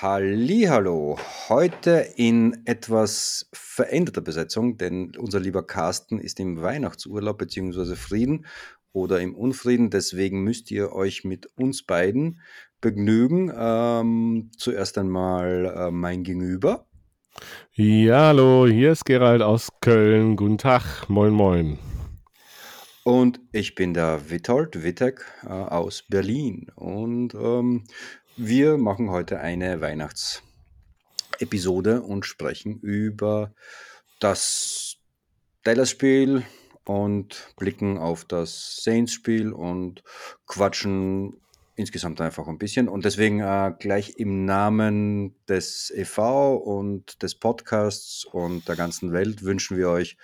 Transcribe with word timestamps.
Hallo, 0.00 1.18
heute 1.48 2.06
in 2.14 2.62
etwas 2.66 3.50
veränderter 3.52 4.20
Besetzung, 4.20 4.76
denn 4.76 5.10
unser 5.18 5.40
lieber 5.40 5.66
Carsten 5.66 6.20
ist 6.20 6.38
im 6.38 6.62
Weihnachtsurlaub 6.62 7.36
bzw. 7.36 7.96
Frieden 7.96 8.46
oder 8.92 9.20
im 9.20 9.34
Unfrieden. 9.34 9.90
Deswegen 9.90 10.44
müsst 10.44 10.70
ihr 10.70 10.92
euch 10.92 11.24
mit 11.24 11.46
uns 11.56 11.82
beiden 11.82 12.40
begnügen. 12.80 13.52
Ähm, 13.52 14.52
zuerst 14.56 14.98
einmal 14.98 15.74
äh, 15.76 15.90
mein 15.90 16.22
Gegenüber. 16.22 16.86
Ja, 17.72 18.28
hallo, 18.28 18.68
hier 18.68 18.92
ist 18.92 19.04
Gerald 19.04 19.42
aus 19.42 19.68
Köln. 19.80 20.36
Guten 20.36 20.58
Tag, 20.58 21.08
moin, 21.08 21.32
moin. 21.32 21.76
Und 23.02 23.40
ich 23.50 23.74
bin 23.74 23.94
der 23.94 24.30
Witold 24.30 24.84
Wittek 24.84 25.24
äh, 25.42 25.48
aus 25.48 26.04
Berlin. 26.08 26.68
Und 26.76 27.34
ähm, 27.34 27.82
wir 28.40 28.78
machen 28.78 29.10
heute 29.10 29.40
eine 29.40 29.80
Weihnachtsepisode 29.80 32.02
und 32.02 32.24
sprechen 32.24 32.78
über 32.78 33.52
das 34.20 34.98
Dallas-Spiel 35.64 36.44
und 36.84 37.52
blicken 37.56 37.98
auf 37.98 38.24
das 38.24 38.84
Saints-Spiel 38.84 39.52
und 39.52 40.04
quatschen 40.46 41.40
insgesamt 41.78 42.20
einfach 42.20 42.48
ein 42.48 42.58
bisschen. 42.58 42.88
Und 42.88 43.04
deswegen 43.04 43.40
äh, 43.40 43.72
gleich 43.78 44.14
im 44.16 44.44
Namen 44.44 45.36
des 45.48 45.92
EV 45.94 46.56
und 46.56 47.22
des 47.22 47.36
Podcasts 47.36 48.24
und 48.24 48.68
der 48.68 48.76
ganzen 48.76 49.12
Welt 49.12 49.42
wünschen 49.44 49.76
wir 49.76 49.88
euch 49.88 50.16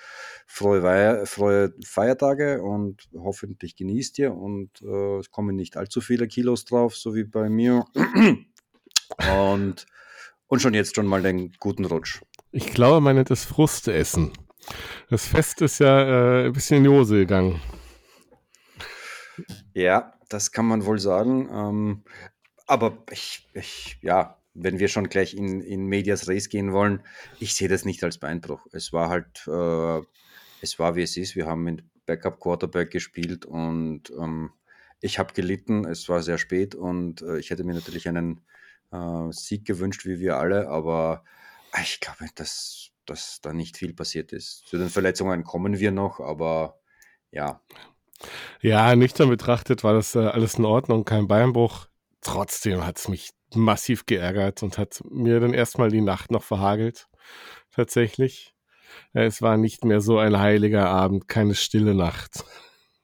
frohe, 0.47 0.83
Wei 0.83 1.25
frohe 1.27 1.73
Feiertage 1.85 2.63
und 2.63 3.09
hoffentlich 3.17 3.77
genießt 3.77 4.19
ihr 4.19 4.35
und 4.35 4.83
äh, 4.83 5.19
es 5.19 5.31
kommen 5.31 5.55
nicht 5.55 5.77
allzu 5.77 6.01
viele 6.01 6.27
Kilos 6.27 6.65
drauf, 6.65 6.97
so 6.97 7.15
wie 7.15 7.25
bei 7.25 7.49
mir. 7.49 7.85
und, 9.41 9.87
und 10.49 10.63
schon 10.63 10.75
jetzt 10.75 10.97
schon 10.97 11.07
mal 11.07 11.23
den 11.23 11.53
guten 11.61 11.85
Rutsch. 11.85 12.21
Ich 12.51 12.73
glaube, 12.73 13.01
man 13.01 13.17
nennt 13.17 13.31
es 13.31 13.45
Frustessen. 13.45 14.33
Das 15.11 15.27
Fest 15.27 15.63
ist 15.63 15.79
ja 15.79 16.43
äh, 16.43 16.47
ein 16.47 16.53
bisschen 16.53 16.79
in 16.79 16.85
die 16.85 16.91
Hose 16.91 17.19
gegangen. 17.19 17.61
Ja, 19.73 20.14
das 20.35 20.51
kann 20.51 20.67
man 20.67 20.85
wohl 20.85 20.99
sagen. 20.99 21.49
Ähm, 21.53 22.05
aber 22.67 22.99
ich, 23.11 23.49
ich, 23.55 23.99
ja, 24.03 24.37
wenn 24.53 24.81
wir 24.81 24.89
schon 24.89 25.09
gleich 25.09 25.35
in, 25.35 25.61
in 25.61 25.87
Medias 25.87 26.29
Res 26.29 26.49
gehen 26.49 26.73
wollen, 26.73 27.03
ich 27.39 27.55
sehe 27.55 27.69
das 27.69 27.85
nicht 27.85 28.03
als 28.03 28.19
Beinbruch. 28.19 28.67
Es 28.73 28.93
war 28.93 29.09
halt, 29.09 29.47
äh, 29.47 30.01
es 30.61 30.79
war 30.79 30.97
wie 30.97 31.03
es 31.03 31.17
ist. 31.17 31.37
Wir 31.37 31.47
haben 31.47 31.63
mit 31.63 31.85
Backup 32.05 32.41
Quarterback 32.41 32.91
gespielt 32.91 33.47
und 33.47 34.11
ähm, 34.19 34.51
ich 35.01 35.21
habe 35.21 35.35
gelitten. 35.35 35.85
Es 35.85 36.09
war 36.09 36.21
sehr 36.21 36.39
spät 36.39 36.75
und 36.75 37.23
äh, 37.23 37.39
ich 37.39 37.51
hätte 37.51 37.63
mir 37.63 37.75
natürlich 37.75 38.09
einen 38.09 38.41
äh, 38.91 39.31
Sieg 39.31 39.65
gewünscht, 39.65 40.05
wie 40.05 40.19
wir 40.19 40.37
alle, 40.37 40.69
aber 40.69 41.25
ich 41.81 42.01
glaube, 42.01 42.27
dass, 42.35 42.91
dass 43.07 43.41
da 43.41 43.53
nicht 43.53 43.77
viel 43.77 43.95
passiert 43.95 44.33
ist. 44.33 44.67
Zu 44.67 44.79
den 44.79 44.91
Verletzungen 44.91 45.45
kommen 45.45 45.79
wir 45.79 45.93
noch, 45.93 46.19
aber 46.19 46.81
ja, 47.31 47.61
ja, 48.61 48.95
nüchtern 48.97 49.29
betrachtet 49.29 49.85
war 49.85 49.95
das 49.95 50.15
äh, 50.15 50.21
alles 50.21 50.55
in 50.55 50.65
Ordnung, 50.65 51.05
kein 51.05 51.29
Beinbruch. 51.29 51.87
Trotzdem 52.21 52.87
hat 52.87 52.99
es 52.99 53.09
mich 53.09 53.31
massiv 53.55 54.07
geärgert 54.07 54.63
und 54.63 54.79
hat 54.79 55.03
mir 55.11 55.41
dann 55.41 55.55
erstmal 55.55 55.91
die 55.91 56.01
Nacht 56.01 56.31
noch 56.31 56.43
verhagelt. 56.43 57.07
Tatsächlich. 57.73 58.55
Äh, 59.13 59.25
es 59.25 59.43
war 59.43 59.57
nicht 59.57 59.85
mehr 59.85 60.01
so 60.01 60.19
ein 60.19 60.39
heiliger 60.39 60.89
Abend, 60.89 61.29
keine 61.29 61.55
stille 61.55 61.95
Nacht. 61.95 62.45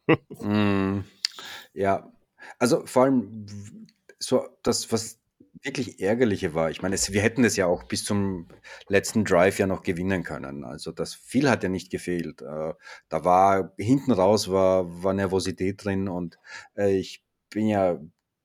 mm, 0.41 1.01
ja, 1.75 2.11
also 2.59 2.85
vor 2.87 3.05
allem 3.05 3.47
so 4.19 4.47
das, 4.63 4.91
was 4.93 5.20
wirklich 5.63 6.01
Ärgerliche 6.01 6.55
war, 6.55 6.71
ich 6.71 6.83
meine, 6.83 6.95
es, 6.95 7.13
wir 7.13 7.23
hätten 7.23 7.45
es 7.45 7.57
ja 7.57 7.67
auch 7.67 7.85
bis 7.85 8.05
zum 8.05 8.49
letzten 8.89 9.25
Drive 9.25 9.59
ja 9.59 9.67
noch 9.67 9.83
gewinnen 9.83 10.23
können. 10.23 10.65
Also 10.65 10.93
das 10.93 11.15
viel 11.15 11.49
hat 11.51 11.63
ja 11.63 11.69
nicht 11.69 11.91
gefehlt. 11.91 12.43
Äh, 12.43 12.75
da 13.09 13.25
war 13.25 13.73
hinten 13.79 14.13
raus 14.13 14.51
war, 14.51 15.03
war 15.03 15.13
Nervosität 15.15 15.85
drin 15.85 16.09
und 16.09 16.39
äh, 16.77 16.97
ich 16.97 17.23
bin 17.51 17.67
ja 17.67 17.99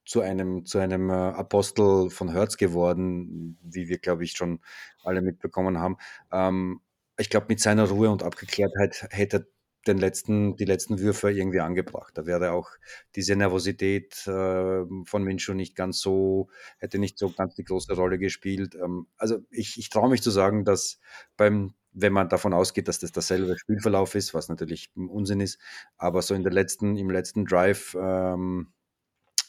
zu 0.05 0.21
einem, 0.21 0.65
zu 0.65 0.79
einem 0.79 1.09
äh, 1.09 1.13
Apostel 1.13 2.09
von 2.09 2.31
Hertz 2.31 2.57
geworden, 2.57 3.57
wie 3.61 3.87
wir, 3.89 3.97
glaube 3.97 4.23
ich, 4.23 4.33
schon 4.33 4.59
alle 5.03 5.21
mitbekommen 5.21 5.79
haben. 5.79 5.97
Ähm, 6.31 6.81
ich 7.17 7.29
glaube, 7.29 7.47
mit 7.49 7.59
seiner 7.59 7.89
Ruhe 7.89 8.09
und 8.09 8.23
Abgeklärtheit 8.23 9.07
hätte 9.09 9.47
den 9.87 9.97
letzten, 9.97 10.55
die 10.55 10.65
letzten 10.65 10.99
Würfe 10.99 11.31
irgendwie 11.31 11.59
angebracht. 11.59 12.17
Da 12.17 12.25
wäre 12.25 12.51
auch 12.51 12.69
diese 13.15 13.35
Nervosität 13.35 14.25
äh, 14.27 14.83
von 15.05 15.23
Minshu 15.23 15.53
nicht 15.53 15.75
ganz 15.75 15.99
so, 15.99 16.49
hätte 16.77 16.99
nicht 16.99 17.17
so 17.19 17.31
ganz 17.31 17.55
die 17.55 17.63
große 17.63 17.93
Rolle 17.93 18.17
gespielt. 18.17 18.75
Ähm, 18.75 19.07
also 19.17 19.39
ich, 19.51 19.77
ich 19.77 19.89
traue 19.89 20.09
mich 20.09 20.21
zu 20.21 20.31
sagen, 20.31 20.65
dass 20.65 20.99
beim, 21.37 21.73
wenn 21.91 22.13
man 22.13 22.29
davon 22.29 22.53
ausgeht, 22.53 22.87
dass 22.87 22.99
das 22.99 23.11
dasselbe 23.11 23.57
Spielverlauf 23.57 24.15
ist, 24.15 24.33
was 24.33 24.49
natürlich 24.49 24.91
Unsinn 24.95 25.39
ist, 25.39 25.59
aber 25.97 26.21
so 26.21 26.33
in 26.33 26.43
der 26.43 26.53
letzten, 26.53 26.97
im 26.97 27.09
letzten 27.09 27.45
Drive 27.45 27.95
ähm, 27.99 28.73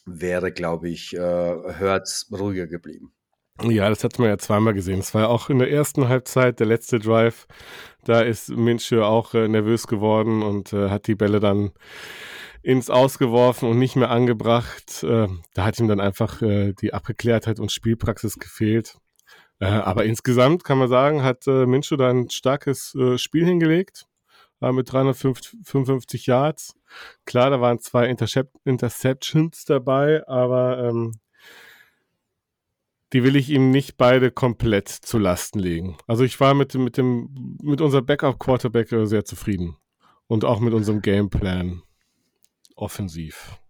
wäre, 0.04 0.52
glaube 0.52 0.88
ich, 0.88 1.14
äh, 1.14 1.18
Hertz 1.18 2.30
ruhiger 2.30 2.66
geblieben. 2.66 3.15
Ja, 3.62 3.88
das 3.88 4.04
hat 4.04 4.18
man 4.18 4.28
ja 4.28 4.38
zweimal 4.38 4.74
gesehen. 4.74 4.98
Es 4.98 5.14
war 5.14 5.22
ja 5.22 5.28
auch 5.28 5.48
in 5.48 5.58
der 5.58 5.70
ersten 5.70 6.08
Halbzeit 6.08 6.60
der 6.60 6.66
letzte 6.66 6.98
Drive. 6.98 7.46
Da 8.04 8.20
ist 8.20 8.50
Minshew 8.50 9.02
auch 9.02 9.32
äh, 9.34 9.48
nervös 9.48 9.86
geworden 9.86 10.42
und 10.42 10.72
äh, 10.72 10.90
hat 10.90 11.06
die 11.06 11.14
Bälle 11.14 11.40
dann 11.40 11.70
ins 12.62 12.90
Ausgeworfen 12.90 13.68
und 13.68 13.78
nicht 13.78 13.96
mehr 13.96 14.10
angebracht. 14.10 15.02
Äh, 15.02 15.28
da 15.54 15.64
hat 15.64 15.78
ihm 15.78 15.88
dann 15.88 16.00
einfach 16.00 16.42
äh, 16.42 16.74
die 16.74 16.92
Abgeklärtheit 16.92 17.58
und 17.58 17.72
Spielpraxis 17.72 18.38
gefehlt. 18.38 18.98
Äh, 19.58 19.66
aber 19.66 20.04
insgesamt 20.04 20.64
kann 20.64 20.78
man 20.78 20.88
sagen, 20.88 21.22
hat 21.22 21.46
äh, 21.46 21.64
Minshew 21.64 21.96
da 21.96 22.10
ein 22.10 22.28
starkes 22.28 22.94
äh, 22.94 23.16
Spiel 23.18 23.46
hingelegt 23.46 24.06
mit 24.58 24.90
355 24.90 26.26
Yards. 26.26 26.74
Klar, 27.26 27.50
da 27.50 27.60
waren 27.60 27.78
zwei 27.78 28.06
Intercep 28.06 28.48
Interceptions 28.64 29.66
dabei, 29.66 30.26
aber 30.26 30.82
ähm, 30.82 31.12
die 33.12 33.22
will 33.22 33.36
ich 33.36 33.50
ihm 33.50 33.70
nicht 33.70 33.96
beide 33.96 34.30
komplett 34.30 34.88
zu 34.88 35.18
Lasten 35.18 35.58
legen. 35.58 35.96
Also 36.06 36.24
ich 36.24 36.38
war 36.40 36.54
mit, 36.54 36.74
mit 36.74 36.96
dem, 36.96 37.58
mit 37.62 37.80
unserem 37.80 38.06
Backup-Quarterback 38.06 38.88
sehr 39.04 39.24
zufrieden. 39.24 39.76
Und 40.28 40.44
auch 40.44 40.58
mit 40.58 40.74
unserem 40.74 41.02
Gameplan 41.02 41.82
offensiv. 42.74 43.60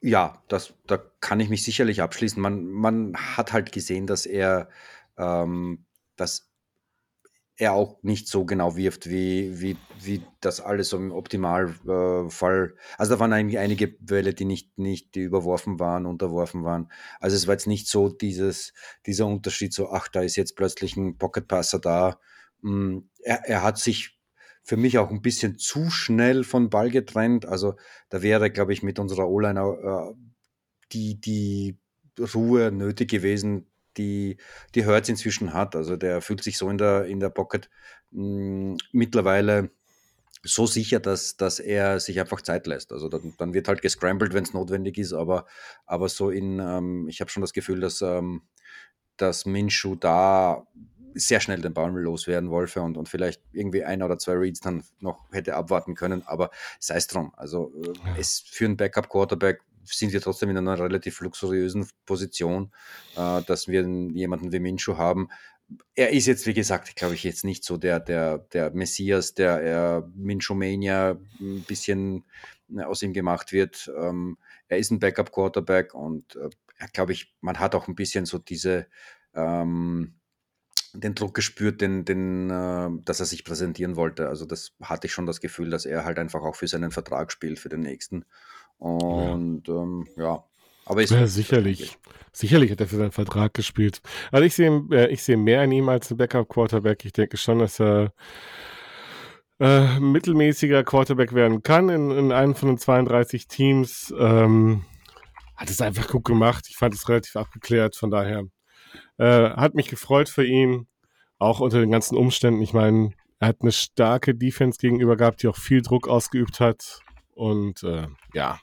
Ja, 0.00 0.42
das, 0.48 0.74
da 0.86 0.98
kann 1.20 1.38
ich 1.38 1.48
mich 1.48 1.62
sicherlich 1.62 2.02
abschließen. 2.02 2.42
Man, 2.42 2.66
man 2.66 3.16
hat 3.16 3.52
halt 3.52 3.70
gesehen, 3.70 4.08
dass 4.08 4.26
er, 4.26 4.68
ähm, 5.16 5.84
dass 6.16 6.45
er 7.58 7.72
auch 7.72 8.02
nicht 8.02 8.28
so 8.28 8.44
genau 8.44 8.76
wirft, 8.76 9.08
wie, 9.08 9.60
wie, 9.60 9.76
wie 10.00 10.22
das 10.40 10.60
alles 10.60 10.92
im 10.92 11.10
Optimalfall. 11.10 12.74
also 12.98 13.14
da 13.14 13.20
waren 13.20 13.32
eigentlich 13.32 13.58
einige 13.58 13.88
Bälle, 13.88 14.34
die 14.34 14.44
nicht, 14.44 14.78
nicht 14.78 15.14
die 15.14 15.22
überworfen 15.22 15.80
waren, 15.80 16.04
unterworfen 16.04 16.64
waren. 16.64 16.90
Also 17.18 17.34
es 17.36 17.46
war 17.46 17.54
jetzt 17.54 17.66
nicht 17.66 17.88
so 17.88 18.10
dieses, 18.10 18.74
dieser 19.06 19.26
Unterschied, 19.26 19.72
so, 19.72 19.90
ach, 19.90 20.08
da 20.08 20.20
ist 20.20 20.36
jetzt 20.36 20.54
plötzlich 20.56 20.96
ein 20.96 21.16
Pocket-Passer 21.16 21.78
da. 21.78 22.20
Hm, 22.62 23.08
er, 23.22 23.48
er 23.48 23.62
hat 23.62 23.78
sich 23.78 24.18
für 24.62 24.76
mich 24.76 24.98
auch 24.98 25.10
ein 25.10 25.22
bisschen 25.22 25.58
zu 25.58 25.90
schnell 25.90 26.44
von 26.44 26.68
Ball 26.68 26.90
getrennt. 26.90 27.46
Also 27.46 27.76
da 28.10 28.20
wäre, 28.20 28.50
glaube 28.50 28.74
ich, 28.74 28.82
mit 28.82 28.98
unserer 28.98 29.28
O-Line 29.28 29.60
äh, 29.60 30.14
die, 30.92 31.20
die 31.20 31.78
Ruhe 32.34 32.70
nötig 32.70 33.08
gewesen, 33.08 33.66
die, 33.96 34.36
die 34.74 34.84
Hertz 34.84 35.08
inzwischen 35.08 35.52
hat. 35.52 35.76
Also 35.76 35.96
der 35.96 36.20
fühlt 36.20 36.42
sich 36.42 36.58
so 36.58 36.68
in 36.70 36.78
der, 36.78 37.06
in 37.06 37.20
der 37.20 37.30
Pocket 37.30 37.68
mh, 38.10 38.22
hm, 38.22 38.76
mittlerweile 38.92 39.70
so 40.42 40.66
sicher, 40.66 41.00
dass, 41.00 41.36
dass 41.36 41.58
er 41.58 41.98
sich 42.00 42.20
einfach 42.20 42.40
Zeit 42.40 42.66
lässt. 42.66 42.92
Also 42.92 43.08
dann, 43.08 43.34
dann 43.38 43.54
wird 43.54 43.68
halt 43.68 43.82
gescrambled, 43.82 44.32
wenn 44.32 44.44
es 44.44 44.54
notwendig 44.54 44.98
ist, 44.98 45.12
aber, 45.12 45.46
aber 45.86 46.08
so 46.08 46.30
in, 46.30 46.60
ähm, 46.60 47.08
ich 47.08 47.20
habe 47.20 47.30
schon 47.30 47.40
das 47.40 47.52
Gefühl, 47.52 47.80
dass, 47.80 48.00
ähm, 48.02 48.42
dass 49.16 49.46
Minshu 49.46 49.96
da 49.96 50.66
sehr 51.14 51.40
schnell 51.40 51.62
den 51.62 51.72
Ball 51.72 51.90
loswerden 51.90 52.50
wollte 52.50 52.82
und, 52.82 52.96
und 52.96 53.08
vielleicht 53.08 53.42
irgendwie 53.52 53.84
ein 53.84 54.02
oder 54.02 54.18
zwei 54.18 54.34
Reads 54.34 54.60
dann 54.60 54.84
noch 55.00 55.24
hätte 55.32 55.56
abwarten 55.56 55.94
können, 55.94 56.22
aber 56.26 56.50
sei 56.78 56.96
es 56.96 57.06
drum. 57.06 57.32
Also 57.36 57.72
äh, 57.82 57.86
ja. 57.86 58.16
es 58.18 58.40
für 58.40 58.66
einen 58.66 58.76
Backup-Quarterback 58.76 59.62
sind 59.86 60.12
wir 60.12 60.20
trotzdem 60.20 60.50
in 60.50 60.58
einer 60.58 60.78
relativ 60.78 61.20
luxuriösen 61.20 61.88
Position, 62.04 62.72
äh, 63.16 63.42
dass 63.42 63.68
wir 63.68 63.82
jemanden 63.82 64.52
wie 64.52 64.60
Minshu 64.60 64.96
haben. 64.96 65.28
Er 65.94 66.12
ist 66.12 66.26
jetzt, 66.26 66.46
wie 66.46 66.54
gesagt, 66.54 66.94
glaube 66.94 67.14
ich, 67.14 67.24
jetzt 67.24 67.44
nicht 67.44 67.64
so 67.64 67.76
der, 67.76 67.98
der, 67.98 68.38
der 68.38 68.70
Messias, 68.70 69.34
der 69.34 69.60
er 69.60 70.10
Minshu-Mania 70.14 71.18
ein 71.40 71.64
bisschen 71.66 72.24
äh, 72.74 72.82
aus 72.82 73.02
ihm 73.02 73.12
gemacht 73.12 73.52
wird. 73.52 73.90
Ähm, 73.96 74.38
er 74.68 74.78
ist 74.78 74.90
ein 74.90 75.00
Backup-Quarterback 75.00 75.94
und 75.94 76.36
äh, 76.36 76.50
glaube 76.92 77.12
ich, 77.12 77.34
man 77.40 77.58
hat 77.58 77.74
auch 77.74 77.88
ein 77.88 77.94
bisschen 77.94 78.26
so 78.26 78.38
diese 78.38 78.86
ähm, 79.34 80.14
den 81.00 81.14
Druck 81.14 81.34
gespürt, 81.34 81.80
den, 81.80 82.04
den, 82.04 82.50
äh, 82.50 82.88
dass 83.04 83.20
er 83.20 83.26
sich 83.26 83.44
präsentieren 83.44 83.96
wollte. 83.96 84.28
Also 84.28 84.46
das 84.46 84.72
hatte 84.82 85.06
ich 85.06 85.12
schon 85.12 85.26
das 85.26 85.40
Gefühl, 85.40 85.70
dass 85.70 85.84
er 85.84 86.04
halt 86.04 86.18
einfach 86.18 86.42
auch 86.42 86.56
für 86.56 86.68
seinen 86.68 86.90
Vertrag 86.90 87.32
spielt, 87.32 87.58
für 87.58 87.68
den 87.68 87.80
nächsten. 87.80 88.24
Und 88.78 89.68
ja, 89.68 89.74
ähm, 89.74 90.06
ja 90.16 90.44
Aber 90.84 91.02
ist 91.02 91.10
ja, 91.10 91.26
sicherlich. 91.26 91.98
Sicherlich 92.32 92.70
hat 92.70 92.80
er 92.80 92.86
für 92.86 92.96
seinen 92.96 93.12
Vertrag 93.12 93.54
gespielt. 93.54 94.02
Also 94.30 94.44
ich 94.44 94.54
sehe, 94.54 94.84
äh, 94.90 95.08
ich 95.08 95.22
sehe 95.22 95.38
mehr 95.38 95.64
in 95.64 95.72
ihm 95.72 95.88
als 95.88 96.10
ein 96.10 96.18
Backup-Quarterback. 96.18 97.04
Ich 97.04 97.12
denke 97.12 97.38
schon, 97.38 97.60
dass 97.60 97.80
er 97.80 98.12
äh, 99.58 99.98
mittelmäßiger 99.98 100.84
Quarterback 100.84 101.32
werden 101.32 101.62
kann 101.62 101.88
in, 101.88 102.10
in 102.10 102.32
einem 102.32 102.54
von 102.54 102.68
den 102.68 102.78
32 102.78 103.48
Teams. 103.48 104.14
Ähm, 104.18 104.84
hat 105.56 105.70
es 105.70 105.80
einfach 105.80 106.08
gut 106.08 106.24
gemacht. 106.24 106.66
Ich 106.68 106.76
fand 106.76 106.94
es 106.94 107.08
relativ 107.08 107.36
abgeklärt, 107.36 107.96
von 107.96 108.10
daher 108.10 108.44
äh, 109.18 109.50
hat 109.50 109.74
mich 109.74 109.88
gefreut 109.88 110.28
für 110.28 110.44
ihn, 110.44 110.86
auch 111.38 111.60
unter 111.60 111.80
den 111.80 111.90
ganzen 111.90 112.16
Umständen. 112.16 112.60
Ich 112.60 112.74
meine, 112.74 113.12
er 113.38 113.48
hat 113.48 113.62
eine 113.62 113.72
starke 113.72 114.34
Defense 114.34 114.78
gegenüber 114.78 115.16
gehabt, 115.16 115.42
die 115.42 115.48
auch 115.48 115.56
viel 115.56 115.82
Druck 115.82 116.08
ausgeübt 116.08 116.60
hat. 116.60 117.00
Und 117.34 117.82
äh, 117.82 118.06
ja, 118.34 118.60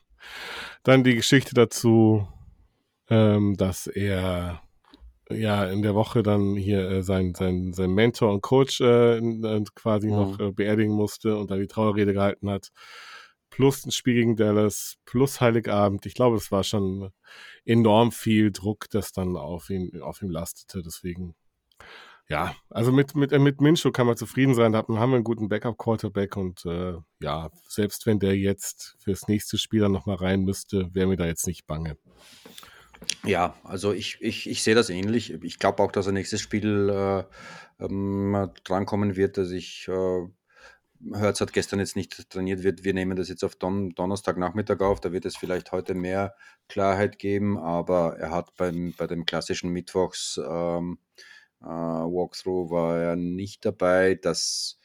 dann 0.84 1.04
die 1.04 1.16
Geschichte 1.16 1.54
dazu, 1.54 2.28
ähm, 3.10 3.56
dass 3.58 3.88
er 3.88 4.62
ja 5.30 5.66
in 5.66 5.82
der 5.82 5.96
Woche 5.96 6.24
dann 6.24 6.56
hier 6.56 6.90
äh, 6.90 7.04
sein, 7.04 7.34
sein, 7.34 7.74
sein 7.74 7.92
Mentor 7.92 8.32
und 8.34 8.42
Coach 8.42 8.82
äh, 8.82 9.22
quasi 9.76 10.08
mhm. 10.08 10.14
noch 10.14 10.40
äh, 10.40 10.52
beerdigen 10.52 10.94
musste 10.94 11.38
und 11.38 11.52
da 11.52 11.58
die 11.58 11.68
Trauerrede 11.68 12.14
gehalten 12.14 12.50
hat. 12.50 12.72
Plus 13.50 13.86
ein 13.86 13.92
Spiel 13.92 14.16
gegen 14.16 14.36
Dallas, 14.36 14.98
plus 15.06 15.40
Heiligabend. 15.40 16.06
Ich 16.06 16.16
glaube, 16.16 16.38
es 16.38 16.52
war 16.52 16.64
schon 16.64 17.12
enorm 17.66 18.12
viel 18.12 18.52
Druck, 18.52 18.90
das 18.90 19.12
dann 19.12 19.38
auf 19.38 19.70
ihn, 19.70 20.02
auf 20.02 20.22
ihm 20.22 20.32
lastete. 20.32 20.82
Deswegen, 20.82 21.36
ja, 22.30 22.56
also 22.70 22.92
mit, 22.92 23.16
mit, 23.16 23.32
äh, 23.32 23.40
mit 23.40 23.60
Minshew 23.60 23.92
kann 23.92 24.08
man 24.08 24.18
zufrieden 24.18 24.56
sein. 24.56 24.72
Da 24.72 24.80
haben 24.80 25.12
wir 25.12 25.16
einen 25.16 25.24
guten 25.24 25.50
Backup-Quarterback 25.50 26.38
und 26.38 26.66
äh, 26.66 26.94
ja, 27.20 27.50
selbst 27.68 28.06
wenn 28.06 28.20
der 28.20 28.38
jetzt 28.38 28.96
fürs 29.00 29.28
nächste 29.28 29.58
Spiel 29.58 29.82
dann 29.82 29.92
nochmal 29.92 30.16
rein 30.16 30.44
müsste, 30.44 30.90
wäre 30.94 31.08
mir 31.08 31.18
da 31.18 31.26
jetzt 31.26 31.48
nicht 31.48 31.68
bange. 31.68 31.98
Ja, 33.26 33.56
also 33.64 33.92
ich, 33.92 34.18
ich, 34.22 34.50
ich 34.50 34.64
sehe 34.64 34.76
das 34.76 34.90
ähnlich. 34.90 35.34
Ich 35.44 35.60
glaube 35.60 35.84
auch, 35.84 35.92
dass 35.92 36.08
er 36.08 36.14
nächstes 36.14 36.40
Spiel 36.40 36.90
äh, 36.90 37.24
ähm, 37.84 38.50
drankommen 38.64 39.18
wird. 39.18 39.38
dass 39.38 39.52
ich 39.52 39.88
äh, 39.90 40.28
Hertz 41.14 41.42
hat 41.42 41.52
gestern 41.52 41.80
jetzt 41.80 41.98
nicht 41.98 42.30
trainiert, 42.30 42.64
wird. 42.64 42.86
Wir 42.86 42.94
nehmen 42.94 43.18
das 43.18 43.28
jetzt 43.28 43.44
auf 43.44 43.56
Don 43.56 43.90
Donnerstagnachmittag 43.90 44.80
auf. 44.80 45.02
Da 45.02 45.12
wird 45.12 45.26
es 45.26 45.36
vielleicht 45.36 45.74
heute 45.74 45.94
mehr 45.94 46.34
Klarheit 46.70 47.20
geben, 47.20 47.58
aber 47.58 48.18
er 48.18 48.32
hat 48.32 48.56
beim, 48.56 48.94
bei 48.98 49.08
dem 49.08 49.26
klassischen 49.26 49.72
Mittwochs 49.72 50.40
ähm, 50.42 50.98
äh, 51.18 51.22
Walkthrough 51.64 52.70
war 52.70 52.98
er 52.98 53.16
nicht 53.16 53.66
dabei. 53.66 54.16
Das 54.16 54.80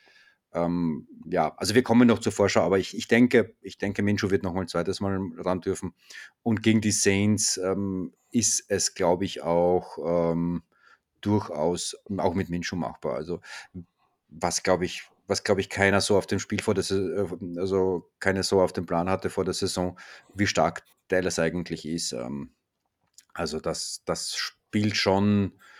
ähm, 0.52 1.06
ja, 1.26 1.54
also 1.56 1.74
wir 1.74 1.82
kommen 1.82 2.08
noch 2.08 2.20
zur 2.20 2.32
Vorschau, 2.32 2.62
aber 2.62 2.78
ich, 2.78 2.96
ich 2.96 3.08
denke, 3.08 3.54
ich 3.60 3.78
denke, 3.78 4.02
Minshew 4.02 4.30
wird 4.30 4.42
noch 4.42 4.54
mal 4.54 4.62
ein 4.62 4.68
zweites 4.68 5.00
Mal 5.00 5.20
ran 5.36 5.60
dürfen. 5.60 5.94
Und 6.42 6.62
gegen 6.62 6.80
die 6.80 6.90
Saints 6.90 7.58
ähm, 7.58 8.12
ist 8.30 8.64
es, 8.68 8.94
glaube 8.94 9.24
ich, 9.24 9.42
auch 9.42 9.98
ähm, 10.32 10.62
durchaus 11.20 11.96
auch 12.16 12.34
mit 12.34 12.48
Minshew 12.48 12.76
machbar. 12.76 13.14
Also 13.14 13.40
was 14.28 14.62
glaube 14.62 14.84
ich, 14.84 15.02
was 15.26 15.44
glaube 15.44 15.60
ich 15.60 15.68
keiner 15.68 16.00
so 16.00 16.16
auf 16.16 16.26
dem 16.26 16.38
Spiel 16.38 16.62
vor 16.62 16.74
der 16.74 16.84
äh, 16.90 17.26
also 17.58 18.10
keiner 18.20 18.42
so 18.42 18.62
auf 18.62 18.72
dem 18.72 18.86
Plan 18.86 19.10
hatte 19.10 19.30
vor 19.30 19.44
der 19.44 19.54
Saison, 19.54 19.98
wie 20.34 20.46
stark 20.46 20.84
Dallas 21.08 21.38
eigentlich 21.38 21.86
ist. 21.86 22.12
Ähm, 22.12 22.52
also 23.34 23.60
das, 23.60 24.02
das 24.06 24.34
spielt 24.34 24.96
schon 24.96 25.52
äh, 25.52 25.77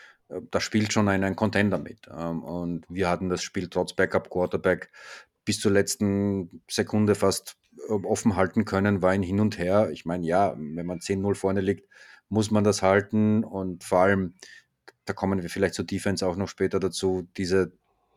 da 0.51 0.61
spielt 0.61 0.93
schon 0.93 1.09
ein, 1.09 1.25
ein 1.25 1.37
Contender 1.37 1.79
mit. 1.79 2.09
Ähm, 2.15 2.43
und 2.43 2.85
wir 2.89 3.09
hatten 3.09 3.29
das 3.29 3.43
Spiel 3.43 3.69
trotz 3.69 3.95
Backup-Quarterback 3.95 4.91
bis 5.45 5.61
zur 5.61 5.73
letzten 5.73 6.63
Sekunde 6.69 7.15
fast 7.15 7.57
äh, 7.89 7.93
offen 7.93 8.37
halten 8.37 8.65
können, 8.65 9.03
war 9.03 9.11
ein 9.11 9.23
Hin 9.23 9.41
und 9.41 9.59
Her. 9.59 9.91
Ich 9.91 10.05
meine, 10.05 10.27
ja, 10.27 10.55
wenn 10.57 10.87
man 10.87 10.99
10-0 10.99 11.35
vorne 11.35 11.61
liegt, 11.61 11.89
muss 12.29 12.51
man 12.51 12.65
das 12.65 12.83
halten 12.83 13.45
und 13.45 13.85
vor 13.85 14.01
allem, 14.01 14.35
da 15.07 15.15
kommen 15.15 15.41
wir 15.41 15.49
vielleicht 15.49 15.75
zur 15.75 15.87
Defense 15.87 16.27
auch 16.27 16.37
noch 16.37 16.49
später 16.49 16.79
dazu, 16.79 17.27
diese 17.39 17.73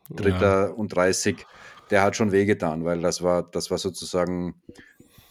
Dritter 0.09 0.67
ja. 0.67 0.73
und 0.73 0.93
30, 0.93 1.45
der 1.89 2.03
hat 2.03 2.17
schon 2.17 2.33
wehgetan, 2.33 2.83
weil 2.83 3.01
das 3.01 3.21
war, 3.21 3.43
das 3.43 3.71
war 3.71 3.77
sozusagen, 3.77 4.61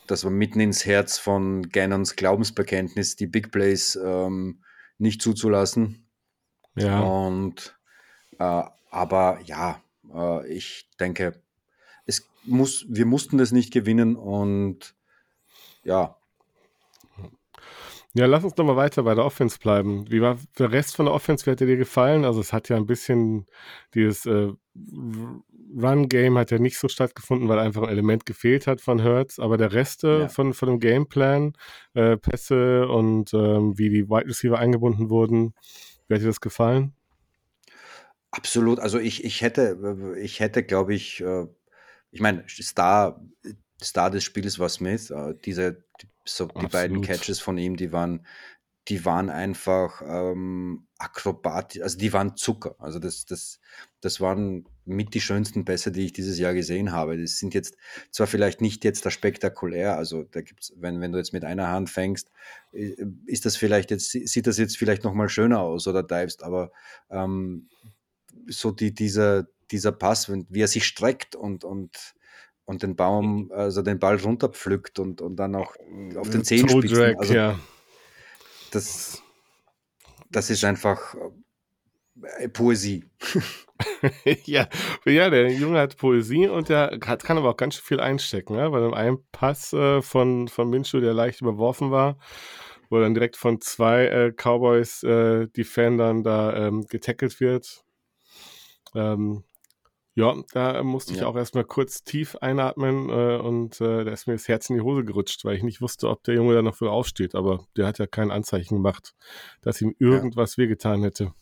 das 0.07 0.25
war 0.25 0.31
mitten 0.31 0.61
ins 0.61 0.87
Herz 0.87 1.19
von 1.19 1.69
Gannons 1.69 2.17
Glaubensbekenntnis, 2.17 3.17
die 3.17 3.27
Big 3.27 3.53
Plays 3.53 3.99
ähm, 4.03 4.63
nicht 4.97 5.21
zuzulassen. 5.21 6.07
Ja. 6.83 7.01
Und 7.01 7.77
äh, 8.39 8.63
aber 8.91 9.41
ja, 9.45 9.81
äh, 10.13 10.47
ich 10.49 10.89
denke, 10.99 11.41
es 12.07 12.29
muss, 12.45 12.87
wir 12.89 13.07
mussten 13.07 13.39
das 13.39 13.53
nicht 13.53 13.73
gewinnen 13.73 14.17
und 14.17 14.95
ja. 15.85 16.17
Ja, 18.13 18.27
lass 18.27 18.43
uns 18.43 18.55
doch 18.55 18.65
mal 18.65 18.75
weiter 18.75 19.05
bei 19.05 19.15
der 19.15 19.25
Offense 19.25 19.59
bleiben. 19.59 20.11
Wie 20.11 20.21
war 20.21 20.37
der 20.59 20.73
Rest 20.73 20.97
von 20.97 21.07
der 21.07 21.15
Offense? 21.15 21.47
Wie 21.47 21.51
hat 21.51 21.61
dir 21.61 21.77
gefallen? 21.77 22.25
Also 22.25 22.41
es 22.41 22.53
hat 22.53 22.69
ja 22.69 22.77
ein 22.77 22.87
bisschen 22.87 23.47
dieses 23.95 24.27
äh, 24.27 24.53
Run-Game 25.77 26.37
hat 26.37 26.51
ja 26.51 26.59
nicht 26.59 26.79
so 26.79 26.89
stattgefunden, 26.89 27.49
weil 27.49 27.59
einfach 27.59 27.83
ein 27.83 27.89
Element 27.89 28.27
gefehlt 28.27 28.67
hat 28.67 28.81
von 28.81 29.01
Hertz, 29.01 29.39
aber 29.39 29.57
der 29.57 29.73
Rest 29.73 30.03
ja. 30.03 30.29
von, 30.29 30.55
von 30.55 30.69
dem 30.69 30.81
Gameplan, 30.81 31.53
äh, 31.95 32.17
Pässe 32.17 32.89
und 32.89 33.33
ähm, 33.35 33.79
wie 33.79 33.89
die 33.89 34.09
Wide 34.09 34.27
Receiver 34.27 34.59
eingebunden 34.59 35.11
wurden, 35.11 35.55
wie 36.11 36.15
hat 36.15 36.23
dir 36.23 36.27
das 36.27 36.41
gefallen? 36.41 36.93
Absolut. 38.33 38.81
Also 38.81 38.99
ich, 38.99 39.25
ich 39.25 39.43
hätte, 39.43 40.17
ich 40.21 40.41
hätte, 40.41 40.65
glaube 40.65 40.93
ich, 40.93 41.21
äh, 41.21 41.47
ich 42.11 42.21
meine, 42.21 42.45
Star, 42.49 43.25
Star 43.81 44.11
des 44.11 44.25
Spiels 44.25 44.59
war 44.59 44.69
Smith. 44.69 45.11
Äh, 45.11 45.35
diese, 45.45 45.85
so 46.25 46.47
die 46.47 46.67
beiden 46.67 47.01
Catches 47.01 47.39
von 47.39 47.59
ihm, 47.59 47.77
die 47.77 47.93
waren, 47.93 48.27
die 48.89 49.05
waren 49.05 49.31
einfach 49.31 50.03
ähm, 50.05 50.89
akrobatisch, 50.99 51.81
also 51.81 51.97
die 51.97 52.13
waren 52.13 52.37
Zucker. 52.37 52.75
Also 52.79 52.99
das, 52.99 53.25
das, 53.25 53.61
das 54.01 54.21
waren 54.21 54.69
mit 54.91 55.15
die 55.15 55.21
schönsten 55.21 55.65
Pässe, 55.65 55.93
die 55.93 56.05
ich 56.05 56.13
dieses 56.13 56.39
Jahr 56.39 56.53
gesehen 56.53 56.93
habe. 56.93 57.17
Das 57.17 57.39
sind 57.39 57.55
jetzt 57.55 57.77
zwar 58.11 58.27
vielleicht 58.27 58.61
nicht 58.61 58.85
jetzt 58.85 59.07
da 59.07 59.11
spektakulär, 59.11 59.97
also 59.97 60.25
da 60.25 60.41
gibt's, 60.43 60.73
wenn, 60.77 61.01
wenn 61.01 61.13
du 61.13 61.19
jetzt 61.19 61.33
mit 61.33 61.45
einer 61.45 61.69
Hand 61.69 61.91
fängst, 61.91 62.31
äh, 62.73 62.95
ist 63.27 63.47
das 63.47 63.57
vielleicht 63.57 63.91
jetzt, 63.91 64.11
sieht 64.11 64.47
das 64.47 64.59
jetzt 64.59 64.77
vielleicht 64.77 65.05
nochmal 65.05 65.29
schöner 65.29 65.61
aus 65.61 65.87
oder 65.87 66.03
divest, 66.03 66.43
aber 66.43 66.73
ähm, 67.09 67.69
so 68.47 68.71
die, 68.71 68.95
dieser, 68.95 69.47
dieser 69.71 69.93
Pass, 69.93 70.29
wie 70.29 70.61
er 70.61 70.69
sich 70.69 70.85
streckt 70.85 71.37
und, 71.37 71.65
und, 71.65 72.15
und 72.65 72.83
den 72.83 72.97
Baum, 72.97 73.51
also 73.53 73.83
den 73.83 73.99
Ball 73.99 74.17
runterpflückt 74.17 74.99
und, 74.99 75.21
und 75.21 75.37
dann 75.37 75.55
auch 75.55 75.77
auf 76.17 76.31
den 76.31 76.45
Zehenspitzen. 76.45 77.17
Also, 77.17 77.35
ja. 77.35 77.59
das, 78.73 79.23
das 80.31 80.51
ist 80.51 80.65
einfach 80.65 81.15
äh, 81.15 81.31
Poesie. 82.53 83.05
ja, 84.45 84.69
ja, 85.05 85.31
der 85.31 85.53
Junge 85.53 85.79
hat 85.79 85.97
Poesie 85.97 86.49
und 86.49 86.69
der 86.69 86.99
hat, 87.05 87.25
kann 87.25 87.39
aber 87.39 87.51
auch 87.51 87.57
ganz 87.57 87.75
schön 87.77 87.85
viel 87.85 88.01
einstecken. 88.01 88.55
Ja? 88.55 88.69
Bei 88.69 88.81
dem 88.81 88.95
einen 88.95 89.19
Pass 89.33 89.73
äh, 89.73 90.03
von, 90.03 90.49
von 90.49 90.69
Minshew, 90.69 91.01
der 91.01 91.15
leicht 91.15 91.41
überworfen 91.41 91.91
war, 91.91 92.19
wo 92.89 92.99
dann 92.99 93.15
direkt 93.15 93.37
von 93.37 93.61
zwei 93.61 94.07
äh, 94.07 94.33
Cowboys 94.33 95.03
äh, 95.03 95.47
Defendern 95.49 96.23
da 96.23 96.55
ähm, 96.55 96.87
getackelt 96.89 97.41
wird. 97.41 97.85
Ähm, 98.95 99.45
ja, 100.17 100.35
da 100.53 100.83
musste 100.83 101.15
ich 101.15 101.21
ja. 101.21 101.27
auch 101.27 101.37
erstmal 101.37 101.65
kurz 101.65 102.03
tief 102.03 102.37
einatmen 102.37 103.09
äh, 103.09 103.37
und 103.37 103.81
äh, 103.81 104.05
da 104.05 104.11
ist 104.11 104.27
mir 104.27 104.35
das 104.35 104.49
Herz 104.49 104.69
in 104.69 104.77
die 104.77 104.83
Hose 104.83 105.05
gerutscht, 105.05 105.45
weil 105.45 105.57
ich 105.57 105.63
nicht 105.63 105.81
wusste, 105.81 106.09
ob 106.09 106.25
der 106.25 106.35
Junge 106.35 106.55
da 106.55 106.63
noch 106.63 106.81
wieder 106.81 106.91
aufsteht. 106.91 107.35
Aber 107.35 107.65
der 107.77 107.87
hat 107.87 107.99
ja 107.99 108.07
kein 108.07 108.31
Anzeichen 108.33 108.75
gemacht, 108.75 109.15
dass 109.63 109.81
ihm 109.81 109.95
irgendwas 109.99 110.57
ja. 110.57 110.65
wehgetan 110.65 111.03
hätte. 111.05 111.33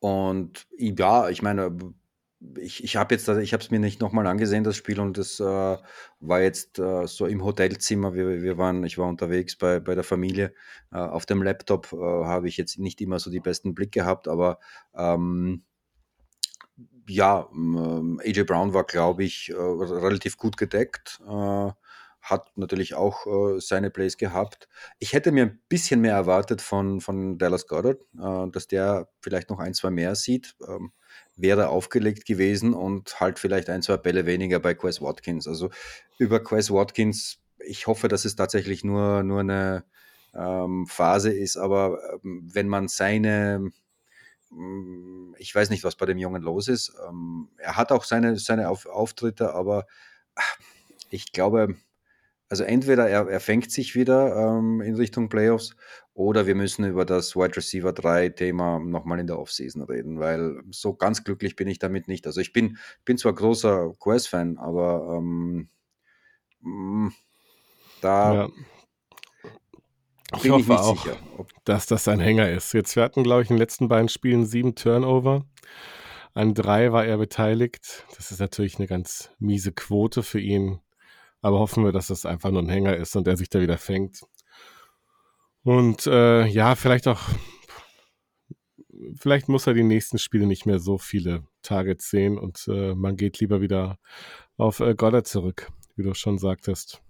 Und 0.00 0.66
ja, 0.78 1.28
ich 1.28 1.42
meine, 1.42 1.76
ich, 2.58 2.82
ich 2.82 2.96
habe 2.96 3.14
jetzt, 3.14 3.28
ich 3.28 3.52
habe 3.52 3.62
es 3.62 3.70
mir 3.70 3.80
nicht 3.80 4.00
nochmal 4.00 4.26
angesehen, 4.26 4.64
das 4.64 4.76
Spiel, 4.76 4.98
und 4.98 5.18
das 5.18 5.40
äh, 5.40 5.76
war 6.20 6.40
jetzt 6.40 6.78
äh, 6.78 7.06
so 7.06 7.26
im 7.26 7.44
Hotelzimmer. 7.44 8.14
Wir, 8.14 8.42
wir 8.42 8.56
waren, 8.56 8.82
ich 8.84 8.96
war 8.96 9.08
unterwegs 9.08 9.56
bei, 9.56 9.78
bei 9.78 9.94
der 9.94 10.04
Familie. 10.04 10.54
Äh, 10.90 10.98
auf 10.98 11.26
dem 11.26 11.42
Laptop 11.42 11.92
äh, 11.92 11.96
habe 11.96 12.48
ich 12.48 12.56
jetzt 12.56 12.78
nicht 12.78 13.00
immer 13.00 13.18
so 13.18 13.30
die 13.30 13.40
besten 13.40 13.74
Blick 13.74 13.92
gehabt, 13.92 14.26
aber 14.26 14.58
ähm, 14.94 15.64
ja, 17.08 17.48
ähm, 17.52 18.20
AJ 18.24 18.44
Brown 18.44 18.72
war, 18.72 18.84
glaube 18.84 19.24
ich, 19.24 19.50
äh, 19.50 19.54
relativ 19.54 20.38
gut 20.38 20.56
gedeckt. 20.56 21.20
Äh, 21.28 21.70
hat 22.20 22.56
natürlich 22.56 22.94
auch 22.94 23.26
äh, 23.26 23.60
seine 23.60 23.90
Plays 23.90 24.18
gehabt. 24.18 24.68
Ich 24.98 25.12
hätte 25.12 25.32
mir 25.32 25.44
ein 25.44 25.60
bisschen 25.68 26.00
mehr 26.00 26.14
erwartet 26.14 26.60
von, 26.60 27.00
von 27.00 27.38
Dallas 27.38 27.66
Goddard, 27.66 28.00
äh, 28.18 28.50
dass 28.50 28.68
der 28.68 29.08
vielleicht 29.20 29.50
noch 29.50 29.58
ein, 29.58 29.74
zwei 29.74 29.90
mehr 29.90 30.14
sieht. 30.14 30.56
Ähm, 30.66 30.92
wäre 31.36 31.68
aufgelegt 31.68 32.26
gewesen 32.26 32.74
und 32.74 33.18
halt 33.20 33.38
vielleicht 33.38 33.70
ein, 33.70 33.82
zwei 33.82 33.96
Bälle 33.96 34.26
weniger 34.26 34.60
bei 34.60 34.74
Quest 34.74 35.00
Watkins. 35.00 35.48
Also 35.48 35.70
über 36.18 36.42
Quest 36.42 36.70
Watkins, 36.70 37.38
ich 37.58 37.86
hoffe, 37.86 38.08
dass 38.08 38.24
es 38.24 38.36
tatsächlich 38.36 38.84
nur, 38.84 39.22
nur 39.22 39.40
eine 39.40 39.84
ähm, 40.34 40.86
Phase 40.86 41.32
ist, 41.32 41.56
aber 41.56 41.98
ähm, 42.22 42.48
wenn 42.52 42.68
man 42.68 42.88
seine 42.88 43.72
mm, 44.50 45.34
ich 45.38 45.54
weiß 45.54 45.70
nicht, 45.70 45.84
was 45.84 45.96
bei 45.96 46.06
dem 46.06 46.18
Jungen 46.18 46.42
los 46.42 46.68
ist. 46.68 46.92
Ähm, 47.08 47.48
er 47.56 47.76
hat 47.76 47.92
auch 47.92 48.04
seine, 48.04 48.36
seine 48.36 48.68
Auf 48.68 48.86
Auftritte, 48.86 49.54
aber 49.54 49.86
ich 51.10 51.32
glaube, 51.32 51.76
also 52.50 52.64
entweder 52.64 53.08
er, 53.08 53.28
er 53.28 53.40
fängt 53.40 53.70
sich 53.70 53.94
wieder 53.94 54.34
ähm, 54.36 54.80
in 54.80 54.96
Richtung 54.96 55.28
Playoffs 55.28 55.76
oder 56.14 56.48
wir 56.48 56.56
müssen 56.56 56.84
über 56.84 57.04
das 57.04 57.36
Wide 57.36 57.56
Receiver 57.56 57.92
3 57.92 58.30
Thema 58.30 58.80
nochmal 58.80 59.20
in 59.20 59.28
der 59.28 59.38
Offseason 59.38 59.84
reden, 59.84 60.18
weil 60.18 60.60
so 60.70 60.92
ganz 60.94 61.22
glücklich 61.22 61.54
bin 61.54 61.68
ich 61.68 61.78
damit 61.78 62.08
nicht. 62.08 62.26
Also 62.26 62.40
ich 62.40 62.52
bin, 62.52 62.76
bin 63.04 63.18
zwar 63.18 63.34
großer 63.34 63.94
Quest-Fan, 64.00 64.58
aber 64.58 65.16
ähm, 65.16 65.68
mm, 66.60 67.10
da 68.00 68.34
ja. 68.34 68.48
ich 70.34 70.42
bin 70.42 70.52
hoffe 70.52 70.62
ich 70.62 70.68
nicht 70.68 70.80
auch, 70.80 71.04
sicher. 71.04 71.16
dass 71.64 71.86
das 71.86 72.08
ein 72.08 72.18
Hänger 72.18 72.50
ist. 72.50 72.72
Jetzt, 72.74 72.96
wir 72.96 73.04
hatten, 73.04 73.22
glaube 73.22 73.42
ich, 73.42 73.50
in 73.50 73.54
den 73.56 73.60
letzten 73.60 73.86
beiden 73.86 74.08
Spielen 74.08 74.44
sieben 74.44 74.74
Turnover. 74.74 75.46
An 76.34 76.54
drei 76.54 76.90
war 76.90 77.06
er 77.06 77.16
beteiligt. 77.16 78.04
Das 78.16 78.32
ist 78.32 78.40
natürlich 78.40 78.78
eine 78.78 78.88
ganz 78.88 79.30
miese 79.38 79.70
Quote 79.70 80.24
für 80.24 80.40
ihn. 80.40 80.80
Aber 81.42 81.58
hoffen 81.58 81.84
wir, 81.84 81.92
dass 81.92 82.08
das 82.08 82.26
einfach 82.26 82.50
nur 82.50 82.62
ein 82.62 82.68
Hänger 82.68 82.96
ist 82.96 83.16
und 83.16 83.26
er 83.26 83.36
sich 83.36 83.48
da 83.48 83.60
wieder 83.60 83.78
fängt. 83.78 84.20
Und 85.62 86.06
äh, 86.06 86.46
ja, 86.46 86.74
vielleicht 86.74 87.06
auch, 87.06 87.20
vielleicht 89.16 89.48
muss 89.48 89.66
er 89.66 89.74
die 89.74 89.82
nächsten 89.82 90.18
Spiele 90.18 90.46
nicht 90.46 90.66
mehr 90.66 90.78
so 90.78 90.98
viele 90.98 91.44
Targets 91.62 92.10
sehen 92.10 92.38
und 92.38 92.66
äh, 92.68 92.94
man 92.94 93.16
geht 93.16 93.40
lieber 93.40 93.60
wieder 93.60 93.98
auf 94.56 94.80
äh, 94.80 94.94
Goddard 94.94 95.26
zurück, 95.26 95.70
wie 95.96 96.02
du 96.02 96.14
schon 96.14 96.38
sagtest. 96.38 97.02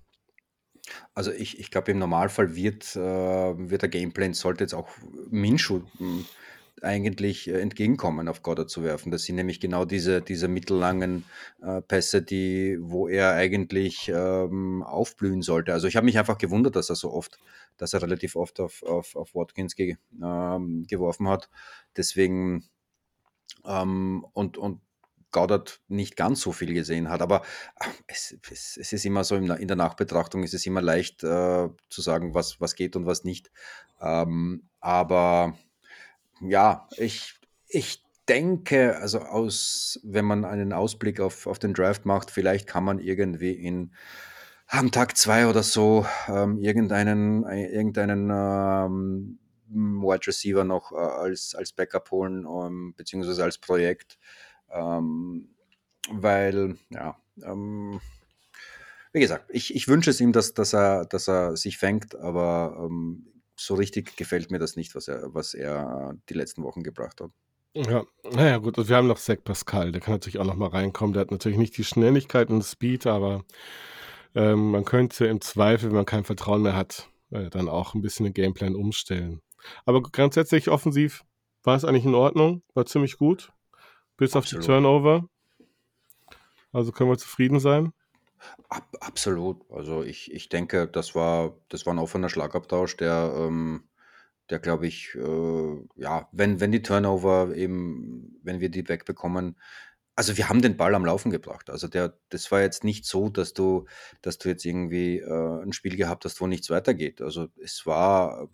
Also 1.14 1.30
ich, 1.30 1.60
ich 1.60 1.70
glaube, 1.70 1.92
im 1.92 1.98
Normalfall 1.98 2.56
wird, 2.56 2.96
äh, 2.96 3.00
wird 3.00 3.82
der 3.82 3.88
Gameplan, 3.88 4.34
sollte 4.34 4.64
jetzt 4.64 4.74
auch 4.74 4.88
Minshu 5.30 5.82
hm, 5.98 6.24
eigentlich 6.82 7.48
äh, 7.48 7.60
entgegenkommen, 7.60 8.28
auf 8.28 8.42
Goddard 8.42 8.70
zu 8.70 8.82
werfen. 8.82 9.10
Das 9.10 9.24
sind 9.24 9.36
nämlich 9.36 9.60
genau 9.60 9.84
diese, 9.84 10.22
diese 10.22 10.48
mittellangen 10.48 11.24
äh, 11.62 11.80
Pässe, 11.82 12.22
die, 12.22 12.78
wo 12.80 13.08
er 13.08 13.32
eigentlich 13.32 14.10
ähm, 14.14 14.82
aufblühen 14.82 15.42
sollte. 15.42 15.72
Also 15.72 15.88
ich 15.88 15.96
habe 15.96 16.06
mich 16.06 16.18
einfach 16.18 16.38
gewundert, 16.38 16.76
dass 16.76 16.90
er 16.90 16.96
so 16.96 17.12
oft, 17.12 17.38
dass 17.76 17.92
er 17.92 18.02
relativ 18.02 18.36
oft 18.36 18.60
auf, 18.60 18.82
auf, 18.82 19.16
auf 19.16 19.34
Watkins 19.34 19.76
ge, 19.76 19.96
ähm, 20.22 20.84
geworfen 20.88 21.28
hat. 21.28 21.50
Deswegen 21.96 22.64
ähm, 23.64 24.26
und, 24.32 24.58
und 24.58 24.80
Goddard 25.32 25.80
nicht 25.88 26.16
ganz 26.16 26.40
so 26.40 26.52
viel 26.52 26.74
gesehen 26.74 27.08
hat. 27.08 27.22
Aber 27.22 27.42
es, 28.06 28.36
es, 28.50 28.76
es 28.76 28.92
ist 28.92 29.04
immer 29.04 29.24
so, 29.24 29.36
in 29.36 29.68
der 29.68 29.76
Nachbetrachtung 29.76 30.42
ist 30.42 30.54
es 30.54 30.66
immer 30.66 30.82
leicht 30.82 31.22
äh, 31.22 31.68
zu 31.88 32.02
sagen, 32.02 32.34
was, 32.34 32.60
was 32.60 32.74
geht 32.74 32.96
und 32.96 33.06
was 33.06 33.24
nicht. 33.24 33.50
Ähm, 34.00 34.68
aber 34.80 35.56
ja, 36.40 36.88
ich, 36.96 37.34
ich 37.68 38.02
denke, 38.28 38.96
also 38.98 39.20
aus, 39.20 40.00
wenn 40.02 40.24
man 40.24 40.44
einen 40.44 40.72
Ausblick 40.72 41.20
auf, 41.20 41.46
auf 41.46 41.58
den 41.58 41.74
Draft 41.74 42.06
macht, 42.06 42.30
vielleicht 42.30 42.66
kann 42.66 42.84
man 42.84 42.98
irgendwie 42.98 43.52
in 43.52 43.92
am 44.68 44.92
Tag 44.92 45.16
zwei 45.16 45.48
oder 45.48 45.64
so 45.64 46.06
ähm, 46.28 46.56
irgendeinen, 46.58 47.44
irgendeinen 47.44 48.30
ähm, 48.30 49.38
Wide 49.68 50.28
Receiver 50.28 50.62
noch 50.62 50.92
äh, 50.92 50.96
als, 50.96 51.56
als 51.56 51.72
Backup 51.72 52.10
holen, 52.12 52.46
ähm, 52.46 52.94
beziehungsweise 52.96 53.42
als 53.42 53.58
Projekt. 53.58 54.18
Ähm, 54.70 55.48
weil, 56.08 56.76
ja, 56.90 57.16
ähm, 57.42 58.00
wie 59.12 59.20
gesagt, 59.20 59.46
ich, 59.48 59.74
ich 59.74 59.88
wünsche 59.88 60.10
es 60.10 60.20
ihm, 60.20 60.32
dass, 60.32 60.54
dass, 60.54 60.72
er, 60.72 61.04
dass 61.04 61.28
er 61.28 61.56
sich 61.56 61.78
fängt, 61.78 62.14
aber 62.14 62.76
ähm, 62.78 63.26
so 63.60 63.74
richtig 63.74 64.16
gefällt 64.16 64.50
mir 64.50 64.58
das 64.58 64.76
nicht, 64.76 64.94
was 64.94 65.08
er, 65.08 65.34
was 65.34 65.54
er 65.54 66.14
die 66.28 66.34
letzten 66.34 66.62
Wochen 66.62 66.82
gebracht 66.82 67.20
hat. 67.20 67.30
Ja, 67.74 68.04
naja, 68.32 68.58
gut. 68.58 68.78
Und 68.78 68.88
wir 68.88 68.96
haben 68.96 69.06
noch 69.06 69.18
Zach 69.18 69.38
Pascal, 69.44 69.92
der 69.92 70.00
kann 70.00 70.14
natürlich 70.14 70.38
auch 70.38 70.44
noch 70.44 70.56
mal 70.56 70.70
reinkommen. 70.70 71.12
Der 71.12 71.20
hat 71.20 71.30
natürlich 71.30 71.58
nicht 71.58 71.76
die 71.76 71.84
Schnelligkeit 71.84 72.48
und 72.50 72.62
Speed, 72.64 73.06
aber 73.06 73.44
ähm, 74.34 74.70
man 74.70 74.84
könnte 74.84 75.26
im 75.26 75.40
Zweifel, 75.40 75.90
wenn 75.90 75.96
man 75.96 76.06
kein 76.06 76.24
Vertrauen 76.24 76.62
mehr 76.62 76.74
hat, 76.74 77.08
äh, 77.30 77.50
dann 77.50 77.68
auch 77.68 77.94
ein 77.94 78.02
bisschen 78.02 78.24
den 78.24 78.34
Gameplan 78.34 78.74
umstellen. 78.74 79.40
Aber 79.84 80.02
grundsätzlich 80.02 80.68
offensiv 80.68 81.24
war 81.62 81.76
es 81.76 81.84
eigentlich 81.84 82.06
in 82.06 82.14
Ordnung, 82.14 82.62
war 82.74 82.86
ziemlich 82.86 83.18
gut, 83.18 83.52
bis 84.16 84.34
Absolut. 84.34 84.60
auf 84.60 84.66
die 84.66 84.66
Turnover. 84.66 85.28
Also 86.72 86.92
können 86.92 87.10
wir 87.10 87.18
zufrieden 87.18 87.60
sein. 87.60 87.92
Ab, 88.68 88.88
absolut. 89.00 89.70
Also 89.70 90.02
ich, 90.02 90.32
ich 90.32 90.48
denke, 90.48 90.88
das 90.88 91.14
war, 91.14 91.56
das 91.68 91.86
war 91.86 91.94
ein 91.94 91.98
offener 91.98 92.28
Schlagabtausch, 92.28 92.96
der, 92.96 93.32
ähm, 93.36 93.84
der 94.50 94.58
glaube 94.58 94.86
ich, 94.86 95.14
äh, 95.14 95.76
ja, 95.96 96.28
wenn, 96.32 96.60
wenn 96.60 96.72
die 96.72 96.82
Turnover 96.82 97.54
eben, 97.54 98.38
wenn 98.42 98.60
wir 98.60 98.70
die 98.70 98.88
wegbekommen, 98.88 99.56
also 100.16 100.36
wir 100.36 100.48
haben 100.48 100.60
den 100.60 100.76
Ball 100.76 100.94
am 100.94 101.04
Laufen 101.04 101.30
gebracht. 101.30 101.70
Also 101.70 101.88
der, 101.88 102.18
das 102.28 102.50
war 102.52 102.60
jetzt 102.60 102.84
nicht 102.84 103.06
so, 103.06 103.30
dass 103.30 103.54
du, 103.54 103.86
dass 104.22 104.38
du 104.38 104.48
jetzt 104.50 104.64
irgendwie 104.64 105.18
äh, 105.18 105.62
ein 105.62 105.72
Spiel 105.72 105.96
gehabt 105.96 106.24
hast, 106.24 106.40
wo 106.40 106.46
nichts 106.46 106.68
weitergeht. 106.70 107.22
Also 107.22 107.48
es 107.62 107.86
war, 107.86 108.50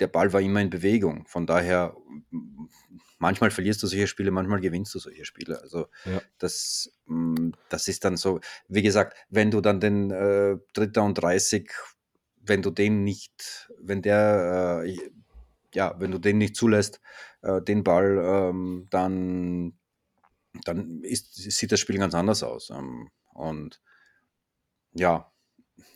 der 0.00 0.08
Ball 0.08 0.32
war 0.32 0.40
immer 0.40 0.60
in 0.60 0.70
Bewegung. 0.70 1.26
Von 1.26 1.46
daher 1.46 1.96
manchmal 3.24 3.50
verlierst 3.50 3.82
du 3.82 3.86
solche 3.86 4.06
Spiele, 4.06 4.30
manchmal 4.30 4.60
gewinnst 4.60 4.94
du 4.94 4.98
solche 4.98 5.24
Spiele. 5.24 5.58
Also 5.62 5.86
ja. 6.04 6.20
das, 6.38 6.92
mm, 7.06 7.52
das 7.70 7.88
ist 7.88 8.04
dann 8.04 8.18
so, 8.18 8.40
wie 8.68 8.82
gesagt, 8.82 9.16
wenn 9.30 9.50
du 9.50 9.62
dann 9.62 9.80
den 9.80 10.10
äh, 10.10 10.58
Dritter 10.74 11.02
und 11.02 11.14
30, 11.14 11.70
wenn 12.42 12.60
du 12.60 12.70
den 12.70 13.02
nicht, 13.02 13.70
wenn 13.80 14.02
der, 14.02 14.82
äh, 14.84 14.98
ja, 15.72 15.94
wenn 15.98 16.10
du 16.10 16.18
den 16.18 16.36
nicht 16.36 16.54
zulässt, 16.54 17.00
äh, 17.40 17.62
den 17.62 17.82
Ball, 17.82 18.18
ähm, 18.22 18.88
dann, 18.90 19.78
dann 20.66 21.02
ist, 21.02 21.34
sieht 21.34 21.72
das 21.72 21.80
Spiel 21.80 21.96
ganz 21.96 22.14
anders 22.14 22.42
aus. 22.42 22.68
Ähm, 22.68 23.08
und 23.32 23.80
ja, 24.92 25.32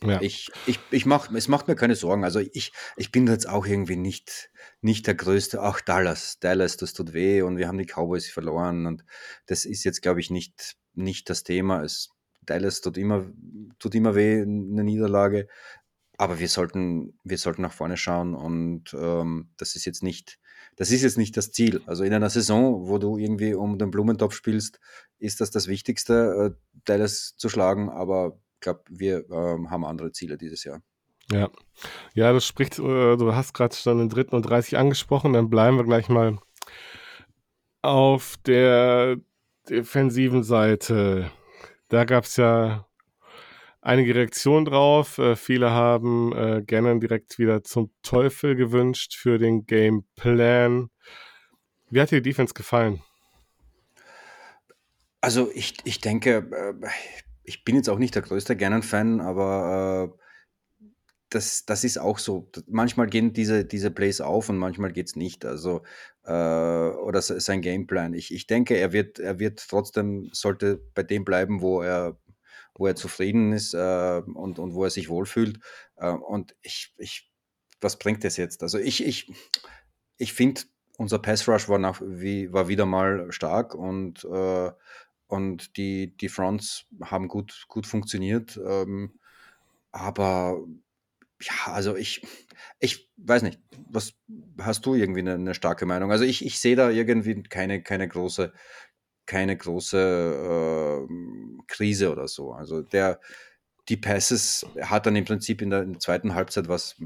ja. 0.05 0.21
Ich, 0.21 0.51
ich, 0.67 0.79
ich 0.91 1.07
mach, 1.07 1.33
es 1.33 1.49
macht 1.49 1.67
mir 1.67 1.75
keine 1.75 1.97
Sorgen. 1.97 2.25
Also 2.25 2.39
ich, 2.41 2.73
ich 2.97 3.11
bin 3.11 3.27
jetzt 3.27 3.49
auch 3.49 3.67
irgendwie 3.67 3.97
nicht, 3.97 4.51
nicht 4.81 5.07
der 5.07 5.15
Größte. 5.15 5.61
Ach, 5.61 5.81
Dallas, 5.81 6.39
Dallas, 6.39 6.77
das 6.77 6.93
tut 6.93 7.13
weh 7.13 7.43
und 7.43 7.57
wir 7.57 7.67
haben 7.67 7.79
die 7.79 7.87
Cowboys 7.87 8.29
verloren. 8.29 8.87
Und 8.87 9.05
das 9.47 9.65
ist 9.65 9.85
jetzt, 9.85 10.03
glaube 10.03 10.21
ich, 10.21 10.31
nicht, 10.31 10.77
nicht 10.95 11.29
das 11.31 11.43
Thema. 11.43 11.83
Es, 11.83 12.11
Dallas 12.43 12.81
tut 12.81 12.97
immer, 12.97 13.27
tut 13.79 13.95
immer 13.95 14.15
weh, 14.15 14.43
eine 14.43 14.85
Niederlage. 14.85 15.49
Aber 16.17 16.39
wir 16.41 16.49
sollten, 16.49 17.19
wir 17.25 17.39
sollten 17.39 17.63
nach 17.63 17.73
vorne 17.73 17.97
schauen 17.97 18.35
und 18.35 18.93
ähm, 18.93 19.51
das 19.57 19.77
ist 19.77 19.85
jetzt 19.85 20.03
nicht, 20.03 20.41
das 20.75 20.91
ist 20.91 21.03
jetzt 21.03 21.17
nicht 21.17 21.37
das 21.37 21.53
Ziel. 21.53 21.81
Also 21.87 22.03
in 22.03 22.13
einer 22.13 22.29
Saison, 22.29 22.89
wo 22.89 22.99
du 22.99 23.19
irgendwie 23.19 23.55
um 23.55 23.79
den 23.79 23.93
Blumentopf 23.93 24.35
spielst, 24.35 24.81
ist 25.19 25.41
das 25.41 25.53
das 25.53 25.69
Wichtigste, 25.69 26.57
äh, 26.57 26.79
Dallas 26.85 27.37
zu 27.37 27.49
schlagen. 27.49 27.89
Aber 27.89 28.41
glaube, 28.61 28.83
wir 28.89 29.29
ähm, 29.31 29.71
haben 29.71 29.85
andere 29.85 30.13
Ziele 30.13 30.37
dieses 30.39 30.65
Jahr. 30.65 30.83
Ja, 31.31 31.51
ja, 32.15 32.33
das 32.33 32.47
spricht, 32.47 32.79
äh, 32.79 33.17
du 33.17 33.35
hast 33.35 33.53
gerade 33.53 33.75
schon 33.77 33.99
den 33.99 34.09
dritten 34.09 34.35
und 34.35 34.43
30 34.43 34.79
angesprochen, 34.79 35.35
dann 35.35 35.51
bleiben 35.51 35.77
wir 35.77 35.85
gleich 35.85 36.09
mal 36.09 36.39
auf 37.83 38.37
der 38.47 39.17
defensiven 39.69 40.43
Seite. 40.43 41.31
Da 41.89 42.05
gab 42.05 42.25
es 42.25 42.37
ja 42.37 42.87
einige 43.81 44.15
Reaktionen 44.15 44.65
drauf. 44.65 45.19
Äh, 45.19 45.37
viele 45.37 45.71
haben 45.71 46.33
äh, 46.33 46.63
gerne 46.63 46.99
direkt 46.99 47.39
wieder 47.39 47.63
zum 47.63 47.91
Teufel 48.03 48.57
gewünscht 48.57 49.15
für 49.15 49.39
den 49.39 49.67
Gameplan. 49.67 50.91
Wie 51.91 52.01
hat 52.01 52.11
dir 52.11 52.21
die 52.21 52.31
Defense 52.31 52.55
gefallen? 52.55 53.03
Also 55.21 55.51
ich, 55.53 55.75
ich 55.85 56.01
denke, 56.01 56.49
äh, 56.83 56.89
ich 57.49 57.65
bin 57.65 57.77
jetzt 57.77 57.89
auch 57.89 57.99
nicht 57.99 58.15
der 58.15 58.23
größte 58.23 58.57
Gannon-Fan, 58.57 59.21
aber 59.23 60.13
äh, 60.15 60.25
das, 61.31 61.65
das 61.65 61.83
ist 61.83 61.99
auch 61.99 62.19
so. 62.19 62.51
Manchmal 62.67 63.07
gehen 63.07 63.33
diese, 63.33 63.65
diese 63.65 63.91
Plays 63.91 64.21
auf 64.21 64.51
und 64.51 64.59
manchmal 64.59 64.93
geht 64.93 65.09
es 65.09 65.17
nicht. 65.17 65.47
Also, 65.47 65.83
äh, 66.25 66.31
oder 66.31 67.23
sein 67.23 67.63
Gameplan. 67.63 68.13
Ich, 68.13 68.35
ich 68.35 68.47
denke, 68.47 68.77
er 68.77 68.93
wird, 68.93 69.19
er 69.19 69.39
wird 69.39 69.67
trotzdem, 69.69 70.29
sollte 70.33 70.81
bei 70.95 71.03
dem 71.03 71.25
bleiben, 71.25 71.63
wo 71.63 71.81
er, 71.83 72.19
wo 72.75 72.87
er 72.87 72.97
zufrieden 72.97 73.53
ist 73.53 73.73
äh, 73.73 74.23
und, 74.35 74.59
und 74.59 74.75
wo 74.75 74.85
er 74.85 74.91
sich 74.91 75.09
wohlfühlt. 75.09 75.59
Äh, 75.97 76.11
und 76.11 76.55
ich, 76.61 76.95
ich, 76.99 77.31
was 77.81 77.99
bringt 77.99 78.25
das 78.25 78.37
jetzt? 78.37 78.63
Also 78.63 78.79
ich, 78.79 79.07
ich, 79.07 79.33
ich 80.19 80.35
finde, 80.35 80.63
unser 80.99 81.19
Pass 81.19 81.49
Rush 81.49 81.69
war, 81.69 81.79
nach, 81.79 82.03
wie, 82.05 82.53
war 82.53 82.69
wieder 82.69 82.85
mal 82.85 83.33
stark 83.33 83.75
und 83.75 84.25
äh, 84.25 84.71
und 85.29 85.77
die, 85.77 86.17
die 86.17 86.29
Fronts 86.29 86.87
haben 87.03 87.29
gut, 87.29 87.67
gut 87.69 87.87
funktioniert. 87.87 88.59
Ähm, 88.67 89.13
aber 89.93 90.61
ja, 91.41 91.73
also 91.73 91.97
ich, 91.97 92.23
ich 92.81 93.11
weiß 93.19 93.43
nicht, 93.43 93.61
was 93.91 94.15
hast 94.59 94.87
du 94.87 94.95
irgendwie 94.95 95.21
eine, 95.21 95.35
eine 95.35 95.55
starke 95.55 95.87
Meinung? 95.87 96.11
Also 96.11 96.25
ich, 96.25 96.45
ich 96.45 96.59
sehe 96.59 96.77
da 96.77 96.91
irgendwie 96.91 97.43
keine, 97.43 97.83
keine 97.83 98.09
große, 98.09 98.53
keine 99.27 99.57
große 99.57 101.07
äh, 101.09 101.63
Krise 101.67 102.11
oder 102.11 102.27
so. 102.27 102.53
Also 102.53 102.83
der, 102.83 103.21
die 103.89 103.99
Passes 103.99 104.67
hat 104.81 105.07
dann 105.07 105.17
im 105.17 105.27
Prinzip 105.27 105.63
in 105.63 105.71
der, 105.71 105.83
in 105.83 105.93
der 105.93 106.01
zweiten 106.01 106.35
Halbzeit 106.35 106.69
was, 106.69 106.97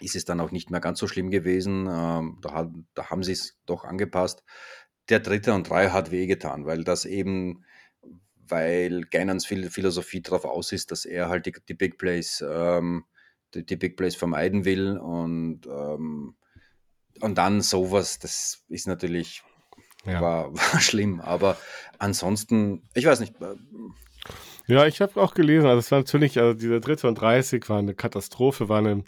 ist 0.00 0.14
es 0.14 0.24
dann 0.24 0.40
auch 0.40 0.52
nicht 0.52 0.70
mehr 0.70 0.80
ganz 0.80 1.00
so 1.00 1.08
schlimm 1.08 1.30
gewesen. 1.30 1.88
Ähm, 1.90 2.38
da, 2.42 2.70
da 2.94 3.10
haben 3.10 3.24
sie 3.24 3.32
es 3.32 3.58
doch 3.66 3.84
angepasst 3.84 4.44
der 5.08 5.20
dritte 5.20 5.54
und 5.54 5.68
drei 5.68 5.90
hat 5.90 6.10
wehgetan, 6.10 6.66
weil 6.66 6.84
das 6.84 7.04
eben, 7.04 7.64
weil 8.46 9.02
Geinans 9.02 9.46
Philosophie 9.46 10.22
darauf 10.22 10.44
aus 10.44 10.72
ist, 10.72 10.90
dass 10.90 11.04
er 11.04 11.28
halt 11.28 11.46
die, 11.46 11.54
die 11.68 11.74
Big 11.74 11.98
Plays, 11.98 12.44
ähm, 12.46 13.04
die, 13.54 13.64
die, 13.64 13.76
Big 13.76 13.96
Plays 13.96 14.16
vermeiden 14.16 14.64
will 14.64 14.98
und, 14.98 15.66
ähm, 15.66 16.34
und 17.20 17.38
dann 17.38 17.60
sowas, 17.62 18.18
das 18.18 18.64
ist 18.68 18.86
natürlich 18.86 19.42
ja. 20.04 20.20
war, 20.20 20.54
war 20.54 20.80
schlimm. 20.80 21.20
Aber 21.20 21.56
ansonsten, 21.98 22.82
ich 22.94 23.06
weiß 23.06 23.20
nicht. 23.20 23.40
Äh, 23.40 23.54
ja, 24.66 24.86
ich 24.86 25.00
habe 25.00 25.20
auch 25.20 25.34
gelesen, 25.34 25.66
also 25.66 25.78
es 25.78 25.90
war 25.90 25.98
natürlich, 25.98 26.38
also 26.38 26.52
diese 26.52 26.80
dritte 26.80 27.08
und 27.08 27.14
30 27.14 27.68
war 27.68 27.78
eine 27.78 27.94
Katastrophe, 27.94 28.68
war 28.68 28.78
eine, 28.78 29.04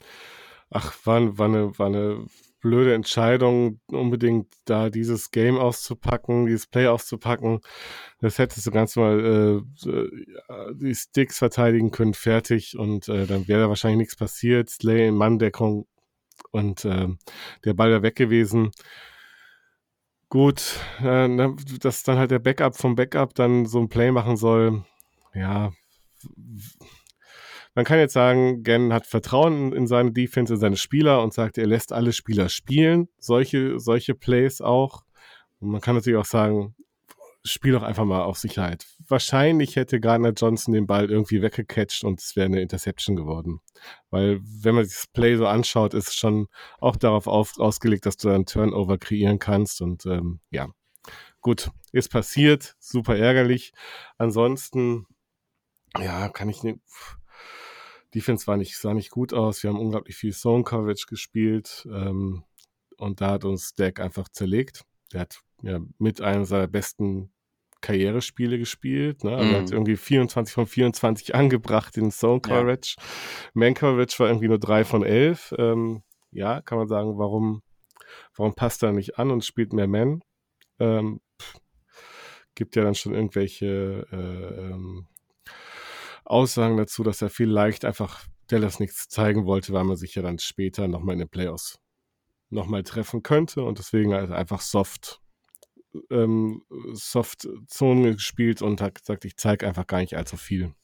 ach, 0.70 0.94
war, 1.04 1.38
war, 1.38 1.48
eine, 1.48 1.78
war 1.78 1.86
eine 1.86 2.26
blöde 2.60 2.94
Entscheidung, 2.94 3.80
unbedingt 3.86 4.52
da 4.64 4.90
dieses 4.90 5.30
Game 5.30 5.58
auszupacken, 5.58 6.46
dieses 6.46 6.66
Play 6.66 6.86
auszupacken. 6.86 7.60
Das 8.20 8.38
hättest 8.38 8.66
du 8.66 8.70
ganz 8.70 8.96
mal 8.96 9.62
äh, 9.84 10.72
die 10.74 10.94
Sticks 10.94 11.38
verteidigen 11.38 11.90
können, 11.90 12.14
fertig 12.14 12.78
und 12.78 13.08
äh, 13.08 13.26
dann 13.26 13.48
wäre 13.48 13.62
da 13.62 13.68
wahrscheinlich 13.68 13.98
nichts 13.98 14.16
passiert. 14.16 14.70
Slay 14.70 15.08
in 15.08 15.16
Manndeckung 15.16 15.86
und 16.50 16.84
äh, 16.84 17.08
der 17.64 17.74
Ball 17.74 17.90
wäre 17.90 18.02
weg 18.02 18.16
gewesen. 18.16 18.72
Gut, 20.28 20.78
äh, 21.00 21.26
ne, 21.26 21.56
dass 21.80 22.04
dann 22.04 22.18
halt 22.18 22.30
der 22.30 22.38
Backup 22.38 22.76
vom 22.76 22.94
Backup 22.94 23.34
dann 23.34 23.66
so 23.66 23.80
ein 23.80 23.88
Play 23.88 24.12
machen 24.12 24.36
soll, 24.36 24.84
ja, 25.34 25.72
man 27.74 27.84
kann 27.84 27.98
jetzt 27.98 28.14
sagen, 28.14 28.62
Gen 28.62 28.92
hat 28.92 29.06
Vertrauen 29.06 29.72
in 29.72 29.86
seine 29.86 30.12
Defense, 30.12 30.54
in 30.54 30.60
seine 30.60 30.76
Spieler 30.76 31.22
und 31.22 31.32
sagt, 31.32 31.58
er 31.58 31.66
lässt 31.66 31.92
alle 31.92 32.12
Spieler 32.12 32.48
spielen, 32.48 33.08
solche, 33.18 33.78
solche 33.78 34.14
Plays 34.14 34.60
auch. 34.60 35.02
Und 35.60 35.70
man 35.70 35.80
kann 35.80 35.94
natürlich 35.94 36.18
auch 36.18 36.24
sagen, 36.24 36.74
spiel 37.44 37.72
doch 37.72 37.82
einfach 37.82 38.04
mal 38.04 38.22
auf 38.22 38.38
Sicherheit. 38.38 38.86
Wahrscheinlich 39.08 39.76
hätte 39.76 40.00
Gardner 40.00 40.32
Johnson 40.32 40.74
den 40.74 40.86
Ball 40.86 41.10
irgendwie 41.10 41.42
weggecatcht 41.42 42.04
und 42.04 42.20
es 42.20 42.36
wäre 42.36 42.46
eine 42.46 42.60
Interception 42.60 43.16
geworden. 43.16 43.60
Weil, 44.10 44.40
wenn 44.42 44.74
man 44.74 44.84
sich 44.84 44.96
das 44.96 45.06
Play 45.06 45.36
so 45.36 45.46
anschaut, 45.46 45.94
ist 45.94 46.08
es 46.08 46.14
schon 46.14 46.48
auch 46.80 46.96
darauf 46.96 47.26
auf, 47.26 47.58
ausgelegt, 47.58 48.06
dass 48.06 48.16
du 48.16 48.28
einen 48.28 48.46
Turnover 48.46 48.98
kreieren 48.98 49.38
kannst. 49.38 49.80
Und 49.80 50.04
ähm, 50.06 50.40
ja, 50.50 50.68
gut, 51.40 51.70
ist 51.92 52.10
passiert, 52.10 52.74
super 52.78 53.16
ärgerlich. 53.16 53.72
Ansonsten, 54.18 55.06
ja, 55.98 56.28
kann 56.28 56.48
ich 56.48 56.62
nicht. 56.62 56.78
Defense 58.14 58.46
war 58.46 58.56
nicht, 58.56 58.76
sah 58.76 58.94
nicht 58.94 59.10
gut 59.10 59.32
aus. 59.32 59.62
Wir 59.62 59.70
haben 59.70 59.78
unglaublich 59.78 60.16
viel 60.16 60.32
Zone 60.32 60.64
Coverage 60.64 61.06
gespielt. 61.08 61.86
Ähm, 61.90 62.44
und 62.96 63.20
da 63.20 63.32
hat 63.32 63.44
uns 63.44 63.74
Deck 63.74 64.00
einfach 64.00 64.28
zerlegt. 64.28 64.84
Der 65.12 65.20
hat 65.20 65.40
ja, 65.62 65.80
mit 65.98 66.20
einem 66.20 66.44
seiner 66.44 66.66
besten 66.66 67.32
Karrierespiele 67.80 68.58
gespielt. 68.58 69.24
Ne? 69.24 69.36
Also 69.36 69.52
mm. 69.52 69.54
hat 69.54 69.68
mhm. 69.68 69.72
irgendwie 69.72 69.96
24 69.96 70.54
von 70.54 70.66
24 70.66 71.34
angebracht 71.34 71.96
in 71.96 72.10
Zone 72.10 72.40
Coverage. 72.40 72.96
Ja. 72.98 73.04
Man 73.54 73.74
Coverage 73.74 74.18
war 74.18 74.28
irgendwie 74.28 74.48
nur 74.48 74.58
3 74.58 74.84
von 74.84 75.04
11. 75.04 75.54
Ähm, 75.58 76.02
ja, 76.32 76.60
kann 76.60 76.78
man 76.78 76.88
sagen, 76.88 77.18
warum, 77.18 77.62
warum 78.36 78.54
passt 78.54 78.82
er 78.82 78.92
nicht 78.92 79.18
an 79.18 79.30
und 79.30 79.44
spielt 79.44 79.72
mehr 79.72 79.88
Man? 79.88 80.22
Ähm, 80.78 81.20
gibt 82.54 82.76
ja 82.76 82.82
dann 82.82 82.94
schon 82.94 83.14
irgendwelche 83.14 84.06
äh, 84.12 84.70
ähm, 84.72 85.06
Aussagen 86.30 86.76
dazu, 86.76 87.02
dass 87.02 87.22
er 87.22 87.30
vielleicht 87.30 87.84
einfach 87.84 88.26
Dallas 88.46 88.80
nichts 88.80 89.08
zeigen 89.08 89.46
wollte, 89.46 89.72
weil 89.72 89.84
man 89.84 89.96
sich 89.96 90.14
ja 90.14 90.22
dann 90.22 90.38
später 90.38 90.88
nochmal 90.88 91.14
in 91.14 91.20
den 91.20 91.28
Playoffs 91.28 91.78
nochmal 92.48 92.82
treffen 92.82 93.22
könnte 93.22 93.62
und 93.62 93.78
deswegen 93.78 94.12
also 94.12 94.34
einfach 94.34 94.60
soft 94.60 95.20
ähm, 96.10 96.62
Soft-Zone 96.92 98.14
gespielt 98.14 98.62
und 98.62 98.80
hat 98.80 99.00
gesagt, 99.00 99.24
ich 99.24 99.36
zeige 99.36 99.66
einfach 99.66 99.86
gar 99.86 99.98
nicht 99.98 100.16
allzu 100.16 100.36
viel. 100.36 100.74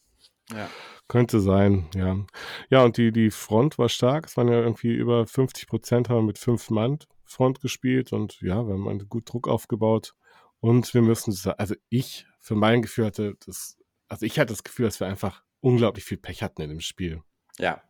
Ja. 0.53 0.69
Könnte 1.09 1.41
sein, 1.41 1.89
ja. 1.95 2.25
Ja, 2.71 2.85
und 2.85 2.97
die, 2.97 3.13
die 3.13 3.31
Front 3.31 3.79
war 3.79 3.89
stark. 3.89 4.27
Es 4.27 4.37
waren 4.37 4.49
ja 4.49 4.61
irgendwie 4.61 4.93
über 4.93 5.27
50 5.27 5.67
Prozent, 5.67 6.09
haben 6.09 6.19
wir 6.19 6.23
mit 6.23 6.39
fünf 6.39 6.71
Mann 6.71 6.99
Front 7.25 7.61
gespielt 7.61 8.13
und 8.13 8.41
ja, 8.41 8.67
wir 8.67 8.75
haben 8.75 9.09
gut 9.09 9.33
Druck 9.33 9.49
aufgebaut. 9.49 10.15
Und 10.61 10.95
wir 10.95 11.03
müssen, 11.03 11.37
also 11.59 11.75
ich 11.89 12.27
für 12.39 12.55
mein 12.55 12.83
Gefühl 12.83 13.07
hatte 13.07 13.35
das, 13.45 13.76
also 14.09 14.27
ich 14.27 14.39
hatte 14.39 14.53
das 14.53 14.65
Gefühl, 14.65 14.87
dass 14.87 15.01
wir 15.01 15.07
einfach 15.07 15.43
unglaublich 15.61 16.05
viel 16.05 16.19
Pech 16.19 16.43
hatten 16.43 16.63
in 16.63 16.71
dem 16.71 16.81
Spiel. 16.81 17.23
Ja. 17.59 17.83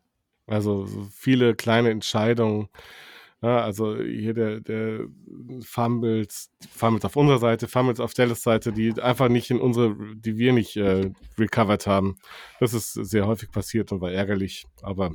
Also 0.46 0.86
so 0.86 1.04
viele 1.12 1.54
kleine 1.54 1.90
Entscheidungen, 1.90 2.68
ja, 3.42 3.60
also 3.62 4.00
hier 4.00 4.32
der, 4.32 4.60
der 4.60 5.06
Fumbles, 5.62 6.50
Fumbles 6.70 7.04
auf 7.04 7.16
unserer 7.16 7.38
Seite, 7.38 7.68
Fumbles 7.68 8.00
auf 8.00 8.14
Dallas 8.14 8.42
Seite, 8.42 8.72
die 8.72 9.00
einfach 9.00 9.28
nicht 9.28 9.50
in 9.50 9.60
unsere, 9.60 9.94
die 10.14 10.38
wir 10.38 10.52
nicht 10.52 10.76
äh, 10.76 11.10
recovered 11.38 11.86
haben. 11.86 12.16
Das 12.60 12.72
ist 12.72 12.94
sehr 12.94 13.26
häufig 13.26 13.50
passiert 13.50 13.92
und 13.92 14.00
war 14.00 14.10
ärgerlich. 14.10 14.66
Aber 14.80 15.14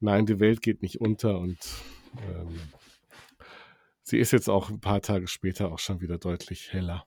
nein, 0.00 0.26
die 0.26 0.40
Welt 0.40 0.62
geht 0.62 0.82
nicht 0.82 1.00
unter 1.00 1.38
und 1.38 1.58
ähm, 2.28 2.58
sie 4.02 4.18
ist 4.18 4.32
jetzt 4.32 4.48
auch 4.48 4.68
ein 4.68 4.80
paar 4.80 5.00
Tage 5.00 5.28
später 5.28 5.70
auch 5.70 5.78
schon 5.78 6.00
wieder 6.00 6.18
deutlich 6.18 6.72
heller. 6.72 7.06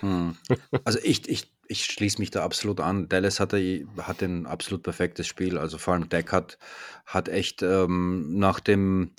Hm. 0.00 0.36
Also 0.84 1.00
ich, 1.02 1.28
ich, 1.28 1.50
ich 1.70 1.84
schließe 1.84 2.18
mich 2.18 2.32
da 2.32 2.42
absolut 2.42 2.80
an. 2.80 3.08
Dallas 3.08 3.38
hatte, 3.38 3.86
hatte 3.98 4.24
ein 4.24 4.46
absolut 4.46 4.82
perfektes 4.82 5.28
Spiel. 5.28 5.56
Also 5.56 5.78
vor 5.78 5.94
allem 5.94 6.08
Deck 6.08 6.32
hat, 6.32 6.58
hat 7.06 7.28
echt 7.28 7.62
ähm, 7.62 8.36
nach 8.38 8.58
dem, 8.58 9.12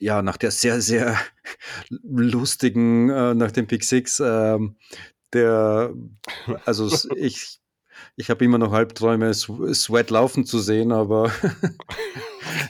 ja, 0.00 0.22
nach 0.22 0.38
der 0.38 0.50
sehr, 0.50 0.80
sehr 0.80 1.18
lustigen, 1.90 3.10
äh, 3.10 3.34
nach 3.34 3.52
dem 3.52 3.66
Pick 3.66 3.84
Six, 3.84 4.18
äh, 4.18 4.58
der, 5.34 5.92
also 6.64 6.90
ich, 7.16 7.60
ich 8.16 8.30
habe 8.30 8.46
immer 8.46 8.56
noch 8.56 8.72
Halbträume, 8.72 9.34
Sweat 9.34 10.08
laufen 10.08 10.46
zu 10.46 10.60
sehen, 10.60 10.90
aber, 10.90 11.30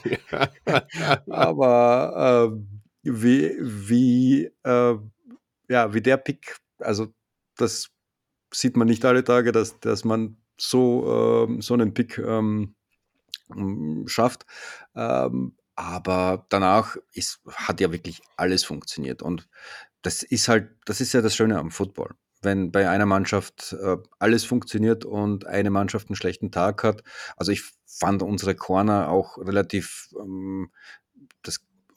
aber 1.29 2.51
äh, 2.51 3.09
wie, 3.09 3.55
wie, 3.61 4.51
äh, 4.63 4.95
ja, 5.69 5.93
wie 5.93 6.01
der 6.01 6.17
Pick, 6.17 6.57
also 6.79 7.13
das 7.55 7.91
sieht 8.51 8.77
man 8.77 8.87
nicht 8.87 9.05
alle 9.05 9.23
Tage, 9.23 9.51
dass, 9.51 9.79
dass 9.79 10.03
man 10.03 10.37
so, 10.57 11.47
äh, 11.49 11.61
so 11.61 11.73
einen 11.73 11.93
Pick 11.93 12.17
ähm, 12.17 12.75
schafft. 14.07 14.45
Ähm, 14.95 15.55
aber 15.75 16.45
danach 16.49 16.97
ist, 17.13 17.39
hat 17.47 17.79
ja 17.79 17.91
wirklich 17.91 18.21
alles 18.35 18.63
funktioniert. 18.63 19.21
Und 19.21 19.47
das 20.01 20.23
ist 20.23 20.47
halt, 20.47 20.69
das 20.85 21.01
ist 21.01 21.13
ja 21.13 21.21
das 21.21 21.35
Schöne 21.35 21.57
am 21.57 21.71
Football. 21.71 22.15
Wenn 22.41 22.71
bei 22.71 22.89
einer 22.89 23.05
Mannschaft 23.05 23.73
äh, 23.81 23.97
alles 24.17 24.45
funktioniert 24.45 25.05
und 25.05 25.45
eine 25.45 25.69
Mannschaft 25.69 26.09
einen 26.09 26.15
schlechten 26.15 26.51
Tag 26.51 26.83
hat. 26.83 27.03
Also 27.37 27.51
ich 27.51 27.63
fand 27.85 28.23
unsere 28.23 28.55
Corner 28.55 29.09
auch 29.09 29.37
relativ, 29.37 30.09
ähm, 30.19 30.71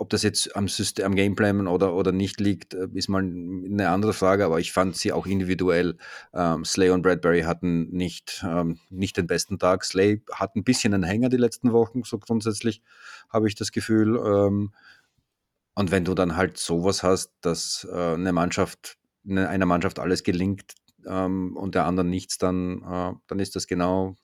ob 0.03 0.11
das 0.11 0.25
jetzt 0.25 0.57
am, 0.57 0.67
System, 0.67 1.07
am 1.07 1.15
Gameplan 1.15 1.69
oder, 1.69 1.95
oder 1.95 2.11
nicht 2.11 2.41
liegt, 2.41 2.75
äh, 2.75 2.88
ist 2.93 3.09
mal 3.09 3.23
eine 3.23 3.88
andere 3.88 4.12
Frage, 4.12 4.45
aber 4.45 4.59
ich 4.59 4.73
fand 4.73 4.97
sie 4.97 5.12
auch 5.12 5.27
individuell. 5.27 5.97
Ähm, 6.35 6.65
Slay 6.65 6.91
und 6.91 7.03
Bradbury 7.03 7.43
hatten 7.43 7.88
nicht, 7.91 8.45
ähm, 8.45 8.81
nicht 8.91 9.17
den 9.17 9.29
besten 9.29 9.61
Tag. 9.61 9.85
Slay 9.85 10.21
hat 10.33 10.57
ein 10.57 10.65
bisschen 10.65 10.93
einen 10.93 11.05
Hänger 11.05 11.29
die 11.29 11.37
letzten 11.37 11.73
Wochen, 11.73 12.03
so 12.03 12.19
grundsätzlich 12.19 12.83
habe 13.31 13.47
ich 13.47 13.55
das 13.55 13.71
Gefühl. 13.71 14.17
Ähm, 14.17 14.75
und 15.75 15.93
wenn 15.93 16.05
du 16.05 16.15
dann 16.15 16.37
halt 16.37 16.59
sowas 16.59 17.05
hast, 17.05 17.33
dass 17.41 17.87
äh, 17.88 18.15
eine 18.15 18.33
Mannschaft, 18.33 18.99
eine, 19.25 19.49
einer 19.49 19.67
Mannschaft 19.67 20.01
alles 20.01 20.25
gelingt, 20.25 20.75
ähm, 21.07 21.57
und 21.57 21.77
der 21.77 21.87
anderen 21.87 22.11
nichts, 22.11 22.38
dann, 22.38 22.83
äh, 22.83 23.15
dann 23.29 23.38
ist 23.38 23.55
das 23.55 23.69
genau, 23.69 24.17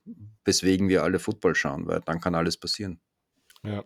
weswegen 0.44 0.88
wir 0.88 1.04
alle 1.04 1.20
Football 1.20 1.54
schauen, 1.54 1.86
weil 1.86 2.00
dann 2.00 2.20
kann 2.20 2.34
alles 2.34 2.56
passieren. 2.56 3.00
Ja, 3.62 3.84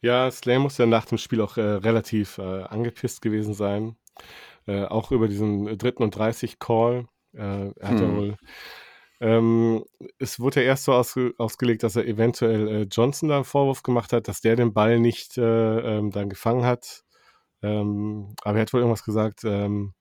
ja, 0.00 0.30
Slay 0.30 0.58
muss 0.58 0.78
ja 0.78 0.86
nach 0.86 1.04
dem 1.04 1.18
Spiel 1.18 1.40
auch 1.40 1.56
äh, 1.56 1.62
relativ 1.62 2.38
äh, 2.38 2.62
angepisst 2.64 3.22
gewesen 3.22 3.54
sein. 3.54 3.96
Äh, 4.66 4.84
auch 4.84 5.10
über 5.12 5.28
diesen 5.28 5.78
dritten 5.78 6.02
und 6.02 6.16
30 6.16 6.58
Call. 6.58 7.06
Äh, 7.34 7.70
er 7.70 7.88
hat 7.88 8.00
hm. 8.00 8.16
wohl. 8.16 8.36
Ähm, 9.20 9.84
es 10.18 10.38
wurde 10.38 10.60
ja 10.60 10.66
erst 10.66 10.84
so 10.84 10.92
ausge 10.92 11.34
ausgelegt, 11.38 11.82
dass 11.82 11.96
er 11.96 12.06
eventuell 12.06 12.68
äh, 12.68 12.82
Johnson 12.82 13.28
da 13.28 13.36
einen 13.36 13.44
Vorwurf 13.44 13.82
gemacht 13.82 14.12
hat, 14.12 14.28
dass 14.28 14.40
der 14.40 14.56
den 14.56 14.72
Ball 14.72 15.00
nicht 15.00 15.38
äh, 15.38 15.42
ähm, 15.98 16.10
dann 16.12 16.28
gefangen 16.28 16.64
hat. 16.64 17.04
Ähm, 17.62 18.34
aber 18.42 18.58
er 18.58 18.62
hat 18.62 18.72
wohl 18.72 18.80
irgendwas 18.80 19.04
gesagt, 19.04 19.44
ähm, 19.44 19.94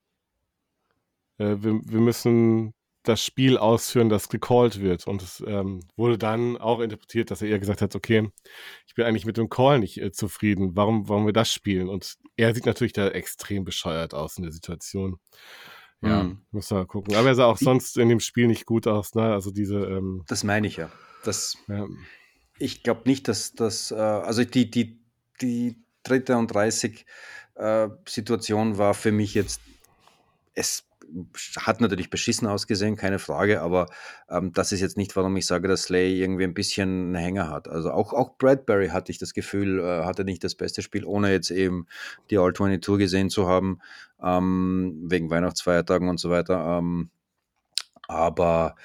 wir, 1.38 1.62
wir 1.62 2.00
müssen 2.00 2.74
das 3.08 3.24
Spiel 3.24 3.58
ausführen, 3.58 4.10
das 4.10 4.30
gecallt 4.30 4.82
wird. 4.82 5.08
Und 5.08 5.22
es 5.22 5.44
ähm, 5.46 5.82
wurde 5.96 6.18
dann 6.18 6.58
auch 6.58 6.80
interpretiert, 6.80 7.32
dass 7.32 7.42
er 7.42 7.50
eher 7.50 7.60
gesagt 7.60 7.82
hat, 7.82 7.96
okay, 7.96 8.30
ich 8.88 8.96
bin 8.96 9.06
eigentlich 9.06 9.26
mit 9.26 9.38
dem 9.38 9.50
Call 9.50 9.80
nicht 9.80 10.02
äh, 10.02 10.12
zufrieden. 10.12 10.76
Warum 10.76 11.08
wollen 11.08 11.26
wir 11.26 11.34
das 11.34 11.52
spielen? 11.52 11.90
Und 11.90 12.18
er 12.36 12.54
sieht 12.54 12.66
natürlich 12.66 12.94
da 12.94 13.08
extrem 13.08 13.64
bescheuert 13.64 14.14
aus 14.14 14.38
in 14.38 14.44
der 14.44 14.52
Situation. 14.52 15.20
Ja, 16.02 16.24
mhm. 16.24 16.42
muss 16.52 16.70
man 16.70 16.82
mal 16.82 16.86
gucken. 16.86 17.16
Aber 17.16 17.28
er 17.28 17.36
sah 17.36 17.46
auch 17.46 17.58
sonst 17.58 17.98
in 17.98 18.10
dem 18.10 18.20
Spiel 18.20 18.48
nicht 18.48 18.66
gut 18.66 18.86
aus, 18.86 19.16
ne? 19.16 19.34
Also 19.34 19.52
diese. 19.52 19.78
Ähm, 19.78 20.24
das 20.28 20.44
meine 20.44 20.68
ich 20.68 20.78
ja. 20.78 20.92
Das, 21.24 21.58
ja. 21.68 21.88
Ich 22.60 22.84
glaube 22.84 23.02
nicht, 23.06 23.28
dass 23.28 23.54
das, 23.54 23.92
äh, 23.92 23.96
also 23.96 24.44
die, 24.44 24.70
die, 24.70 25.00
die 25.42 25.84
dritte 26.04 26.38
und 26.38 26.48
30 26.54 27.06
äh, 27.56 27.90
Situation 28.08 28.78
war 28.78 28.94
für 28.94 29.12
mich 29.12 29.34
jetzt, 29.34 29.62
es 30.54 30.87
hat 31.58 31.82
natürlich 31.82 32.10
beschissen 32.10 32.48
ausgesehen, 32.48 32.96
keine 32.96 33.20
Frage, 33.20 33.62
aber 33.62 33.88
ähm, 34.30 34.54
das 34.54 34.72
ist 34.72 34.82
jetzt 34.82 34.98
nicht, 34.98 35.16
warum 35.16 35.36
ich 35.38 35.46
sage, 35.46 35.68
dass 35.68 35.84
Slay 35.84 36.20
irgendwie 36.20 36.44
ein 36.44 36.54
bisschen 36.54 36.90
einen 36.90 37.16
Hänger 37.16 37.50
hat. 37.50 37.68
Also 37.68 37.92
auch, 37.92 38.14
auch 38.14 38.38
Bradbury 38.38 38.90
hatte 38.90 39.12
ich 39.12 39.18
das 39.18 39.34
Gefühl, 39.34 39.80
äh, 39.80 40.06
hatte 40.06 40.24
nicht 40.24 40.44
das 40.44 40.56
beste 40.56 40.82
Spiel, 40.82 41.06
ohne 41.06 41.32
jetzt 41.32 41.52
eben 41.52 41.88
die 42.30 42.38
All-22 42.38 42.98
gesehen 42.98 43.30
zu 43.30 43.48
haben, 43.48 43.80
ähm, 44.22 45.06
wegen 45.10 45.30
Weihnachtsfeiertagen 45.30 46.10
und 46.10 46.20
so 46.20 46.30
weiter. 46.30 46.78
Ähm, 46.80 47.10
aber 48.08 48.76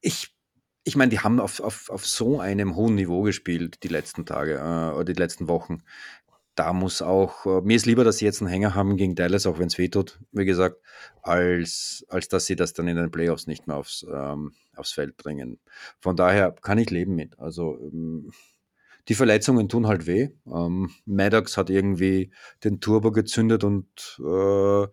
ich 0.00 0.34
ich 0.84 0.96
meine, 0.96 1.08
die 1.08 1.20
haben 1.20 1.40
auf, 1.40 1.60
auf, 1.60 1.88
auf 1.88 2.06
so 2.06 2.40
einem 2.40 2.76
hohen 2.76 2.94
Niveau 2.94 3.22
gespielt 3.22 3.82
die 3.82 3.88
letzten 3.88 4.26
Tage 4.26 4.56
äh, 4.56 4.94
oder 4.94 5.04
die 5.04 5.14
letzten 5.14 5.48
Wochen 5.48 5.82
da 6.54 6.72
muss 6.72 7.02
auch, 7.02 7.46
äh, 7.46 7.60
mir 7.62 7.76
ist 7.76 7.86
lieber, 7.86 8.04
dass 8.04 8.18
sie 8.18 8.24
jetzt 8.24 8.40
einen 8.40 8.50
Hänger 8.50 8.74
haben 8.74 8.96
gegen 8.96 9.14
Dallas, 9.14 9.46
auch 9.46 9.58
wenn 9.58 9.66
es 9.66 9.78
wehtut, 9.78 10.20
wie 10.32 10.44
gesagt, 10.44 10.76
als, 11.22 12.04
als 12.08 12.28
dass 12.28 12.46
sie 12.46 12.56
das 12.56 12.72
dann 12.72 12.88
in 12.88 12.96
den 12.96 13.10
Playoffs 13.10 13.46
nicht 13.46 13.66
mehr 13.66 13.76
aufs, 13.76 14.06
ähm, 14.12 14.52
aufs 14.76 14.92
Feld 14.92 15.16
bringen. 15.16 15.58
Von 16.00 16.16
daher 16.16 16.52
kann 16.52 16.78
ich 16.78 16.90
leben 16.90 17.14
mit. 17.14 17.38
Also 17.38 17.78
ähm, 17.80 18.30
die 19.08 19.14
Verletzungen 19.14 19.68
tun 19.68 19.86
halt 19.86 20.06
weh. 20.06 20.30
Ähm, 20.46 20.90
Maddox 21.04 21.56
hat 21.56 21.70
irgendwie 21.70 22.30
den 22.62 22.80
Turbo 22.80 23.12
gezündet 23.12 23.64
und 23.64 24.20
äh, 24.20 24.86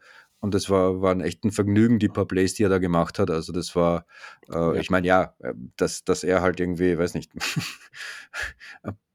und 0.43 0.55
das 0.55 0.71
war, 0.71 1.01
war 1.03 1.11
ein 1.11 1.21
echten 1.21 1.51
Vergnügen, 1.51 1.99
die 1.99 2.09
paar 2.09 2.25
Plays, 2.25 2.55
die 2.55 2.63
er 2.63 2.69
da 2.69 2.79
gemacht 2.79 3.19
hat. 3.19 3.29
Also 3.29 3.53
das 3.53 3.75
war, 3.75 4.07
äh, 4.49 4.55
ja. 4.55 4.73
ich 4.73 4.89
meine, 4.89 5.05
ja, 5.05 5.35
äh, 5.37 5.53
dass, 5.77 6.03
dass 6.03 6.23
er 6.23 6.41
halt 6.41 6.59
irgendwie, 6.59 6.97
weiß 6.97 7.13
nicht, 7.13 7.31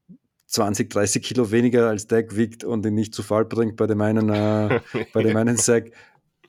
20, 0.57 0.89
30 0.89 1.21
Kilo 1.21 1.51
weniger 1.51 1.87
als 1.87 2.07
Deck 2.07 2.35
wiegt 2.35 2.63
und 2.63 2.83
ihn 2.83 2.95
nicht 2.95 3.13
zu 3.13 3.21
Fall 3.21 3.45
bringt 3.45 3.75
bei 3.75 3.85
dem 3.85 4.01
einen, 4.01 4.29
äh, 4.29 4.81
bei 5.13 5.21
dem 5.21 5.37
einen 5.37 5.55
Sack. 5.55 5.91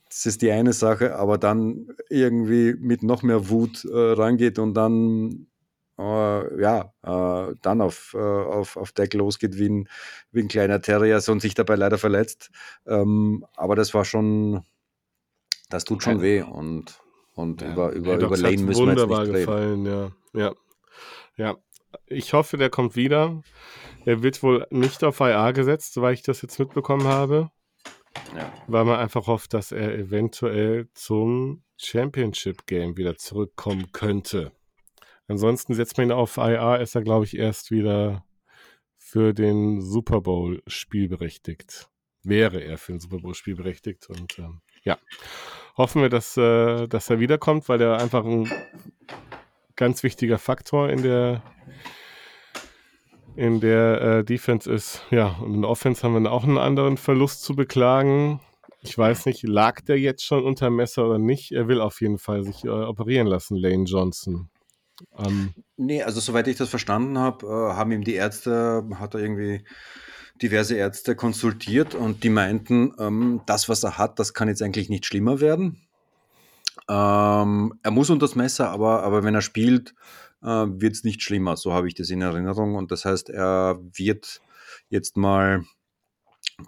Das 0.08 0.24
ist 0.24 0.40
die 0.40 0.50
eine 0.50 0.72
Sache, 0.72 1.16
aber 1.16 1.36
dann 1.36 1.88
irgendwie 2.08 2.72
mit 2.72 3.02
noch 3.02 3.22
mehr 3.22 3.50
Wut 3.50 3.84
äh, 3.84 3.94
rangeht 3.94 4.58
und 4.58 4.72
dann 4.72 5.46
äh, 5.98 6.62
ja, 6.62 6.92
äh, 7.02 7.54
dann 7.60 7.82
auf, 7.82 8.14
äh, 8.14 8.18
auf, 8.18 8.78
auf 8.78 8.92
Deck 8.92 9.12
losgeht 9.12 9.58
wie 9.58 9.68
ein, 9.68 9.88
wie 10.32 10.40
ein 10.40 10.48
kleiner 10.48 10.80
Terrier 10.80 11.20
und 11.28 11.42
sich 11.42 11.52
dabei 11.52 11.76
leider 11.76 11.98
verletzt. 11.98 12.50
Ähm, 12.86 13.44
aber 13.56 13.76
das 13.76 13.92
war 13.92 14.06
schon, 14.06 14.64
das 15.68 15.84
tut 15.84 16.02
schon 16.02 16.22
weh 16.22 16.40
und, 16.40 16.98
und 17.34 17.60
ja. 17.60 17.72
über, 17.72 17.92
über, 17.92 18.14
über 18.18 18.36
Lane 18.38 18.62
müssen 18.62 18.86
wir 18.86 18.94
jetzt 18.96 19.06
nicht 19.06 19.18
reden. 19.18 19.32
Gefallen, 19.34 19.84
ja. 19.84 20.10
ja. 20.32 20.54
Ja, 21.38 21.56
ich 22.06 22.32
hoffe, 22.32 22.56
der 22.56 22.70
kommt 22.70 22.96
wieder. 22.96 23.42
Er 24.04 24.22
wird 24.22 24.42
wohl 24.42 24.66
nicht 24.70 25.04
auf 25.04 25.20
IA 25.20 25.52
gesetzt, 25.52 25.94
soweit 25.94 26.14
ich 26.14 26.22
das 26.22 26.42
jetzt 26.42 26.58
mitbekommen 26.58 27.06
habe. 27.06 27.50
Ja. 28.34 28.52
Weil 28.66 28.84
man 28.84 28.98
einfach 28.98 29.26
hofft, 29.26 29.54
dass 29.54 29.72
er 29.72 29.94
eventuell 29.94 30.88
zum 30.94 31.62
Championship 31.76 32.66
Game 32.66 32.96
wieder 32.96 33.16
zurückkommen 33.16 33.92
könnte. 33.92 34.52
Ansonsten 35.28 35.74
setzt 35.74 35.98
man 35.98 36.08
ihn 36.08 36.12
auf 36.12 36.36
IA, 36.38 36.76
ist 36.76 36.94
er, 36.94 37.02
glaube 37.02 37.26
ich, 37.26 37.36
erst 37.36 37.70
wieder 37.70 38.24
für 38.96 39.32
den 39.34 39.80
Super 39.80 40.20
Bowl 40.20 40.62
spielberechtigt. 40.66 41.88
Wäre 42.22 42.60
er 42.60 42.78
für 42.78 42.92
den 42.92 43.00
Super 43.00 43.18
Bowl 43.18 43.34
spielberechtigt. 43.34 44.08
Und 44.08 44.38
ähm, 44.38 44.60
ja, 44.82 44.98
hoffen 45.76 46.02
wir, 46.02 46.08
dass, 46.08 46.36
äh, 46.36 46.86
dass 46.88 47.10
er 47.10 47.20
wiederkommt, 47.20 47.68
weil 47.68 47.80
er 47.80 47.98
einfach 47.98 48.24
ein 48.24 48.50
ganz 49.78 50.02
wichtiger 50.02 50.38
Faktor 50.38 50.90
in 50.90 51.02
der 51.02 51.42
in 53.36 53.60
der 53.60 54.00
äh, 54.00 54.24
Defense 54.24 54.70
ist. 54.70 55.02
Ja, 55.10 55.38
und 55.40 55.54
in 55.54 55.62
der 55.62 55.70
Offense 55.70 56.02
haben 56.02 56.20
wir 56.20 56.32
auch 56.32 56.42
einen 56.42 56.58
anderen 56.58 56.96
Verlust 56.96 57.44
zu 57.44 57.54
beklagen. 57.54 58.40
Ich 58.82 58.98
weiß 58.98 59.26
nicht, 59.26 59.44
lag 59.44 59.80
der 59.82 59.98
jetzt 59.98 60.24
schon 60.24 60.44
unter 60.44 60.70
Messer 60.70 61.06
oder 61.06 61.18
nicht? 61.18 61.52
Er 61.52 61.68
will 61.68 61.80
auf 61.80 62.00
jeden 62.00 62.18
Fall 62.18 62.42
sich 62.44 62.64
äh, 62.64 62.68
operieren 62.68 63.28
lassen, 63.28 63.56
Lane 63.56 63.84
Johnson. 63.84 64.50
Ähm, 65.16 65.54
nee, 65.76 66.02
also 66.02 66.20
soweit 66.20 66.48
ich 66.48 66.56
das 66.56 66.68
verstanden 66.68 67.16
habe, 67.16 67.46
äh, 67.46 67.74
haben 67.76 67.92
ihm 67.92 68.02
die 68.02 68.14
Ärzte, 68.14 68.84
hat 68.96 69.14
er 69.14 69.20
irgendwie 69.20 69.64
diverse 70.42 70.76
Ärzte 70.76 71.14
konsultiert 71.14 71.94
und 71.94 72.24
die 72.24 72.30
meinten, 72.30 72.92
ähm, 72.98 73.42
das, 73.46 73.68
was 73.68 73.84
er 73.84 73.98
hat, 73.98 74.18
das 74.18 74.34
kann 74.34 74.48
jetzt 74.48 74.62
eigentlich 74.62 74.88
nicht 74.88 75.06
schlimmer 75.06 75.40
werden. 75.40 75.87
Ähm, 76.88 77.74
er 77.82 77.90
muss 77.90 78.10
unter 78.10 78.26
das 78.26 78.36
Messer, 78.36 78.70
aber, 78.70 79.02
aber 79.02 79.24
wenn 79.24 79.34
er 79.34 79.42
spielt, 79.42 79.94
äh, 80.42 80.46
wird 80.46 80.94
es 80.94 81.04
nicht 81.04 81.22
schlimmer. 81.22 81.56
So 81.56 81.72
habe 81.72 81.88
ich 81.88 81.94
das 81.94 82.10
in 82.10 82.22
Erinnerung. 82.22 82.74
Und 82.76 82.90
das 82.90 83.04
heißt, 83.04 83.30
er 83.30 83.78
wird 83.94 84.40
jetzt 84.88 85.16
mal, 85.16 85.64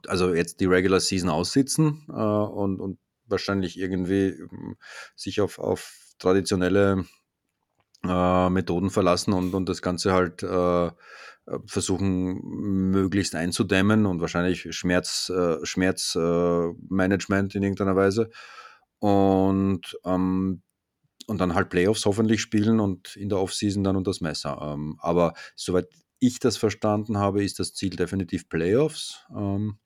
also 0.06 0.35
jetzt 0.35 0.61
die 0.61 0.66
Regular 0.66 1.00
Season 1.00 1.30
aussitzen 1.30 2.04
äh, 2.09 2.12
und, 2.12 2.80
und 2.80 2.98
wahrscheinlich 3.26 3.78
irgendwie 3.78 4.28
ähm, 4.28 4.76
sich 5.16 5.40
auf, 5.40 5.59
auf 5.59 5.96
traditionelle 6.18 7.06
äh, 8.04 8.50
Methoden 8.50 8.90
verlassen 8.90 9.33
und, 9.33 9.54
und 9.54 9.68
das 9.68 9.83
Ganze 9.83 10.12
halt 10.12 10.42
äh, 10.42 10.90
versuchen 11.66 12.40
möglichst 12.90 13.35
einzudämmen 13.35 14.06
und 14.06 14.20
wahrscheinlich 14.20 14.68
Schmerz, 14.74 15.30
äh, 15.30 15.64
Schmerzmanagement 15.64 17.54
in 17.54 17.62
irgendeiner 17.62 17.96
Weise. 17.96 18.30
Und 19.01 19.99
ähm, 20.05 20.63
und 21.31 21.39
dann 21.39 21.55
halt 21.55 21.71
Playoffs 21.71 22.07
hoffentlich 22.07 22.41
spielen 22.41 22.81
und 22.81 23.15
in 23.15 23.29
der 23.29 23.39
Offseason 23.39 23.85
dann 23.85 23.95
unter 23.95 24.11
das 24.11 24.21
Messer. 24.21 24.59
Ähm, 24.61 24.97
aber 25.01 25.35
soweit 25.55 25.87
ich 26.19 26.41
das 26.41 26.57
verstanden 26.57 27.19
habe, 27.19 27.45
ist 27.45 27.61
das 27.61 27.73
Ziel 27.73 27.91
definitiv 27.91 28.49
Playoffs 28.49 29.25
ähm, 29.31 29.79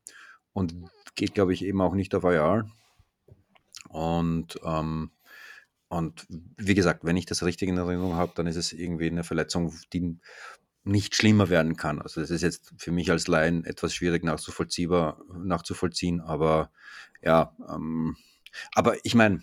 und 0.55 0.75
geht, 1.17 1.35
glaube 1.35 1.53
ich, 1.53 1.63
eben 1.63 1.83
auch 1.83 1.95
nicht 1.95 2.15
auf 2.15 2.25
IR. 2.25 2.67
Und, 3.91 4.59
ähm, 4.65 5.11
und 5.89 6.27
wie 6.57 6.75
gesagt, 6.75 7.05
wenn 7.05 7.19
ich 7.19 7.27
das 7.27 7.45
richtig 7.45 7.69
in 7.69 7.77
Erinnerung 7.77 8.15
habe, 8.15 8.33
dann 8.35 8.47
ist 8.47 8.57
es 8.57 8.73
irgendwie 8.73 9.09
eine 9.09 9.23
Verletzung, 9.23 9.75
die 9.93 10.19
nicht 10.83 11.15
schlimmer 11.15 11.51
werden 11.51 11.77
kann. 11.77 12.01
Also 12.01 12.23
das 12.23 12.31
ist 12.31 12.43
jetzt 12.43 12.73
für 12.79 12.91
mich 12.91 13.11
als 13.11 13.29
Laien 13.29 13.65
etwas 13.65 13.95
schwierig 13.95 14.25
nachzuvollziehen, 14.25 16.21
aber 16.21 16.71
ja, 17.23 17.55
ähm, 17.69 18.17
aber 18.75 18.97
ich 19.05 19.15
meine, 19.15 19.43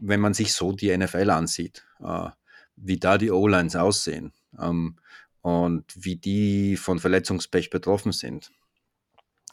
wenn 0.00 0.20
man 0.20 0.34
sich 0.34 0.52
so 0.52 0.72
die 0.72 0.96
NFL 0.96 1.30
ansieht, 1.30 1.84
äh, 2.00 2.30
wie 2.76 2.98
da 2.98 3.18
die 3.18 3.30
O-Lines 3.30 3.76
aussehen 3.76 4.32
ähm, 4.60 4.96
und 5.42 5.84
wie 5.96 6.16
die 6.16 6.76
von 6.76 6.98
Verletzungspech 6.98 7.70
betroffen 7.70 8.12
sind, 8.12 8.50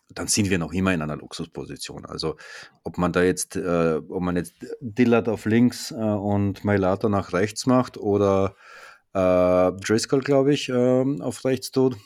dann 0.10 0.28
sind 0.28 0.50
wir 0.50 0.60
noch 0.60 0.74
immer 0.74 0.94
in 0.94 1.02
einer 1.02 1.18
Luxusposition. 1.18 2.06
Also 2.06 2.38
ob 2.84 2.98
man 2.98 3.12
da 3.12 3.24
jetzt, 3.24 3.56
äh, 3.56 3.96
ob 4.08 4.22
man 4.22 4.36
jetzt 4.36 4.54
Dillard 4.80 5.28
auf 5.28 5.46
links 5.46 5.92
äh, 5.92 5.96
und 5.96 6.64
Mailata 6.64 7.10
nach 7.10 7.34
rechts 7.34 7.66
macht 7.66 7.98
oder 7.98 8.56
äh, 9.14 9.72
Driscoll, 9.72 10.22
glaube 10.22 10.54
ich, 10.54 10.70
äh, 10.70 11.22
auf 11.22 11.44
rechts 11.44 11.72
tut, 11.72 11.98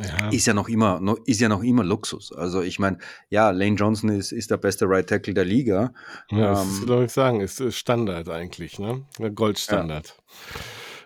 ja. 0.00 0.28
Ist 0.30 0.46
ja 0.46 0.54
noch 0.54 0.68
immer, 0.68 1.00
ist 1.24 1.40
ja 1.40 1.48
noch 1.48 1.62
immer 1.62 1.84
Luxus. 1.84 2.32
Also 2.32 2.62
ich 2.62 2.78
meine, 2.78 2.98
ja, 3.30 3.50
Lane 3.50 3.76
Johnson 3.76 4.10
ist, 4.10 4.32
ist 4.32 4.50
der 4.50 4.56
beste 4.56 4.86
Right 4.88 5.08
Tackle 5.08 5.34
der 5.34 5.44
Liga. 5.44 5.92
Ja, 6.30 6.50
das 6.50 6.62
ähm, 6.62 6.84
soll 6.86 7.04
ich 7.04 7.12
sagen, 7.12 7.40
ist, 7.40 7.60
ist 7.60 7.76
Standard 7.76 8.28
eigentlich, 8.28 8.78
ne? 8.78 9.04
Goldstandard. 9.34 10.14
Ja. 10.54 10.60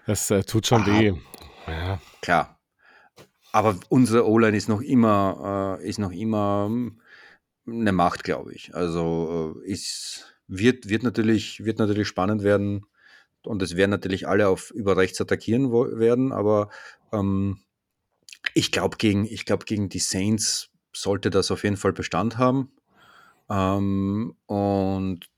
Das 0.07 0.31
äh, 0.31 0.43
tut 0.43 0.67
schon 0.67 0.83
Aha. 0.83 1.01
weh. 1.01 1.15
Ja. 1.67 2.01
Klar. 2.21 2.59
Aber 3.53 3.79
unsere 3.89 4.27
O-Line 4.27 4.57
ist 4.57 4.69
noch 4.69 4.81
immer, 4.81 5.79
äh, 5.81 5.89
ist 5.89 5.99
noch 5.99 6.13
immer 6.13 6.67
hm, 6.67 7.01
eine 7.67 7.93
Macht, 7.93 8.25
glaube 8.25 8.53
ich. 8.55 8.75
Also 8.75 9.55
äh, 9.65 9.71
ist, 9.71 10.35
wird, 10.49 10.89
wird, 10.89 11.03
natürlich, 11.03 11.65
wird 11.65 11.79
natürlich 11.79 12.09
spannend 12.09 12.43
werden. 12.43 12.87
Und 13.45 13.61
es 13.63 13.77
werden 13.77 13.91
natürlich 13.91 14.29
alle 14.29 14.49
auf 14.49 14.71
über 14.71 14.97
rechts 14.97 15.21
attackieren 15.21 15.73
werden, 15.73 16.33
aber 16.33 16.69
ähm, 17.13 17.59
ich 18.55 18.73
glaube, 18.73 18.97
gegen, 18.97 19.25
glaub, 19.25 19.67
gegen 19.67 19.89
die 19.89 19.99
Saints 19.99 20.71
sollte 20.95 21.31
das 21.31 21.51
auf 21.51 21.65
jeden 21.65 21.77
Fall 21.77 21.93
Bestand 21.93 22.39
haben. 22.39 22.73
Ähm, 23.49 24.35
und 24.47 25.31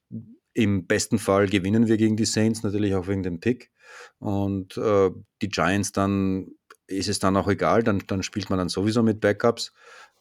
im 0.52 0.86
besten 0.86 1.18
Fall 1.18 1.48
gewinnen 1.48 1.88
wir 1.88 1.96
gegen 1.96 2.16
die 2.16 2.24
Saints, 2.24 2.62
natürlich 2.62 2.94
auch 2.94 3.08
wegen 3.08 3.22
dem 3.22 3.40
Pick. 3.40 3.70
Und 4.18 4.76
äh, 4.76 5.10
die 5.42 5.48
Giants 5.48 5.92
dann 5.92 6.52
ist 6.86 7.08
es 7.08 7.18
dann 7.18 7.36
auch 7.36 7.48
egal, 7.48 7.82
dann, 7.82 8.02
dann 8.06 8.22
spielt 8.22 8.50
man 8.50 8.58
dann 8.58 8.68
sowieso 8.68 9.02
mit 9.02 9.20
Backups. 9.20 9.72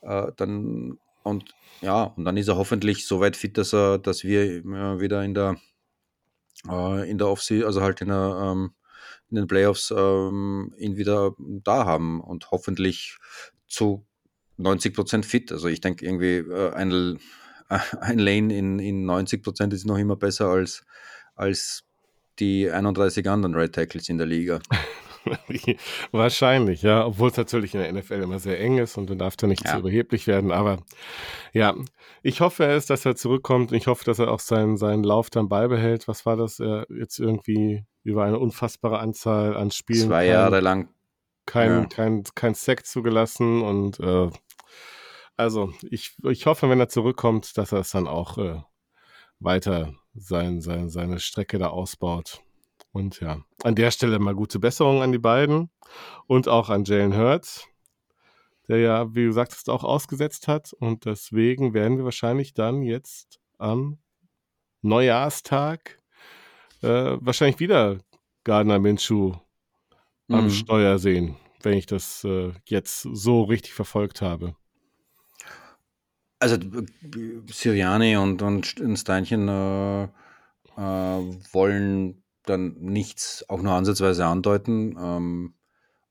Äh, 0.02 0.32
dann, 0.38 0.98
und 1.24 1.54
ja, 1.82 2.04
und 2.04 2.26
dann 2.26 2.38
ist 2.38 2.48
er 2.48 2.58
hoffentlich 2.58 3.06
so 3.06 3.19
weit 3.19 3.36
fit, 3.36 3.58
dass 3.58 3.74
er, 3.74 3.98
dass 3.98 4.24
wir 4.24 4.43
äh, 4.43 5.00
wieder 5.00 5.24
in 5.24 5.34
der 5.34 5.58
äh, 6.69 7.10
in 7.10 7.17
der 7.17 7.28
Offseason, 7.28 7.65
also 7.65 7.82
halt 7.82 8.02
in 8.02 8.08
der 8.08 8.39
ähm, 8.41 8.74
in 9.34 9.38
den 9.38 9.48
Playoffs 9.48 9.91
ähm, 9.96 10.74
ihn 10.78 10.96
wieder 10.96 11.34
da 11.39 11.86
haben 11.86 12.22
und 12.22 12.52
hoffentlich 12.52 13.17
zu 13.67 14.06
90 14.58 14.93
Prozent 14.93 15.26
fit. 15.26 15.52
Also 15.52 15.67
ich 15.67 15.82
denke 15.82 16.06
irgendwie 16.06 16.38
äh, 16.38 16.72
ein, 16.74 17.19
äh, 17.69 17.80
ein 18.00 18.19
Lane 18.19 18.56
in, 18.56 18.78
in 18.78 19.06
90 19.06 19.41
Prozent 19.41 19.74
ist 19.74 19.86
noch 19.86 19.98
immer 19.98 20.15
besser 20.15 20.50
als, 20.50 20.86
als 21.36 21.84
die 22.38 22.69
31 22.69 23.28
anderen 23.28 23.56
Red 23.56 23.74
Tackles 23.74 24.08
in 24.08 24.19
der 24.19 24.28
Liga. 24.28 24.60
Wahrscheinlich, 26.12 26.82
ja, 26.82 27.06
obwohl 27.06 27.30
es 27.30 27.38
natürlich 27.38 27.74
in 27.76 27.82
der 27.82 27.92
NFL 27.94 28.22
immer 28.22 28.40
sehr 28.40 28.60
eng 28.60 28.78
ist 28.78 28.98
und 28.98 29.10
du 29.10 29.16
darfst 29.16 29.42
da 29.42 29.48
nicht 29.48 29.66
ja. 29.66 29.74
zu 29.74 29.80
überheblich 29.80 30.28
werden. 30.28 30.52
Aber 30.52 30.80
ja, 31.54 31.76
ich 32.22 32.42
hoffe 32.42 32.66
es, 32.66 32.86
dass 32.86 33.06
er 33.06 33.16
zurückkommt. 33.16 33.72
Ich 33.72 33.88
hoffe, 33.88 34.06
dass 34.06 34.20
er 34.20 34.32
auch 34.32 34.40
seinen, 34.40 34.78
seinen 34.78 35.04
Lauf 35.04 35.30
dann 35.30 35.50
beibehält. 35.50 36.08
Was 36.08 36.26
war 36.26 36.38
das? 36.38 36.60
Er 36.60 36.86
jetzt 36.90 37.20
irgendwie 37.20 37.86
über 38.04 38.24
eine 38.24 38.40
unfassbare 38.40 39.00
Anzahl 39.00 39.56
an 39.56 39.72
Spielen. 39.72 40.08
Zwei 40.08 40.28
Jahre 40.28 40.52
kein, 40.52 40.64
lang. 40.64 40.90
Kein, 41.46 41.70
ja. 41.70 41.86
kein, 41.86 42.24
kein 42.36 42.54
Sack 42.54 42.86
zugelassen 42.86 43.62
und 43.62 44.00
äh, 44.00 44.30
also 45.36 45.74
ich, 45.90 46.16
ich 46.24 46.46
hoffe, 46.46 46.70
wenn 46.70 46.80
er 46.80 46.90
zurückkommt, 46.90 47.58
dass 47.58 47.72
er 47.72 47.80
es 47.80 47.92
dann 47.92 48.08
auch 48.08 48.38
äh, 48.38 48.62
weiter 49.40 49.94
sein, 50.14 50.62
sein, 50.62 50.90
seine 50.90 51.20
Strecke 51.20 51.58
da 51.58 51.68
ausbaut. 51.68 52.42
Und 52.94 53.20
ja, 53.20 53.42
an 53.64 53.76
der 53.76 53.90
Stelle 53.92 54.20
mal 54.20 54.36
gute 54.36 54.60
Besserung 54.60 55.02
an 55.02 55.12
die 55.12 55.18
beiden 55.18 55.72
und 56.28 56.48
auch 56.48 56.70
an 56.70 56.86
Jalen 56.86 57.18
Hurts, 57.18 57.68
der 58.68 58.78
ja, 58.78 59.14
wie 59.16 59.26
du 59.26 59.32
sagtest, 59.32 59.70
auch 59.70 59.84
ausgesetzt 59.84 60.48
hat. 60.48 60.74
Und 60.74 61.06
deswegen 61.06 61.74
werden 61.74 61.98
wir 61.98 62.06
wahrscheinlich 62.06 62.54
dann 62.54 62.84
jetzt 62.84 63.40
am 63.58 63.98
Neujahrstag 64.84 66.00
äh, 66.84 67.18
wahrscheinlich 67.20 67.60
wieder 67.60 67.98
Gardner 68.44 68.78
Minshew 68.78 69.34
mhm. 70.28 70.36
am 70.36 70.50
Steuer 70.52 71.00
sehen, 71.00 71.36
wenn 71.64 71.74
ich 71.74 71.88
das 71.88 72.24
äh, 72.26 72.52
jetzt 72.66 73.02
so 73.02 73.42
richtig 73.44 73.74
verfolgt 73.74 74.22
habe. 74.22 74.56
Also 76.40 76.58
Siriani 77.48 78.18
und, 78.18 78.42
und 78.44 78.76
Steinchen 79.00 79.48
äh, 79.48 80.04
äh, 80.04 80.10
wollen 80.78 82.23
dann 82.46 82.76
nichts 82.80 83.46
auch 83.50 83.62
nur 83.62 83.74
ansatzweise 83.74 84.26
andeuten. 84.26 84.98
Ähm, 85.00 85.54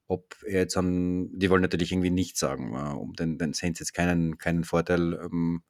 ob 0.09 0.37
er 0.45 0.61
jetzt 0.61 0.77
an, 0.77 1.31
die 1.38 1.49
wollen 1.49 1.62
natürlich 1.62 1.92
irgendwie 1.92 2.11
nichts 2.11 2.40
sagen, 2.40 2.75
äh, 2.75 2.95
um 2.95 3.14
den, 3.14 3.38
den 3.38 3.55
Saints 3.55 3.81
jetzt 3.81 3.95
keinen, 3.95 4.38
keinen 4.38 4.64
Vorteil 4.64 5.14
ähm, 5.14 5.62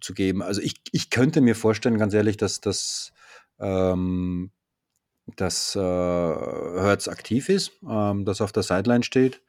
zu 0.00 0.14
geben. 0.14 0.42
Also 0.42 0.60
ich, 0.60 0.80
ich 0.92 1.10
könnte 1.10 1.40
mir 1.40 1.56
vorstellen, 1.56 1.98
ganz 1.98 2.14
ehrlich, 2.14 2.36
dass 2.36 2.60
das 2.60 3.12
ähm, 3.58 4.52
dass 5.36 5.76
äh, 5.76 5.80
Hertz 5.80 7.08
aktiv 7.08 7.48
ist, 7.48 7.72
ähm, 7.88 8.24
dass 8.24 8.40
auf 8.40 8.52
der 8.52 8.62
Sideline 8.62 9.04
steht 9.04 9.42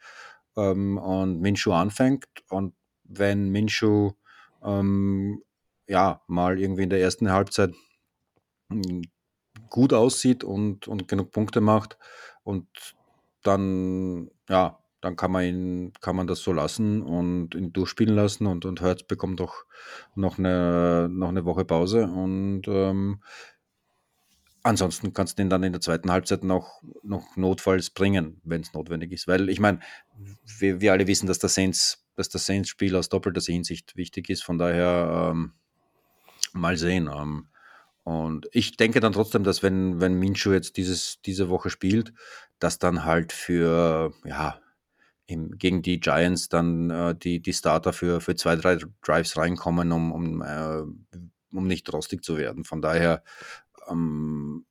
ähm, 0.55 0.97
und 0.97 1.41
Minshu 1.41 1.71
anfängt. 1.71 2.25
Und 2.49 2.75
wenn 3.03 3.49
Minshu 3.49 4.11
ähm, 4.63 5.41
ja 5.87 6.21
mal 6.27 6.59
irgendwie 6.59 6.83
in 6.83 6.89
der 6.89 7.01
ersten 7.01 7.31
Halbzeit 7.31 7.73
hm, 8.69 9.01
gut 9.73 9.91
aussieht 9.91 10.43
und, 10.43 10.87
und 10.87 11.07
genug 11.07 11.31
Punkte 11.31 11.59
macht 11.59 11.97
und 12.43 12.67
dann, 13.41 14.29
ja, 14.47 14.77
dann 15.01 15.15
kann 15.15 15.31
man 15.31 15.43
ihn, 15.43 15.93
kann 15.99 16.15
man 16.15 16.27
das 16.27 16.39
so 16.39 16.53
lassen 16.53 17.01
und 17.01 17.55
ihn 17.55 17.73
durchspielen 17.73 18.15
lassen 18.15 18.45
und, 18.45 18.65
und 18.65 18.81
Hertz 18.81 19.01
bekommt 19.03 19.41
auch 19.41 19.65
noch 20.13 20.37
eine, 20.37 21.09
noch 21.11 21.29
eine 21.29 21.43
Woche 21.43 21.65
Pause 21.65 22.05
und 22.05 22.67
ähm, 22.67 23.19
Ansonsten 24.65 25.11
kannst 25.11 25.37
du 25.37 25.43
ihn 25.43 25.49
dann 25.49 25.63
in 25.63 25.73
der 25.73 25.81
zweiten 25.81 26.09
Halbzeit 26.09 26.45
noch, 26.45 26.81
noch 27.01 27.35
notfalls 27.35 27.89
bringen, 27.89 28.39
wenn 28.45 28.61
es 28.61 28.71
notwendig 28.71 29.11
ist. 29.11 29.27
Weil 29.27 29.49
ich 29.49 29.59
meine, 29.59 29.81
wir, 30.57 30.79
wir 30.79 30.93
alle 30.93 31.05
wissen, 31.05 31.27
dass 31.27 31.37
der 31.37 31.49
Saints, 31.49 32.05
dass 32.15 32.29
das 32.29 32.45
Saints-Spiel 32.45 32.95
aus 32.95 33.09
doppelter 33.09 33.41
Hinsicht 33.41 33.97
wichtig 33.97 34.29
ist. 34.29 34.41
Von 34.41 34.57
daher 34.57 35.31
ähm, 35.31 35.51
mal 36.53 36.77
sehen. 36.77 37.09
Ähm, 37.13 37.49
und 38.03 38.47
ich 38.51 38.77
denke 38.77 38.99
dann 38.99 39.13
trotzdem, 39.13 39.43
dass 39.43 39.63
wenn, 39.63 40.01
wenn 40.01 40.15
Minshu 40.15 40.51
jetzt 40.51 40.77
dieses, 40.77 41.21
diese 41.21 41.49
Woche 41.49 41.69
spielt, 41.69 42.13
dass 42.59 42.79
dann 42.79 43.05
halt 43.05 43.31
für, 43.31 44.13
ja, 44.25 44.59
im, 45.25 45.57
gegen 45.57 45.81
die 45.81 45.99
Giants 45.99 46.49
dann 46.49 46.89
äh, 46.89 47.15
die, 47.15 47.41
die 47.41 47.53
Starter 47.53 47.93
für, 47.93 48.19
für 48.19 48.35
zwei, 48.35 48.55
drei 48.57 48.77
Drives 49.01 49.37
reinkommen, 49.37 49.91
um, 49.91 50.11
um, 50.11 50.41
äh, 50.41 50.81
um 51.55 51.67
nicht 51.67 51.91
rostig 51.93 52.23
zu 52.23 52.37
werden. 52.37 52.65
Von 52.65 52.81
daher 52.81 53.23
ähm, 53.87 54.65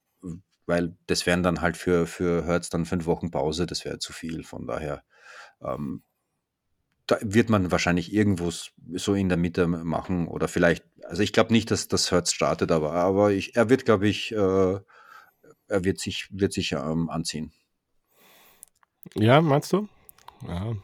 weil 0.66 0.96
das 1.06 1.26
wären 1.26 1.42
dann 1.42 1.60
halt 1.60 1.76
für, 1.76 2.06
für 2.06 2.44
Hertz 2.44 2.70
dann 2.70 2.86
fünf 2.86 3.06
Wochen 3.06 3.30
Pause, 3.30 3.66
das 3.66 3.84
wäre 3.84 3.98
zu 3.98 4.12
viel. 4.12 4.44
Von 4.44 4.66
daher 4.66 5.02
ähm, 5.60 6.02
da 7.06 7.18
wird 7.20 7.50
man 7.50 7.70
wahrscheinlich 7.70 8.12
irgendwo 8.12 8.50
so 8.50 9.14
in 9.14 9.28
der 9.28 9.38
Mitte 9.38 9.66
machen 9.66 10.28
oder 10.28 10.48
vielleicht, 10.48 10.84
also 11.04 11.22
ich 11.22 11.32
glaube 11.32 11.52
nicht, 11.52 11.70
dass 11.70 11.88
das 11.88 12.10
Hertz 12.10 12.32
startet, 12.32 12.70
aber, 12.70 12.92
aber 12.92 13.32
ich, 13.32 13.56
er 13.56 13.68
wird, 13.68 13.84
glaube 13.84 14.08
ich, 14.08 14.32
äh, 14.32 14.36
er 15.68 15.84
wird 15.84 15.98
sich, 16.00 16.28
wird 16.30 16.52
sich 16.52 16.72
ähm, 16.72 17.10
anziehen. 17.10 17.52
Ja, 19.14 19.40
meinst 19.40 19.72
du? 19.72 19.88
Ja, 20.46 20.74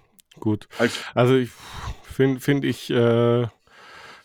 gut. 0.41 0.69
Als, 0.79 0.99
also 1.15 1.37
ich 1.37 1.51
finde 2.03 2.41
find 2.41 2.65
ich, 2.65 2.91
äh, 2.91 3.47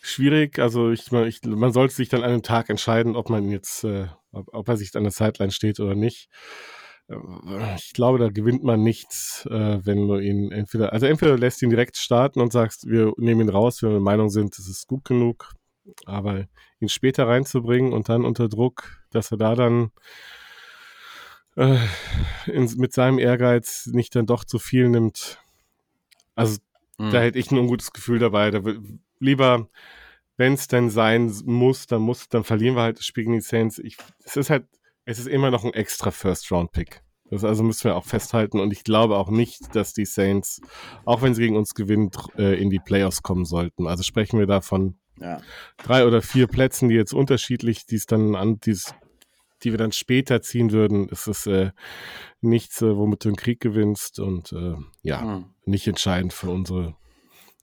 schwierig. 0.04 0.60
Also 0.60 0.92
ich, 0.92 1.12
ich, 1.12 1.42
man 1.44 1.74
sollte 1.74 1.96
sich 1.96 2.10
dann 2.10 2.24
an 2.24 2.30
einem 2.30 2.44
Tag 2.44 2.70
entscheiden, 2.70 3.16
ob 3.16 3.30
man 3.30 3.50
jetzt, 3.50 3.84
äh, 3.84 4.08
ob, 4.32 4.54
ob, 4.54 4.68
er 4.68 4.78
sich 4.78 4.96
an 4.96 5.04
der 5.04 5.12
Sideline 5.12 5.52
steht 5.52 5.80
oder 5.80 5.96
nicht. 5.96 6.30
Ich 7.76 7.94
glaube, 7.94 8.20
da 8.20 8.30
gewinnt 8.30 8.64
man 8.64 8.82
nichts, 8.82 9.46
äh, 9.50 9.80
wenn 9.84 10.08
du 10.08 10.18
ihn 10.18 10.52
entweder, 10.52 10.94
also 10.94 11.06
entweder 11.06 11.38
lässt 11.38 11.62
ihn 11.62 11.70
direkt 11.70 11.98
starten 11.98 12.42
und 12.42 12.52
sagst, 12.52 12.88
wir 12.88 13.14
nehmen 13.18 13.42
ihn 13.42 13.50
raus, 13.50 13.82
wenn 13.82 13.90
wir 13.90 13.96
der 13.96 14.02
Meinung 14.02 14.30
sind, 14.30 14.58
es 14.58 14.68
ist 14.68 14.88
gut 14.88 15.06
genug, 15.06 15.54
aber 16.06 16.46
ihn 16.80 16.90
später 16.90 17.28
reinzubringen 17.28 17.94
und 17.94 18.10
dann 18.10 18.26
unter 18.26 18.50
Druck, 18.50 19.04
dass 19.12 19.32
er 19.32 19.38
da 19.38 19.56
dann 19.56 19.92
äh, 21.56 21.78
in, 22.48 22.72
mit 22.78 22.94
seinem 22.94 23.20
Ehrgeiz 23.20 23.88
nicht 23.88 24.16
dann 24.16 24.26
doch 24.26 24.44
zu 24.44 24.60
viel 24.60 24.90
nimmt. 24.90 25.40
Also 26.36 26.60
mhm. 26.98 27.12
da 27.12 27.22
hätte 27.22 27.40
ich 27.40 27.52
ein 27.52 27.58
ungutes 27.58 27.94
Gefühl 27.94 28.20
dabei. 28.20 28.52
Da 28.52 28.62
lieber, 29.20 29.70
wenn 30.38 30.54
es 30.54 30.68
denn 30.68 30.90
sein 30.90 31.32
muss, 31.46 31.88
dann 31.88 32.02
muss, 32.02 32.28
dann 32.30 32.44
verlieren 32.44 32.76
wir 32.76 32.82
halt 32.82 32.98
das 32.98 33.06
Spiel 33.06 33.26
gegen 33.26 33.36
die 33.36 33.42
Saints. 33.42 33.80
Ich, 33.80 33.98
es 34.24 34.36
ist 34.36 34.50
halt, 34.50 34.66
es 35.06 35.20
ist 35.20 35.28
immer 35.28 35.52
noch 35.52 35.64
ein 35.64 35.74
extra 35.74 36.12
First-Round-Pick. 36.12 37.03
Das 37.34 37.44
also 37.44 37.64
müssen 37.64 37.86
wir 37.86 37.96
auch 37.96 38.06
festhalten. 38.06 38.60
Und 38.60 38.72
ich 38.72 38.84
glaube 38.84 39.18
auch 39.18 39.30
nicht, 39.30 39.76
dass 39.76 39.94
die 39.94 40.06
Saints, 40.06 40.62
auch 41.06 41.22
wenn 41.22 41.34
sie 41.34 41.42
gegen 41.42 41.58
uns 41.58 41.74
gewinnen, 41.74 42.12
äh, 42.38 42.62
in 42.62 42.70
die 42.70 42.80
Playoffs 42.80 43.24
kommen 43.24 43.46
sollten. 43.46 43.88
Also 43.88 44.04
sprechen 44.04 44.40
wir 44.40 44.48
da 44.48 44.62
von 44.62 44.96
ja. 45.20 45.42
drei 45.78 46.06
oder 46.06 46.22
vier 46.22 46.48
Plätzen, 46.48 46.90
die 46.90 46.96
jetzt 46.96 47.14
unterschiedlich, 47.14 47.86
die 47.86 47.96
es 47.96 48.06
dann 48.06 48.36
an, 48.36 48.60
die's, 48.60 48.94
die 49.64 49.72
wir 49.72 49.78
dann 49.78 49.92
später 49.92 50.42
ziehen 50.42 50.72
würden. 50.72 51.08
Es 51.12 51.28
ist 51.28 51.48
äh, 51.48 51.72
nichts, 52.42 52.82
äh, 52.82 52.96
womit 52.96 53.26
du 53.26 53.30
einen 53.30 53.36
Krieg 53.36 53.60
gewinnst 53.60 54.20
und 54.20 54.52
äh, 54.52 54.76
ja, 55.02 55.22
mhm. 55.22 55.46
nicht 55.66 55.88
entscheidend 55.88 56.34
für 56.34 56.50
unsere 56.50 56.96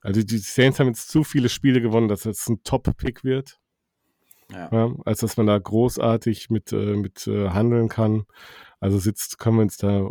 also 0.02 0.22
die 0.22 0.38
Saints 0.38 0.80
haben 0.80 0.88
jetzt 0.88 1.10
zu 1.10 1.24
viele 1.24 1.48
Spiele 1.48 1.80
gewonnen, 1.80 2.08
dass 2.08 2.24
es 2.24 2.48
ein 2.48 2.62
Top-Pick 2.64 3.22
wird. 3.22 3.60
Ja. 4.52 4.68
ja. 4.72 4.94
als 5.04 5.20
dass 5.20 5.36
man 5.36 5.46
da 5.46 5.58
großartig 5.58 6.50
mit, 6.50 6.72
äh, 6.72 6.96
mit 6.96 7.26
äh, 7.26 7.50
handeln 7.50 7.88
kann. 7.88 8.24
Also 8.80 8.98
sitzt, 8.98 9.38
können 9.38 9.56
wir 9.56 9.62
uns 9.62 9.76
da 9.76 10.08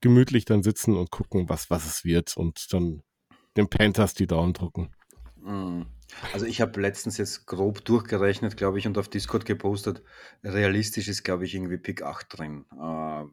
gemütlich 0.00 0.44
dann 0.44 0.62
sitzen 0.62 0.96
und 0.96 1.10
gucken, 1.10 1.48
was, 1.48 1.70
was 1.70 1.86
es 1.86 2.04
wird 2.04 2.36
und 2.36 2.72
dann 2.72 3.02
den 3.56 3.68
Panthers 3.68 4.14
die 4.14 4.26
Daumen 4.26 4.52
drucken. 4.52 4.94
Mhm. 5.36 5.86
Also 6.32 6.46
ich 6.46 6.60
habe 6.60 6.80
letztens 6.80 7.18
jetzt 7.18 7.46
grob 7.46 7.84
durchgerechnet, 7.84 8.56
glaube 8.56 8.78
ich, 8.78 8.86
und 8.86 8.98
auf 8.98 9.08
Discord 9.08 9.44
gepostet. 9.44 10.02
Realistisch 10.42 11.08
ist, 11.08 11.22
glaube 11.22 11.44
ich, 11.44 11.54
irgendwie 11.54 11.78
Pick 11.78 12.02
8 12.02 12.26
drin. 12.38 12.64
Äh, 12.72 13.24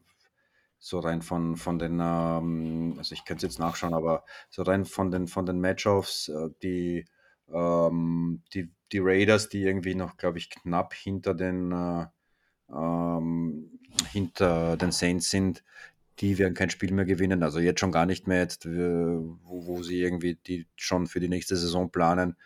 so 0.78 1.00
rein 1.00 1.22
von, 1.22 1.56
von 1.56 1.78
den, 1.78 1.98
ähm, 2.00 2.94
also 2.98 3.12
ich 3.12 3.24
könnte 3.24 3.46
es 3.46 3.52
jetzt 3.54 3.58
nachschauen, 3.58 3.94
aber 3.94 4.24
so 4.48 4.62
rein 4.62 4.84
von 4.84 5.10
den, 5.10 5.26
von 5.26 5.44
den 5.44 5.60
Matchups, 5.60 6.28
äh, 6.28 6.50
die, 6.62 7.06
ähm, 7.52 8.42
die, 8.54 8.70
die 8.92 8.98
Raiders, 9.00 9.48
die 9.48 9.62
irgendwie 9.62 9.94
noch, 9.94 10.16
glaube 10.16 10.38
ich, 10.38 10.50
knapp 10.50 10.94
hinter 10.94 11.34
den, 11.34 11.72
äh, 11.72 12.06
ähm, 12.70 13.78
hinter 14.12 14.76
den 14.76 14.92
Saints 14.92 15.30
sind, 15.30 15.64
die 16.20 16.38
werden 16.38 16.54
kein 16.54 16.70
Spiel 16.70 16.92
mehr 16.92 17.04
gewinnen. 17.04 17.42
Also 17.42 17.60
jetzt 17.60 17.80
schon 17.80 17.92
gar 17.92 18.06
nicht 18.06 18.26
mehr 18.26 18.40
jetzt, 18.40 18.66
äh, 18.66 18.70
wo, 18.70 19.66
wo 19.66 19.82
sie 19.82 20.00
irgendwie 20.00 20.34
die 20.34 20.66
schon 20.76 21.06
für 21.06 21.20
die 21.20 21.28
nächste 21.28 21.56
Saison 21.56 21.90
planen. 21.90 22.36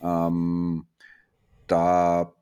Ähm, 0.00 0.86
da 1.66 2.34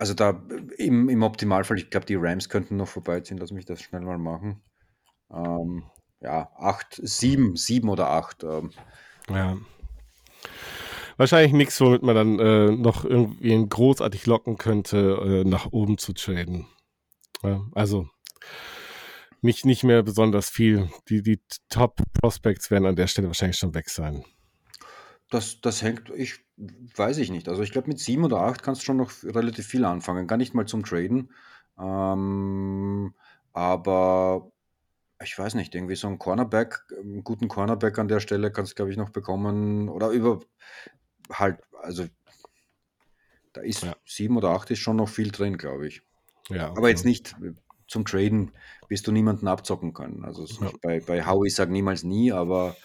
also 0.00 0.14
da 0.14 0.42
im, 0.78 1.10
im 1.10 1.22
Optimalfall, 1.22 1.76
ich 1.76 1.90
glaube, 1.90 2.06
die 2.06 2.14
Rams 2.14 2.48
könnten 2.48 2.78
noch 2.78 2.88
vorbeiziehen. 2.88 3.36
Lass 3.36 3.52
mich 3.52 3.66
das 3.66 3.82
schnell 3.82 4.00
mal 4.00 4.16
machen. 4.16 4.62
Ähm, 5.30 5.84
ja, 6.20 6.50
acht, 6.56 6.98
sieben, 7.02 7.54
sieben 7.56 7.90
oder 7.90 8.08
acht. 8.08 8.42
Ähm. 8.42 8.70
Ja. 9.28 9.58
Wahrscheinlich 11.20 11.52
nichts, 11.52 11.78
womit 11.82 12.02
man 12.02 12.14
dann 12.14 12.38
äh, 12.38 12.70
noch 12.70 13.04
irgendwie 13.04 13.68
großartig 13.68 14.24
locken 14.24 14.56
könnte, 14.56 15.18
äh, 15.22 15.44
nach 15.46 15.70
oben 15.70 15.98
zu 15.98 16.14
traden. 16.14 16.66
Ja, 17.42 17.60
also 17.74 18.08
nicht, 19.42 19.66
nicht 19.66 19.84
mehr 19.84 20.02
besonders 20.02 20.48
viel. 20.48 20.88
Die, 21.10 21.20
die 21.22 21.42
Top-Prospects 21.68 22.70
werden 22.70 22.86
an 22.86 22.96
der 22.96 23.06
Stelle 23.06 23.26
wahrscheinlich 23.26 23.58
schon 23.58 23.74
weg 23.74 23.90
sein. 23.90 24.24
Das, 25.28 25.60
das 25.60 25.82
hängt, 25.82 26.08
ich 26.16 26.38
weiß 26.96 27.18
ich 27.18 27.30
nicht. 27.30 27.50
Also 27.50 27.60
ich 27.62 27.72
glaube, 27.72 27.88
mit 27.88 27.98
sieben 27.98 28.24
oder 28.24 28.40
acht 28.40 28.62
kannst 28.62 28.80
du 28.80 28.86
schon 28.86 28.96
noch 28.96 29.12
relativ 29.22 29.66
viel 29.66 29.84
anfangen. 29.84 30.26
Gar 30.26 30.38
nicht 30.38 30.54
mal 30.54 30.64
zum 30.64 30.86
Traden. 30.86 31.34
Ähm, 31.78 33.14
aber 33.52 34.50
ich 35.22 35.38
weiß 35.38 35.52
nicht, 35.52 35.74
irgendwie 35.74 35.96
so 35.96 36.08
ein 36.08 36.18
Cornerback, 36.18 36.80
einen 36.98 37.24
guten 37.24 37.48
Cornerback 37.48 37.98
an 37.98 38.08
der 38.08 38.20
Stelle 38.20 38.50
kannst 38.50 38.72
du, 38.72 38.76
glaube 38.76 38.90
ich, 38.90 38.96
noch 38.96 39.10
bekommen. 39.10 39.90
Oder 39.90 40.08
über 40.08 40.40
halt, 41.32 41.58
also 41.82 42.06
da 43.52 43.60
ist 43.62 43.82
Ja. 43.82 43.96
sieben 44.04 44.36
oder 44.36 44.50
acht 44.50 44.70
ist 44.70 44.78
schon 44.78 44.96
noch 44.96 45.08
viel 45.08 45.30
drin, 45.30 45.58
glaube 45.58 45.88
ich. 45.88 46.02
Ja, 46.48 46.68
Aber 46.70 46.88
jetzt 46.88 47.00
okay. 47.00 47.08
nicht 47.08 47.34
äh, 47.42 47.52
zum 47.88 48.04
Traden, 48.04 48.52
bis 48.88 49.02
du 49.02 49.12
niemanden 49.12 49.48
abzocken 49.48 49.92
können. 49.92 50.24
Also 50.24 50.46
Ja. 50.64 50.70
bei, 50.82 51.00
bei 51.00 51.24
Howie 51.26 51.50
sag 51.50 51.70
niemals 51.70 52.02
nie, 52.04 52.32
aber 52.32 52.76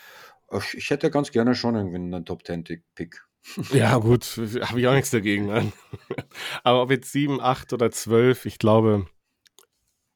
äh, 0.49 0.59
ich 0.73 0.89
hätte 0.89 1.11
ganz 1.11 1.31
gerne 1.31 1.55
schon 1.55 1.75
irgendwie 1.75 1.95
einen 1.97 2.25
Top 2.25 2.45
10 2.45 2.63
Pick. 2.95 3.23
Ja, 3.71 3.97
gut, 3.97 4.25
habe 4.61 4.79
ich 4.79 4.87
auch 4.87 4.93
nichts 4.93 5.11
dagegen. 5.11 5.45
Ne? 5.45 5.71
Aber 6.63 6.81
ob 6.81 6.89
jetzt 6.89 7.11
sieben, 7.11 7.39
acht 7.39 7.73
oder 7.73 7.91
zwölf, 7.91 8.45
ich 8.47 8.57
glaube, 8.57 9.05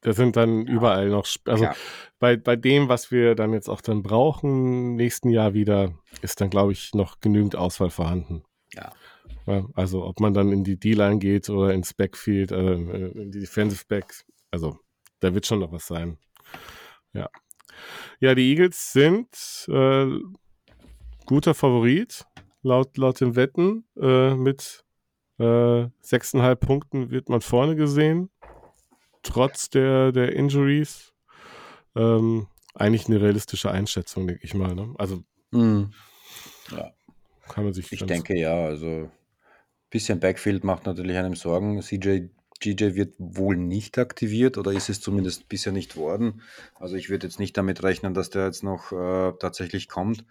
da 0.02 0.12
sind 0.12 0.36
dann 0.36 0.66
überall 0.66 1.08
noch, 1.08 1.26
also 1.46 1.68
bei, 2.18 2.36
bei 2.36 2.56
dem, 2.56 2.88
was 2.88 3.10
wir 3.10 3.34
dann 3.34 3.52
jetzt 3.52 3.68
auch 3.68 3.80
dann 3.80 4.02
brauchen, 4.02 4.96
nächsten 4.96 5.30
Jahr 5.30 5.54
wieder, 5.54 5.92
ist 6.22 6.40
dann, 6.40 6.50
glaube 6.50 6.72
ich, 6.72 6.94
noch 6.94 7.20
genügend 7.20 7.56
Auswahl 7.56 7.90
vorhanden. 7.90 8.44
Ja. 8.74 8.92
Ja, 9.46 9.66
also 9.74 10.04
ob 10.04 10.20
man 10.20 10.34
dann 10.34 10.52
in 10.52 10.64
die 10.64 10.78
D-Line 10.78 11.18
geht 11.18 11.48
oder 11.48 11.72
ins 11.72 11.94
Backfield, 11.94 12.52
äh, 12.52 12.74
in 12.74 13.30
die 13.30 13.40
Defensive 13.40 13.84
Backs, 13.88 14.24
also 14.50 14.78
da 15.20 15.34
wird 15.34 15.46
schon 15.46 15.60
noch 15.60 15.72
was 15.72 15.86
sein. 15.86 16.18
Ja. 17.12 17.28
Ja, 18.20 18.34
die 18.34 18.50
Eagles 18.50 18.92
sind 18.92 19.28
äh, 19.68 20.06
guter 21.26 21.54
Favorit, 21.54 22.26
laut, 22.62 22.96
laut 22.96 23.20
den 23.20 23.36
Wetten. 23.36 23.84
Äh, 24.00 24.34
mit 24.34 24.84
äh, 25.38 25.42
6,5 25.42 26.54
Punkten 26.56 27.10
wird 27.10 27.28
man 27.28 27.40
vorne 27.40 27.76
gesehen, 27.76 28.30
trotz 29.22 29.70
der, 29.70 30.12
der 30.12 30.34
Injuries. 30.34 31.12
Ähm, 31.96 32.46
eigentlich 32.74 33.06
eine 33.06 33.20
realistische 33.20 33.70
Einschätzung, 33.70 34.26
denke 34.26 34.44
ich 34.44 34.54
mal. 34.54 34.74
Ne? 34.74 34.94
Also 34.98 35.24
Hm. 35.52 35.92
Ja, 36.70 36.92
kann 37.48 37.64
man 37.64 37.72
sich 37.72 37.90
ich 37.90 38.04
denke 38.04 38.38
ja. 38.38 38.64
Also 38.64 38.86
ein 38.86 39.10
bisschen 39.90 40.20
Backfield 40.20 40.64
macht 40.64 40.86
natürlich 40.86 41.16
einem 41.16 41.34
Sorgen. 41.34 41.82
CJ 41.82 42.28
GJ 42.60 42.94
wird 42.94 43.14
wohl 43.18 43.56
nicht 43.56 43.98
aktiviert 43.98 44.58
oder 44.58 44.70
ist 44.72 44.90
es 44.90 45.00
zumindest 45.00 45.48
bisher 45.48 45.72
nicht 45.72 45.96
worden. 45.96 46.42
Also 46.74 46.94
ich 46.94 47.08
würde 47.08 47.26
jetzt 47.26 47.38
nicht 47.38 47.56
damit 47.56 47.82
rechnen, 47.82 48.12
dass 48.12 48.28
der 48.28 48.44
jetzt 48.44 48.62
noch 48.62 48.92
äh, 48.92 49.32
tatsächlich 49.38 49.88
kommt. 49.88 50.26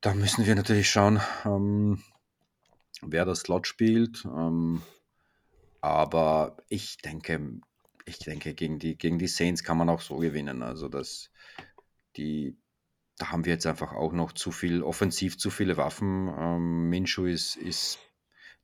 Da 0.00 0.14
müssen 0.14 0.46
wir 0.46 0.54
natürlich 0.54 0.88
schauen, 0.88 1.20
ähm, 1.44 2.02
wer 3.02 3.26
das 3.26 3.40
Slot 3.40 3.66
spielt. 3.66 4.24
Ähm, 4.24 4.80
aber 5.82 6.56
ich 6.70 6.96
denke, 6.96 7.60
ich 8.04 8.18
denke, 8.18 8.54
gegen 8.54 8.78
die, 8.78 8.96
gegen 8.96 9.18
die 9.18 9.28
Saints 9.28 9.64
kann 9.64 9.78
man 9.78 9.88
auch 9.88 10.00
so 10.00 10.18
gewinnen. 10.18 10.62
Also 10.62 10.88
das, 10.88 11.30
die, 12.16 12.56
da 13.18 13.30
haben 13.30 13.44
wir 13.44 13.52
jetzt 13.52 13.66
einfach 13.66 13.92
auch 13.92 14.12
noch 14.12 14.32
zu 14.32 14.52
viel, 14.52 14.82
offensiv 14.82 15.38
zu 15.38 15.50
viele 15.50 15.76
Waffen. 15.76 16.28
Ähm, 16.38 16.88
Minshu 16.88 17.24
ist, 17.26 17.56
ist 17.56 17.98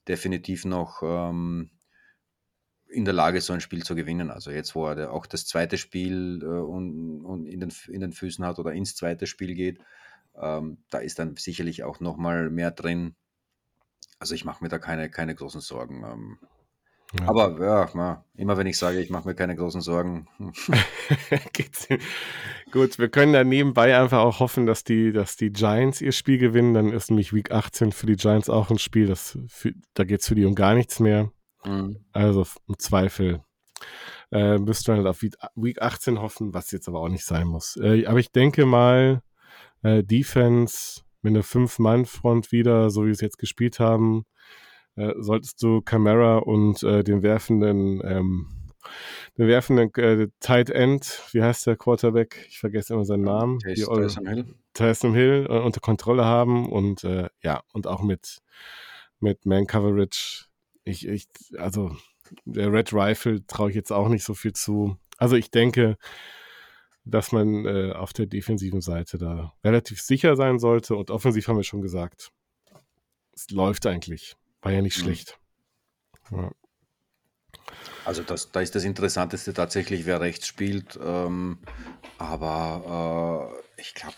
definitiv 0.08 0.64
noch 0.64 1.02
ähm, 1.02 1.70
in 2.88 3.04
der 3.04 3.14
Lage, 3.14 3.40
so 3.40 3.52
ein 3.52 3.60
Spiel 3.60 3.82
zu 3.84 3.94
gewinnen. 3.94 4.30
Also 4.30 4.50
jetzt, 4.50 4.74
wo 4.74 4.86
er 4.86 5.12
auch 5.12 5.26
das 5.26 5.46
zweite 5.46 5.78
Spiel 5.78 6.40
äh, 6.42 6.46
und, 6.46 7.24
und 7.24 7.46
in, 7.46 7.60
den, 7.60 7.72
in 7.88 8.00
den 8.00 8.12
Füßen 8.12 8.44
hat 8.44 8.58
oder 8.58 8.72
ins 8.72 8.96
zweite 8.96 9.26
Spiel 9.26 9.54
geht, 9.54 9.78
ähm, 10.34 10.78
da 10.90 10.98
ist 10.98 11.18
dann 11.18 11.36
sicherlich 11.36 11.84
auch 11.84 12.00
noch 12.00 12.16
mal 12.16 12.50
mehr 12.50 12.70
drin. 12.70 13.14
Also 14.18 14.34
ich 14.34 14.44
mache 14.44 14.62
mir 14.62 14.68
da 14.68 14.78
keine, 14.78 15.08
keine 15.08 15.34
großen 15.34 15.60
Sorgen. 15.60 16.04
Ähm, 16.04 16.38
Ja. 17.18 17.28
Aber 17.28 17.60
ja, 17.64 17.90
na, 17.94 18.24
immer 18.36 18.56
wenn 18.56 18.68
ich 18.68 18.78
sage, 18.78 19.00
ich 19.00 19.10
mache 19.10 19.26
mir 19.26 19.34
keine 19.34 19.56
großen 19.56 19.80
Sorgen. 19.80 20.28
Gut, 22.72 22.98
wir 22.98 23.08
können 23.08 23.32
da 23.32 23.42
nebenbei 23.42 23.98
einfach 23.98 24.20
auch 24.20 24.38
hoffen, 24.40 24.66
dass 24.66 24.84
die, 24.84 25.12
dass 25.12 25.36
die 25.36 25.50
Giants 25.50 26.00
ihr 26.00 26.12
Spiel 26.12 26.38
gewinnen. 26.38 26.74
Dann 26.74 26.92
ist 26.92 27.10
nämlich 27.10 27.32
Week 27.32 27.50
18 27.50 27.90
für 27.92 28.06
die 28.06 28.16
Giants 28.16 28.48
auch 28.48 28.70
ein 28.70 28.78
Spiel, 28.78 29.06
das 29.06 29.36
für, 29.48 29.72
da 29.94 30.04
geht 30.04 30.20
es 30.20 30.28
für 30.28 30.34
die 30.36 30.44
um 30.44 30.54
gar 30.54 30.74
nichts 30.74 31.00
mehr. 31.00 31.32
hm, 31.62 31.96
Also 32.12 32.46
im 32.68 32.78
Zweifel 32.78 33.42
äh, 34.30 34.58
müsste 34.58 34.92
man 34.92 34.98
halt 35.00 35.08
auf 35.08 35.22
Week- 35.22 35.34
Week 35.56 35.82
18 35.82 36.20
hoffen, 36.20 36.54
was 36.54 36.70
jetzt 36.70 36.86
aber 36.86 37.00
auch 37.00 37.08
nicht 37.08 37.24
sein 37.24 37.48
muss. 37.48 37.76
Äh, 37.82 38.06
aber 38.06 38.20
ich 38.20 38.30
denke 38.30 38.66
mal, 38.66 39.22
äh, 39.82 40.04
Defense 40.04 41.00
mit 41.22 41.32
einer 41.34 41.42
Fünf-Mann-Front 41.42 42.52
wieder, 42.52 42.90
so 42.90 43.02
wie 43.02 43.06
wir 43.06 43.12
es 43.12 43.20
jetzt 43.20 43.38
gespielt 43.38 43.80
haben, 43.80 44.24
äh, 44.96 45.12
solltest 45.18 45.62
du 45.62 45.80
Camara 45.80 46.38
und 46.38 46.82
äh, 46.82 47.02
den 47.04 47.22
werfenden, 47.22 48.00
ähm, 48.04 48.46
den 49.38 49.46
werfenden 49.46 49.92
äh, 49.94 50.28
Tight 50.40 50.70
End, 50.70 51.22
wie 51.32 51.42
heißt 51.42 51.66
der 51.66 51.76
Quarterback? 51.76 52.46
Ich 52.48 52.58
vergesse 52.58 52.94
immer 52.94 53.04
seinen 53.04 53.24
Namen. 53.24 53.58
Taysom 53.60 54.26
Hill. 54.26 54.54
Tyson 54.74 55.14
Hill 55.14 55.46
äh, 55.48 55.58
unter 55.58 55.80
Kontrolle 55.80 56.24
haben 56.24 56.70
und 56.70 57.04
äh, 57.04 57.28
ja, 57.42 57.62
und 57.72 57.86
auch 57.86 58.02
mit, 58.02 58.38
mit 59.18 59.46
Man 59.46 59.66
Coverage. 59.66 60.46
Ich, 60.84 61.06
ich, 61.06 61.26
also 61.58 61.94
der 62.44 62.72
Red 62.72 62.92
Rifle 62.92 63.46
traue 63.46 63.70
ich 63.70 63.76
jetzt 63.76 63.92
auch 63.92 64.08
nicht 64.08 64.24
so 64.24 64.34
viel 64.34 64.52
zu. 64.52 64.96
Also 65.18 65.36
ich 65.36 65.50
denke, 65.50 65.96
dass 67.04 67.32
man 67.32 67.66
äh, 67.66 67.92
auf 67.92 68.12
der 68.12 68.26
defensiven 68.26 68.80
Seite 68.80 69.18
da 69.18 69.54
relativ 69.64 70.00
sicher 70.00 70.36
sein 70.36 70.58
sollte 70.58 70.96
und 70.96 71.10
offensiv 71.10 71.48
haben 71.48 71.56
wir 71.56 71.64
schon 71.64 71.82
gesagt. 71.82 72.30
Es 73.32 73.50
läuft 73.50 73.86
eigentlich. 73.86 74.36
War 74.62 74.72
ja 74.72 74.82
nicht 74.82 74.96
Mhm. 74.98 75.02
schlecht. 75.02 75.38
Ja. 76.30 76.50
Also 78.04 78.22
das, 78.22 78.50
da 78.50 78.60
ist 78.60 78.74
das 78.74 78.84
Interessanteste 78.84 79.52
tatsächlich, 79.52 80.06
wer 80.06 80.20
rechts 80.20 80.46
spielt. 80.46 80.98
Ähm, 81.02 81.58
aber 82.18 83.52
äh, 83.76 83.80
ich 83.80 83.94
glaube, 83.94 84.16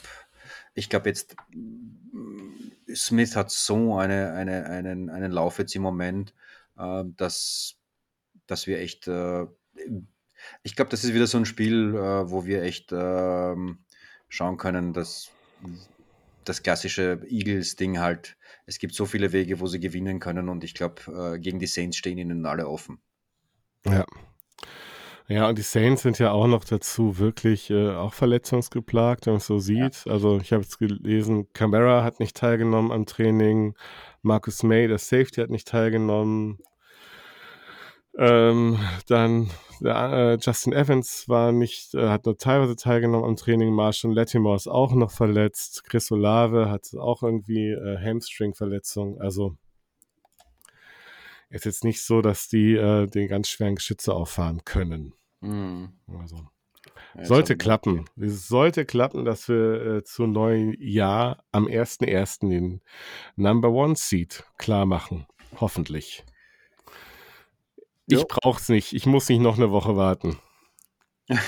ich 0.75 0.89
glaube 0.89 1.09
jetzt, 1.09 1.37
mm, 1.53 2.95
Smith 2.95 3.37
hat 3.37 3.51
so 3.51 3.97
eine, 3.97 4.33
eine, 4.33 4.67
einen, 4.67 5.11
einen 5.11 5.33
Lauf 5.33 5.59
jetzt 5.59 5.75
im 5.75 5.83
Moment, 5.83 6.35
äh, 6.79 7.05
dass, 7.17 7.77
dass 8.47 8.67
wir 8.67 8.79
echt, 8.79 9.09
äh, 9.09 9.47
ich 10.63 10.77
glaube, 10.77 10.91
das 10.91 11.05
ist 11.05 11.15
wieder 11.15 11.27
so 11.27 11.39
ein 11.39 11.47
Spiel, 11.47 11.95
äh, 11.95 12.31
wo 12.31 12.45
wir 12.47 12.63
echt 12.63 12.91
ähm, 12.93 13.85
schauen 14.29 14.57
können, 14.57 14.93
dass 14.93 15.31
das 16.45 16.63
klassische 16.63 17.21
Eagles-Ding 17.29 17.99
halt, 18.01 18.37
es 18.73 18.79
gibt 18.79 18.95
so 18.95 19.05
viele 19.05 19.33
Wege, 19.33 19.61
wo 19.61 19.67
sie 19.67 19.81
gewinnen 19.81 20.19
können 20.19 20.49
und 20.49 20.65
ich 20.65 20.75
glaube, 20.75 21.35
äh, 21.35 21.39
gegen 21.39 21.59
die 21.59 21.67
Saints 21.67 21.99
stehen 21.99 22.19
ihnen 22.19 22.47
alle 22.47 22.67
offen. 22.67 22.99
Ja. 23.85 24.05
Ja, 25.29 25.49
und 25.49 25.57
die 25.57 25.63
Saints 25.63 26.03
sind 26.03 26.19
ja 26.19 26.33
auch 26.33 26.47
noch 26.47 26.65
dazu 26.65 27.19
wirklich 27.19 27.71
äh, 27.71 27.91
auch 27.91 28.13
verletzungsgeplagt, 28.13 29.27
wenn 29.27 29.35
man 29.35 29.39
es 29.39 29.47
so 29.47 29.59
sieht. 29.59 30.05
Also 30.07 30.39
ich 30.39 30.53
habe 30.53 30.63
jetzt 30.63 30.79
gelesen, 30.79 31.51
Camara 31.53 32.03
hat 32.03 32.19
nicht 32.19 32.37
teilgenommen 32.37 32.91
am 32.91 33.07
Training, 33.07 33.75
Marcus 34.23 34.63
May, 34.63 34.89
der 34.89 34.99
Safety, 34.99 35.41
hat 35.41 35.51
nicht 35.51 35.69
teilgenommen. 35.69 36.59
Ähm, 38.19 38.79
dann 39.07 39.51
der, 39.81 40.13
äh, 40.13 40.39
Justin 40.41 40.73
Evans 40.73 41.29
war 41.29 41.51
nicht, 41.51 41.95
äh, 41.95 42.09
hat 42.09 42.27
nur 42.27 42.37
teilweise 42.37 42.77
teilgenommen 42.77 43.25
am 43.25 43.37
Training. 43.37 43.73
Marshall 43.73 44.13
Latimore 44.13 44.57
ist 44.57 44.69
auch 44.69 44.93
noch 44.93 45.11
verletzt. 45.11 45.85
Chris 45.85 46.13
Olave 46.13 46.71
hat 46.71 46.95
auch 46.95 47.23
irgendwie 47.23 47.71
äh, 47.71 47.99
Hamstring-Verletzung. 47.99 49.21
Also 49.21 49.57
ist 51.49 51.65
jetzt 51.65 51.85
nicht 51.85 52.03
so, 52.03 52.23
dass 52.23 52.49
die 52.49 52.75
äh, 52.75 53.07
den 53.07 53.29
ganz 53.29 53.49
schweren 53.49 53.77
Geschütze 53.77 54.15
auffahren 54.15 54.65
können. 54.65 55.15
Mhm. 55.41 55.93
Also 56.19 56.37
Ja, 57.17 57.25
sollte 57.25 57.57
klappen. 57.57 58.05
Es 58.17 58.47
sollte 58.49 58.85
klappen, 58.85 59.25
dass 59.25 59.49
wir 59.49 59.85
äh, 59.85 60.05
zu 60.05 60.27
neuen 60.27 60.75
Jahr 60.81 61.45
am 61.51 61.67
1.1. 61.67 62.49
den 62.49 62.81
Number 63.37 63.71
One 63.71 63.97
Seed 63.97 64.45
klar 64.59 64.87
machen. 64.87 65.27
Hoffentlich. 65.61 66.25
Ich 68.07 68.19
Jo. 68.19 68.25
brauch's 68.29 68.69
nicht. 68.69 68.93
Ich 68.93 69.07
muss 69.07 69.29
nicht 69.29 69.41
noch 69.41 69.57
eine 69.57 69.71
Woche 69.71 69.97
warten. 69.97 70.39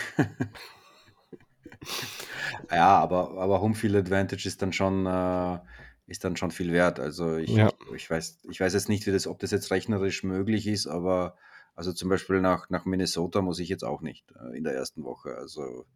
Ja, 2.71 2.99
aber, 2.99 3.37
aber 3.39 3.61
Home 3.61 3.75
Field 3.75 3.95
Advantage 3.95 4.47
ist 4.49 4.63
dann 4.63 4.73
schon, 4.73 5.07
äh, 5.07 5.59
ist 6.07 6.25
dann 6.25 6.37
schon 6.37 6.51
viel 6.51 6.73
wert. 6.73 7.01
Also 7.01 7.37
ich, 7.37 7.51
Ja. 7.51 7.73
ich, 7.95 8.09
weiß, 8.09 8.41
ich 8.51 8.61
weiß 8.61 8.75
jetzt 8.75 8.89
nicht, 8.89 9.07
wie 9.07 9.13
das, 9.13 9.27
ob 9.27 9.39
das 9.39 9.51
jetzt 9.51 9.71
rechnerisch 9.71 10.23
möglich 10.23 10.67
ist, 10.67 10.87
aber 10.87 11.37
also 11.75 11.93
zum 11.93 12.09
Beispiel 12.09 12.41
nach, 12.41 12.71
nach 12.71 12.85
Minnesota 12.85 13.43
muss 13.43 13.59
ich 13.59 13.69
jetzt 13.69 13.85
auch 13.85 14.01
nicht 14.01 14.33
äh, 14.33 14.57
in 14.57 14.65
der 14.65 14.75
ersten 14.75 15.05
Woche. 15.05 15.37
Also 15.37 15.87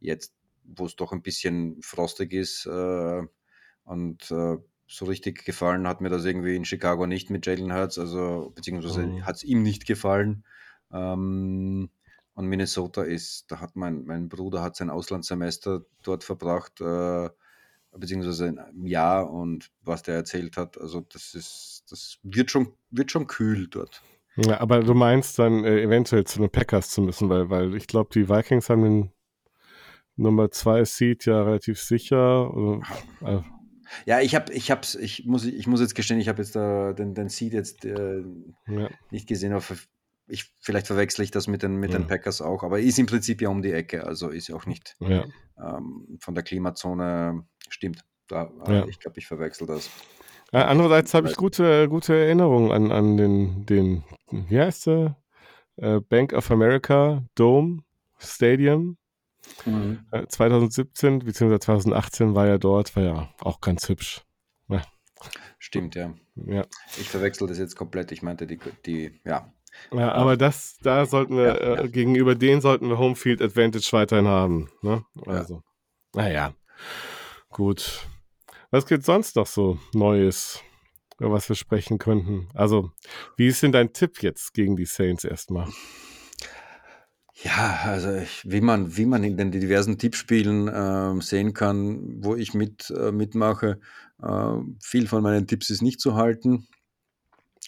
jetzt, 0.00 0.34
wo 0.64 0.86
es 0.86 0.96
doch 0.96 1.12
ein 1.12 1.22
bisschen 1.22 1.80
frostig 1.82 2.32
ist 2.32 2.66
äh, 2.66 3.22
und 3.84 4.30
äh, 4.30 4.56
so 4.88 5.04
richtig 5.04 5.44
gefallen 5.44 5.86
hat 5.88 6.00
mir 6.00 6.08
das 6.08 6.24
irgendwie 6.24 6.56
in 6.56 6.64
Chicago 6.64 7.06
nicht 7.06 7.30
mit 7.30 7.46
Jalen 7.46 7.72
Hurts, 7.72 7.98
also 7.98 8.52
beziehungsweise 8.54 9.06
Mhm. 9.06 9.26
hat 9.26 9.36
es 9.36 9.44
ihm 9.44 9.62
nicht 9.62 9.86
gefallen. 9.86 10.44
Ähm, 10.92 11.90
und 12.34 12.46
Minnesota 12.46 13.02
ist, 13.02 13.50
da 13.50 13.60
hat 13.60 13.76
mein, 13.76 14.04
mein 14.04 14.28
Bruder 14.28 14.62
hat 14.62 14.76
sein 14.76 14.90
Auslandssemester 14.90 15.84
dort 16.02 16.22
verbracht, 16.22 16.80
äh, 16.80 17.30
beziehungsweise 17.98 18.48
ein 18.48 18.86
Jahr 18.86 19.30
und 19.30 19.70
was 19.82 20.02
der 20.02 20.16
erzählt 20.16 20.56
hat, 20.56 20.78
also 20.78 21.00
das 21.00 21.34
ist, 21.34 21.84
das 21.90 22.18
wird 22.22 22.50
schon, 22.50 22.74
wird 22.90 23.10
schon 23.10 23.26
kühl 23.26 23.68
dort. 23.68 24.02
Ja, 24.36 24.60
aber 24.60 24.80
du 24.80 24.92
meinst 24.92 25.38
dann 25.38 25.64
äh, 25.64 25.80
eventuell 25.80 26.24
zu 26.24 26.38
den 26.40 26.50
Packers 26.50 26.90
zu 26.90 27.00
müssen, 27.00 27.30
weil, 27.30 27.48
weil 27.48 27.74
ich 27.74 27.86
glaube, 27.86 28.10
die 28.12 28.28
Vikings 28.28 28.68
haben 28.68 28.82
den 28.82 29.12
Nummer 30.16 30.50
zwei 30.50 30.84
Seed 30.84 31.24
ja 31.24 31.42
relativ 31.42 31.80
sicher. 31.80 32.82
Äh, 33.22 33.40
ja, 34.04 34.20
ich 34.20 34.34
habe, 34.34 34.52
ich 34.52 34.70
hab's, 34.70 34.94
ich 34.94 35.24
muss, 35.26 35.44
ich 35.44 35.66
muss 35.66 35.80
jetzt 35.80 35.94
gestehen, 35.94 36.20
ich 36.20 36.28
habe 36.28 36.42
jetzt 36.42 36.56
äh, 36.56 36.94
den, 36.94 37.14
den 37.14 37.28
Seed 37.28 37.52
jetzt 37.52 37.84
äh, 37.84 38.22
ja. 38.66 38.88
nicht 39.10 39.28
gesehen, 39.28 39.52
aber 39.52 39.64
ich, 40.28 40.52
vielleicht 40.60 40.86
verwechsel 40.86 41.24
ich 41.24 41.30
das 41.30 41.46
mit 41.46 41.62
den, 41.62 41.76
mit 41.76 41.92
ja. 41.92 41.98
den 41.98 42.06
Packers 42.06 42.40
auch, 42.40 42.62
aber 42.62 42.80
ist 42.80 42.98
im 42.98 43.06
Prinzip 43.06 43.40
ja 43.40 43.48
um 43.48 43.62
die 43.62 43.72
Ecke, 43.72 44.04
also 44.04 44.28
ist 44.28 44.48
ja 44.48 44.56
auch 44.56 44.66
nicht 44.66 44.96
ja. 45.00 45.24
Ähm, 45.58 46.18
von 46.20 46.34
der 46.34 46.44
Klimazone, 46.44 47.46
stimmt. 47.68 48.04
Da, 48.28 48.50
äh, 48.66 48.88
ich 48.90 48.98
glaube, 48.98 49.18
ich 49.18 49.26
verwechsel 49.26 49.66
das. 49.66 49.88
Äh, 50.52 50.58
andererseits 50.58 51.14
habe 51.14 51.28
ich 51.28 51.36
gute, 51.36 51.88
gute 51.88 52.14
Erinnerungen 52.14 52.72
an, 52.72 52.92
an 52.92 53.16
den, 53.16 53.66
den, 53.66 54.04
wie 54.30 54.58
heißt 54.58 54.86
der? 54.86 55.16
Äh, 55.76 56.00
Bank 56.00 56.32
of 56.32 56.50
America 56.50 57.24
Dome 57.34 57.82
Stadium. 58.18 58.96
Mhm. 59.64 60.06
2017 60.28 61.20
bzw. 61.20 61.58
2018 61.58 62.34
war 62.34 62.46
er 62.46 62.58
dort, 62.58 62.94
war 62.96 63.02
ja 63.02 63.28
auch 63.40 63.60
ganz 63.60 63.88
hübsch. 63.88 64.22
Ja. 64.68 64.82
Stimmt, 65.58 65.94
ja. 65.94 66.14
ja. 66.34 66.64
Ich 66.98 67.08
verwechsel 67.08 67.48
das 67.48 67.58
jetzt 67.58 67.76
komplett. 67.76 68.12
Ich 68.12 68.22
meinte 68.22 68.46
die, 68.46 68.58
die 68.84 69.20
ja. 69.24 69.52
Ja, 69.92 70.12
aber 70.12 70.36
das, 70.36 70.78
da 70.82 71.06
sollten 71.06 71.36
wir, 71.36 71.44
ja, 71.44 71.82
äh, 71.82 71.88
gegenüber 71.88 72.34
denen 72.34 72.60
sollten 72.60 72.88
wir 72.88 72.98
Homefield 72.98 73.42
Advantage 73.42 73.88
weiterhin 73.92 74.26
haben. 74.26 74.70
Ne? 74.82 75.04
Also, 75.26 75.62
naja, 76.14 76.54
gut. 77.50 78.06
Was 78.70 78.86
gibt 78.86 79.04
sonst 79.04 79.36
noch 79.36 79.46
so 79.46 79.78
Neues, 79.92 80.62
über 81.18 81.32
was 81.32 81.48
wir 81.48 81.56
sprechen 81.56 81.98
könnten? 81.98 82.48
Also, 82.54 82.90
wie 83.36 83.48
ist 83.48 83.62
denn 83.62 83.72
dein 83.72 83.92
Tipp 83.92 84.22
jetzt 84.22 84.54
gegen 84.54 84.76
die 84.76 84.86
Saints 84.86 85.24
erstmal? 85.24 85.68
Ja, 87.42 87.80
also 87.84 88.14
ich, 88.14 88.50
wie 88.50 88.62
man, 88.62 88.96
wie 88.96 89.04
man 89.04 89.22
in 89.22 89.36
den 89.36 89.50
diversen 89.50 89.98
Tippspielen 89.98 90.68
äh, 90.68 91.20
sehen 91.20 91.52
kann, 91.52 92.24
wo 92.24 92.34
ich 92.34 92.54
mit, 92.54 92.90
äh, 92.90 93.12
mitmache, 93.12 93.78
äh, 94.22 94.52
viel 94.80 95.06
von 95.06 95.22
meinen 95.22 95.46
Tipps 95.46 95.68
ist 95.68 95.82
nicht 95.82 96.00
zu 96.00 96.14
halten. 96.14 96.66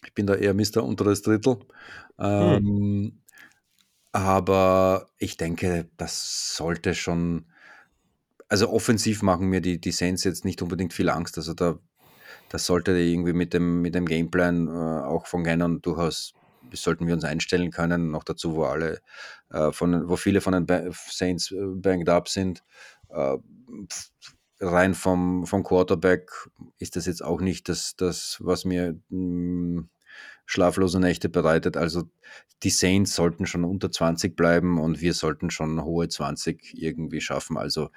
Ich 0.04 0.14
bin 0.14 0.26
da 0.26 0.34
eher 0.34 0.54
Mister 0.54 0.84
unteres 0.84 1.20
Drittel. 1.20 1.58
Ähm, 2.18 2.66
hm. 2.66 3.22
Aber 4.12 5.10
ich 5.18 5.36
denke, 5.36 5.90
das 5.98 6.56
sollte 6.56 6.94
schon, 6.94 7.44
also 8.48 8.70
offensiv 8.70 9.22
machen 9.22 9.48
mir 9.48 9.60
die, 9.60 9.78
die 9.78 9.92
Saints 9.92 10.24
jetzt 10.24 10.46
nicht 10.46 10.62
unbedingt 10.62 10.94
viel 10.94 11.10
Angst. 11.10 11.36
Also 11.36 11.52
da, 11.52 11.78
das 12.48 12.64
sollte 12.64 12.92
irgendwie 12.92 13.34
mit 13.34 13.52
dem, 13.52 13.82
mit 13.82 13.94
dem 13.94 14.06
Gameplan 14.06 14.68
äh, 14.68 14.70
auch 14.70 15.26
von 15.26 15.44
Gannon 15.44 15.82
durchaus 15.82 16.32
sollten 16.72 17.06
wir 17.06 17.14
uns 17.14 17.24
einstellen 17.24 17.70
können, 17.70 18.10
noch 18.10 18.24
dazu, 18.24 18.54
wo 18.54 18.64
alle 18.64 19.00
äh, 19.50 19.72
von, 19.72 20.08
wo 20.08 20.16
viele 20.16 20.40
von 20.40 20.52
den 20.52 20.92
Saints 20.92 21.50
äh, 21.50 21.56
banked 21.60 22.08
up 22.08 22.28
sind. 22.28 22.62
Äh, 23.08 23.36
rein 24.60 24.94
vom, 24.94 25.46
vom 25.46 25.62
Quarterback 25.62 26.30
ist 26.78 26.96
das 26.96 27.06
jetzt 27.06 27.22
auch 27.22 27.40
nicht 27.40 27.68
das, 27.68 27.94
das 27.96 28.38
was 28.40 28.64
mir 28.64 28.98
mh, 29.08 29.80
hm, 29.80 29.88
schlaflose 30.46 30.98
Nächte 30.98 31.28
bereitet. 31.28 31.76
Also 31.76 32.04
die 32.62 32.70
Saints 32.70 33.14
sollten 33.14 33.46
schon 33.46 33.64
unter 33.64 33.90
20 33.90 34.34
bleiben 34.34 34.80
und 34.80 35.00
wir 35.00 35.14
sollten 35.14 35.50
schon 35.50 35.84
hohe 35.84 36.08
20 36.08 36.74
irgendwie 36.74 37.20
schaffen. 37.20 37.56
Also 37.56 37.90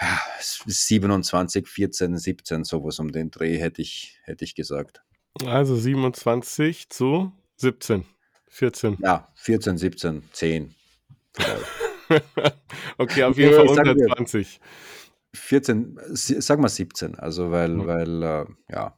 ja, 0.00 0.18
27, 0.40 1.68
14, 1.68 2.18
17, 2.18 2.64
sowas 2.64 2.98
um 2.98 3.12
den 3.12 3.30
Dreh 3.30 3.58
hätte 3.58 3.82
ich, 3.82 4.18
hätte 4.24 4.44
ich 4.44 4.54
gesagt. 4.54 5.02
Also 5.44 5.76
27 5.76 6.90
zu 6.90 7.32
17, 7.56 8.04
14. 8.54 8.98
Ja, 9.02 9.28
14, 9.34 9.78
17, 9.78 10.22
10. 10.30 10.74
okay, 12.98 13.24
auf 13.24 13.36
jeden 13.36 13.54
Fall 13.54 13.68
unter 13.68 13.96
20. 13.96 14.60
14, 15.34 15.98
sag 16.12 16.60
mal 16.60 16.68
17, 16.68 17.18
also 17.18 17.50
weil, 17.50 17.70
mhm. 17.70 17.86
weil, 17.86 18.22
äh, 18.22 18.46
ja. 18.70 18.96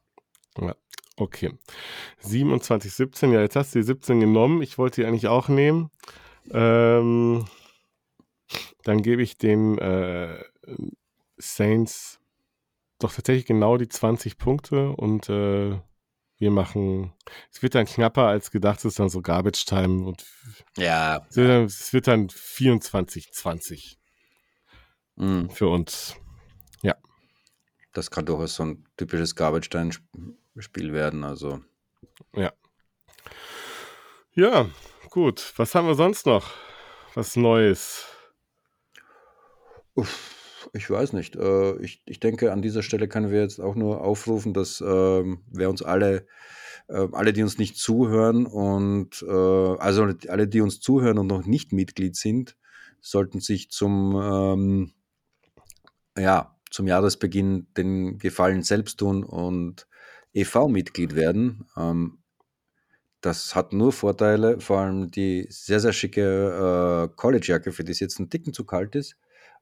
ja. 0.61 0.75
Okay. 1.17 1.55
27, 2.21 2.93
17, 2.93 3.33
ja, 3.33 3.41
jetzt 3.41 3.57
hast 3.57 3.75
du 3.75 3.79
die 3.79 3.87
17 3.87 4.21
genommen. 4.21 4.61
Ich 4.61 4.77
wollte 4.77 5.01
die 5.01 5.07
eigentlich 5.07 5.29
auch 5.29 5.49
nehmen. 5.49 5.91
Ähm, 6.51 7.47
dann 8.85 9.01
gebe 9.01 9.23
ich 9.23 9.39
den 9.39 9.79
äh, 9.79 10.39
Saints 11.39 12.21
doch 12.99 13.15
tatsächlich 13.15 13.47
genau 13.47 13.79
die 13.79 13.89
20 13.89 14.37
Punkte 14.37 14.91
und 14.91 15.31
äh, 15.31 15.79
wir 16.39 16.51
machen, 16.51 17.13
es 17.51 17.63
wird 17.63 17.75
dann 17.75 17.87
knapper 17.87 18.27
als 18.27 18.51
gedacht, 18.51 18.79
es 18.81 18.85
ist 18.85 18.99
dann 18.99 19.09
so 19.09 19.23
Garbage 19.23 19.65
Time 19.65 20.07
und 20.07 20.25
ja. 20.77 21.25
Es 21.29 21.37
wird 21.37 21.49
dann, 21.49 21.65
es 21.65 21.93
wird 21.93 22.07
dann 22.07 22.29
24, 22.29 23.33
20 23.33 23.99
mhm. 25.17 25.51
für 25.51 25.69
uns. 25.69 26.17
Ja. 26.83 26.97
Das 27.93 28.11
kann 28.11 28.27
durchaus 28.27 28.57
so 28.57 28.65
ein 28.65 28.85
typisches 28.97 29.35
Garbage 29.35 29.71
Time 29.71 29.91
Spiel 30.59 30.93
werden, 30.93 31.25
also. 31.25 31.61
Ja. 32.35 32.53
Ja, 34.33 34.69
gut. 35.11 35.53
Was 35.57 35.75
haben 35.75 35.87
wir 35.87 35.95
sonst 35.95 36.27
noch? 36.27 36.51
Was 37.15 37.37
Neues? 37.37 38.07
Uff 39.95 40.36
ich 40.73 40.89
weiß 40.89 41.13
nicht. 41.13 41.37
Äh, 41.37 41.77
ich, 41.79 42.03
ich 42.07 42.21
denke, 42.21 42.53
an 42.53 42.63
dieser 42.63 42.83
Stelle 42.83 43.09
können 43.09 43.31
wir 43.31 43.41
jetzt 43.41 43.61
auch 43.61 43.75
nur 43.75 44.03
aufrufen, 44.03 44.55
dass 44.55 44.81
ähm, 44.81 45.43
wir 45.51 45.71
uns 45.71 45.83
alle, 45.83 46.27
äh, 46.89 47.09
alle, 47.13 47.33
die 47.33 47.43
uns 47.43 47.59
nicht 47.59 47.77
zuhören 47.77 48.47
und 48.47 49.23
äh, 49.23 49.31
also 49.31 50.09
alle, 50.29 50.49
die 50.49 50.61
uns 50.61 50.81
zuhören 50.81 51.19
und 51.19 51.27
noch 51.27 51.47
nicht 51.47 51.73
Mitglied 51.73 52.17
sind, 52.17 52.57
sollten 53.01 53.41
sich 53.41 53.71
zum 53.71 54.21
ähm, 54.23 54.93
ja, 56.19 56.57
zum 56.71 56.87
Jahresbeginn 56.87 57.67
den 57.77 58.19
Gefallen 58.19 58.63
selbst 58.63 58.99
tun 58.99 59.25
und 59.25 59.87
EV-Mitglied 60.35 61.15
werden. 61.15 61.67
Ähm, 61.77 62.19
das 63.21 63.55
hat 63.55 63.73
nur 63.73 63.93
Vorteile, 63.93 64.61
vor 64.61 64.81
allem 64.81 65.11
die 65.11 65.47
sehr, 65.49 65.81
sehr 65.81 65.93
schicke 65.93 67.09
äh, 67.11 67.17
College-Jacke, 67.17 67.73
für 67.73 67.83
die 67.83 67.93
es 67.93 68.01
jetzt 68.01 68.19
ein 68.19 68.31
Ticken 68.31 68.53
zu 68.53 68.65
kalt 68.65 68.95
ist, 68.95 69.17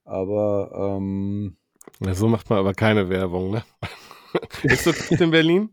aber 0.05 0.97
ähm, 0.99 1.57
ja, 2.01 2.15
so 2.15 2.29
macht 2.29 2.51
man 2.51 2.59
aber 2.59 2.75
keine 2.75 3.09
Werbung, 3.09 3.51
ne? 3.51 3.65
Ist 4.63 4.85
so 4.85 4.93
kalt 4.93 5.21
in 5.21 5.31
Berlin? 5.31 5.71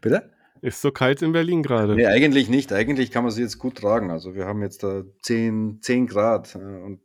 Bitte? 0.00 0.30
Ist 0.60 0.80
so 0.80 0.90
kalt 0.90 1.22
in 1.22 1.32
Berlin 1.32 1.62
gerade? 1.62 1.94
Nee, 1.94 2.06
eigentlich 2.06 2.48
nicht. 2.48 2.72
Eigentlich 2.72 3.10
kann 3.10 3.24
man 3.24 3.32
sie 3.32 3.42
jetzt 3.42 3.58
gut 3.58 3.76
tragen. 3.76 4.10
Also 4.10 4.34
wir 4.34 4.46
haben 4.46 4.62
jetzt 4.62 4.82
da 4.82 5.02
10, 5.22 5.80
10 5.82 6.06
Grad 6.06 6.54
äh, 6.54 6.58
und 6.58 7.00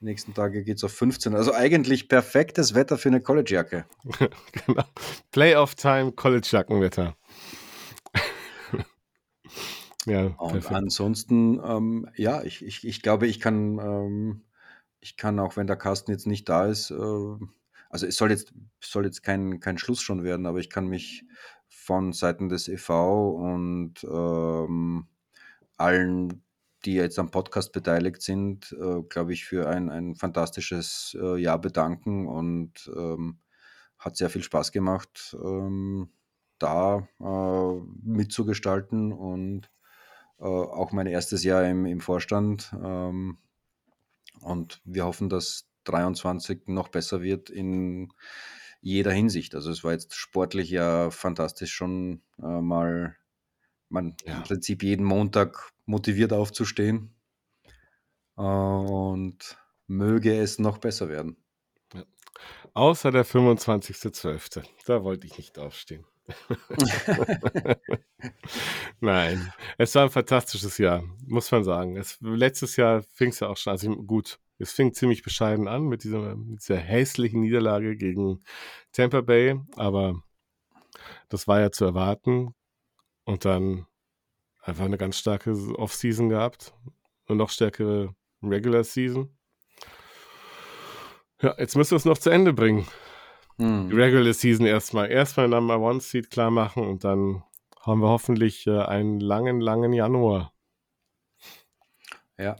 die 0.00 0.04
nächsten 0.04 0.34
Tage 0.34 0.62
geht 0.62 0.76
es 0.76 0.84
auf 0.84 0.92
15. 0.92 1.34
Also 1.34 1.54
eigentlich 1.54 2.08
perfektes 2.08 2.74
Wetter 2.74 2.98
für 2.98 3.08
eine 3.08 3.20
College-Jacke. 3.20 3.86
genau. 4.66 4.84
Playoff-Time, 5.32 6.12
College-Jackenwetter. 6.12 7.16
ja, 10.06 10.26
und 10.26 10.52
perfekt. 10.52 10.74
ansonsten, 10.74 11.60
ähm, 11.64 12.08
ja, 12.16 12.42
ich, 12.42 12.64
ich, 12.64 12.86
ich 12.86 13.02
glaube, 13.02 13.26
ich 13.26 13.40
kann 13.40 13.78
ähm, 13.78 14.42
ich 15.00 15.16
kann 15.16 15.38
auch, 15.38 15.56
wenn 15.56 15.66
der 15.66 15.76
Carsten 15.76 16.10
jetzt 16.10 16.26
nicht 16.26 16.48
da 16.48 16.66
ist, 16.66 16.90
äh, 16.90 17.36
also 17.90 18.06
es 18.06 18.16
soll 18.16 18.30
jetzt, 18.30 18.52
soll 18.80 19.04
jetzt 19.04 19.22
kein, 19.22 19.60
kein 19.60 19.78
Schluss 19.78 20.02
schon 20.02 20.24
werden, 20.24 20.46
aber 20.46 20.58
ich 20.58 20.70
kann 20.70 20.86
mich 20.86 21.24
von 21.68 22.12
Seiten 22.12 22.48
des 22.48 22.68
EV 22.68 22.90
und 23.36 23.94
ähm, 24.04 25.06
allen, 25.76 26.42
die 26.84 26.94
jetzt 26.94 27.18
am 27.18 27.30
Podcast 27.30 27.72
beteiligt 27.72 28.22
sind, 28.22 28.72
äh, 28.80 29.02
glaube 29.02 29.32
ich, 29.32 29.44
für 29.44 29.68
ein, 29.68 29.90
ein 29.90 30.14
fantastisches 30.16 31.16
äh, 31.20 31.36
Jahr 31.36 31.60
bedanken 31.60 32.26
und 32.26 32.90
ähm, 32.96 33.38
hat 33.98 34.16
sehr 34.16 34.30
viel 34.30 34.42
Spaß 34.42 34.72
gemacht, 34.72 35.36
ähm, 35.42 36.10
da 36.58 37.08
äh, 37.20 37.80
mitzugestalten 38.02 39.12
und 39.12 39.70
äh, 40.38 40.44
auch 40.44 40.92
mein 40.92 41.06
erstes 41.06 41.44
Jahr 41.44 41.64
im, 41.64 41.86
im 41.86 42.00
Vorstand. 42.00 42.74
Und 44.40 44.80
wir 44.84 45.04
hoffen, 45.04 45.28
dass 45.28 45.68
23 45.84 46.68
noch 46.68 46.88
besser 46.88 47.22
wird 47.22 47.50
in 47.50 48.12
jeder 48.80 49.12
Hinsicht. 49.12 49.54
Also 49.54 49.70
es 49.70 49.84
war 49.84 49.92
jetzt 49.92 50.14
sportlich 50.14 50.70
ja 50.70 51.10
fantastisch 51.10 51.72
schon 51.72 52.22
äh, 52.38 52.60
mal 52.60 53.16
man 53.88 54.16
ja. 54.24 54.36
im 54.36 54.42
Prinzip 54.42 54.82
jeden 54.82 55.04
Montag 55.04 55.72
motiviert 55.84 56.32
aufzustehen. 56.32 57.14
Äh, 58.36 58.42
und 58.42 59.58
möge 59.86 60.38
es 60.40 60.58
noch 60.58 60.78
besser 60.78 61.08
werden. 61.08 61.36
Ja. 61.94 62.04
Außer 62.74 63.10
der 63.10 63.24
25.12. 63.24 64.64
Da 64.86 65.02
wollte 65.02 65.26
ich 65.26 65.38
nicht 65.38 65.58
aufstehen. 65.58 66.04
Nein, 69.00 69.52
es 69.78 69.94
war 69.94 70.04
ein 70.04 70.10
fantastisches 70.10 70.78
Jahr, 70.78 71.04
muss 71.26 71.50
man 71.50 71.64
sagen. 71.64 71.96
Es, 71.96 72.18
letztes 72.20 72.76
Jahr 72.76 73.02
fing 73.02 73.30
es 73.30 73.40
ja 73.40 73.48
auch 73.48 73.56
schon, 73.56 73.72
also 73.72 73.94
gut, 73.94 74.38
es 74.58 74.72
fing 74.72 74.92
ziemlich 74.92 75.22
bescheiden 75.22 75.68
an 75.68 75.84
mit 75.84 76.04
dieser, 76.04 76.36
mit 76.36 76.60
dieser 76.60 76.78
hässlichen 76.78 77.40
Niederlage 77.40 77.96
gegen 77.96 78.42
Tampa 78.92 79.20
Bay, 79.20 79.60
aber 79.76 80.22
das 81.28 81.46
war 81.46 81.60
ja 81.60 81.70
zu 81.70 81.84
erwarten. 81.84 82.54
Und 83.24 83.44
dann 83.44 83.86
einfach 84.62 84.84
eine 84.84 84.98
ganz 84.98 85.18
starke 85.18 85.50
Off-Season 85.50 86.28
gehabt, 86.28 86.74
eine 87.26 87.38
noch 87.38 87.50
stärkere 87.50 88.14
Regular 88.42 88.84
Season. 88.84 89.36
Ja, 91.42 91.54
jetzt 91.58 91.76
müssen 91.76 91.90
wir 91.90 91.96
es 91.96 92.04
noch 92.04 92.18
zu 92.18 92.30
Ende 92.30 92.52
bringen. 92.52 92.86
Hm. 93.58 93.88
Die 93.88 93.94
Regular 93.94 94.32
Season 94.32 94.66
erstmal. 94.66 95.10
Erstmal 95.10 95.48
Number 95.48 95.78
One 95.80 96.00
Seed 96.00 96.30
klar 96.30 96.50
machen 96.50 96.86
und 96.86 97.04
dann 97.04 97.42
haben 97.80 98.00
wir 98.00 98.08
hoffentlich 98.08 98.66
äh, 98.66 98.82
einen 98.82 99.20
langen, 99.20 99.60
langen 99.60 99.92
Januar. 99.92 100.52
Ja. 102.38 102.56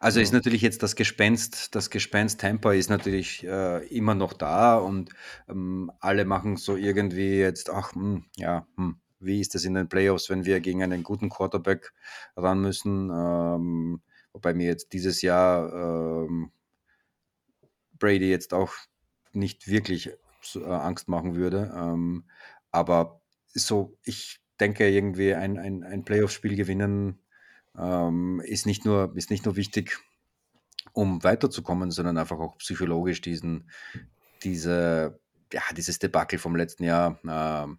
Also 0.00 0.20
ist 0.20 0.32
natürlich 0.32 0.62
jetzt 0.62 0.82
das 0.82 0.96
Gespenst, 0.96 1.74
das 1.76 1.90
Gespenst 1.90 2.40
Tampa 2.40 2.72
ist 2.72 2.90
natürlich 2.90 3.44
äh, 3.44 3.86
immer 3.86 4.14
noch 4.14 4.32
da 4.32 4.76
und 4.76 5.10
ähm, 5.48 5.92
alle 6.00 6.24
machen 6.24 6.56
so 6.56 6.76
irgendwie 6.76 7.38
jetzt, 7.38 7.70
ach, 7.70 7.94
hm, 7.94 8.24
ja, 8.36 8.66
hm, 8.76 8.98
wie 9.20 9.40
ist 9.40 9.54
das 9.54 9.64
in 9.64 9.74
den 9.74 9.88
Playoffs, 9.88 10.30
wenn 10.30 10.44
wir 10.44 10.60
gegen 10.60 10.82
einen 10.82 11.04
guten 11.04 11.28
Quarterback 11.28 11.92
ran 12.36 12.60
müssen? 12.60 13.10
Ähm, 13.10 14.02
wobei 14.32 14.52
mir 14.52 14.66
jetzt 14.66 14.92
dieses 14.92 15.22
Jahr 15.22 15.72
ähm, 15.72 16.50
Brady 17.98 18.30
jetzt 18.30 18.54
auch 18.54 18.72
nicht 19.38 19.68
wirklich 19.68 20.10
äh, 20.54 20.64
Angst 20.64 21.08
machen 21.08 21.34
würde. 21.34 21.72
Ähm, 21.74 22.24
aber 22.70 23.20
so, 23.54 23.96
ich 24.04 24.40
denke 24.60 24.88
irgendwie 24.88 25.34
ein, 25.34 25.58
ein, 25.58 25.84
ein 25.84 26.04
Playoff-Spiel 26.04 26.56
gewinnen 26.56 27.20
ähm, 27.76 28.42
ist, 28.44 28.66
nicht 28.66 28.84
nur, 28.84 29.12
ist 29.16 29.30
nicht 29.30 29.44
nur 29.44 29.56
wichtig, 29.56 29.98
um 30.92 31.22
weiterzukommen, 31.22 31.90
sondern 31.90 32.18
einfach 32.18 32.38
auch 32.38 32.58
psychologisch 32.58 33.20
diesen, 33.20 33.70
diese, 34.42 35.18
ja, 35.52 35.62
dieses 35.76 35.98
Debakel 35.98 36.38
vom 36.38 36.56
letzten 36.56 36.84
Jahr 36.84 37.18
äh, 37.24 37.72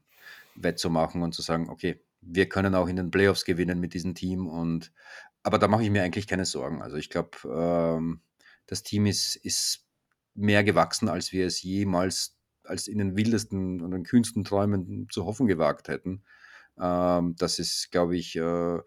wettzumachen 0.55 1.22
und 1.22 1.34
zu 1.34 1.41
sagen, 1.41 1.70
okay, 1.70 2.01
wir 2.22 2.49
können 2.49 2.76
auch 2.76 2.88
in 2.88 2.95
den 2.95 3.12
Playoffs 3.12 3.45
gewinnen 3.45 3.80
mit 3.80 3.93
diesem 3.93 4.16
Team 4.16 4.47
und 4.47 4.91
aber 5.41 5.57
da 5.57 5.68
mache 5.68 5.84
ich 5.84 5.89
mir 5.89 6.03
eigentlich 6.03 6.28
keine 6.28 6.45
Sorgen. 6.45 6.82
Also 6.82 6.97
ich 6.97 7.10
glaube, 7.10 7.32
ähm, 7.45 8.22
das 8.68 8.84
Team 8.84 9.05
ist, 9.05 9.38
ist 9.38 9.86
mehr 10.39 10.63
gewachsen, 10.63 11.09
als 11.09 11.31
wir 11.31 11.45
es 11.45 11.61
jemals 11.61 12.35
als 12.63 12.87
in 12.87 12.99
den 12.99 13.17
wildesten 13.17 13.81
und 13.81 13.91
den 13.91 14.03
kühnsten 14.03 14.43
Träumen 14.43 15.07
zu 15.11 15.25
hoffen 15.25 15.47
gewagt 15.47 15.87
hätten. 15.87 16.23
Ähm, 16.79 17.35
das 17.37 17.59
ist, 17.59 17.91
glaube 17.91 18.15
ich, 18.15 18.35
äh, 18.35 18.79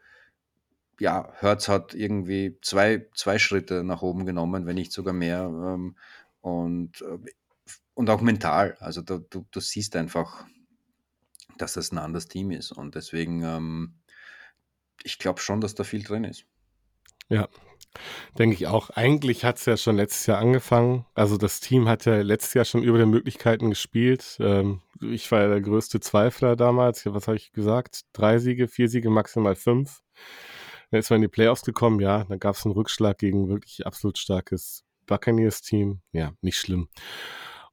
ja, 1.00 1.32
Hertz 1.40 1.68
hat 1.68 1.94
irgendwie 1.94 2.58
zwei, 2.62 3.08
zwei 3.14 3.38
Schritte 3.38 3.82
nach 3.82 4.02
oben 4.02 4.24
genommen, 4.24 4.66
wenn 4.66 4.76
nicht 4.76 4.92
sogar 4.92 5.14
mehr. 5.14 5.42
Ähm, 5.42 5.96
und, 6.40 7.02
äh, 7.02 7.18
und 7.94 8.08
auch 8.08 8.20
mental. 8.20 8.76
Also 8.78 9.02
da, 9.02 9.18
du, 9.18 9.46
du 9.50 9.60
siehst 9.60 9.96
einfach, 9.96 10.46
dass 11.58 11.74
das 11.74 11.92
ein 11.92 11.98
anderes 11.98 12.28
Team 12.28 12.50
ist. 12.52 12.70
Und 12.72 12.94
deswegen, 12.94 13.42
ähm, 13.42 13.94
ich 15.02 15.18
glaube 15.18 15.40
schon, 15.40 15.60
dass 15.60 15.74
da 15.74 15.82
viel 15.84 16.04
drin 16.04 16.24
ist. 16.24 16.44
Ja, 17.28 17.48
denke 18.38 18.54
ich 18.54 18.66
auch. 18.66 18.90
Eigentlich 18.90 19.44
hat 19.44 19.58
es 19.58 19.66
ja 19.66 19.76
schon 19.76 19.96
letztes 19.96 20.26
Jahr 20.26 20.38
angefangen. 20.38 21.06
Also 21.14 21.36
das 21.36 21.60
Team 21.60 21.88
hat 21.88 22.04
ja 22.04 22.20
letztes 22.22 22.54
Jahr 22.54 22.64
schon 22.64 22.82
über 22.82 22.98
den 22.98 23.10
Möglichkeiten 23.10 23.70
gespielt. 23.70 24.36
Ähm, 24.40 24.80
ich 25.00 25.30
war 25.30 25.42
ja 25.42 25.48
der 25.48 25.60
größte 25.60 26.00
Zweifler 26.00 26.56
damals. 26.56 27.04
Was 27.06 27.28
habe 27.28 27.36
ich 27.36 27.52
gesagt? 27.52 28.02
Drei 28.12 28.38
Siege, 28.38 28.68
vier 28.68 28.88
Siege, 28.88 29.10
maximal 29.10 29.54
fünf. 29.54 30.02
Dann 30.90 31.00
ist 31.00 31.10
man 31.10 31.16
in 31.16 31.22
die 31.22 31.28
Playoffs 31.28 31.62
gekommen, 31.62 32.00
ja. 32.00 32.24
Dann 32.24 32.38
gab 32.38 32.54
es 32.54 32.64
einen 32.64 32.74
Rückschlag 32.74 33.18
gegen 33.18 33.48
wirklich 33.48 33.86
absolut 33.86 34.18
starkes 34.18 34.84
Buccaneers-Team. 35.06 36.00
Ja, 36.12 36.32
nicht 36.40 36.58
schlimm. 36.58 36.88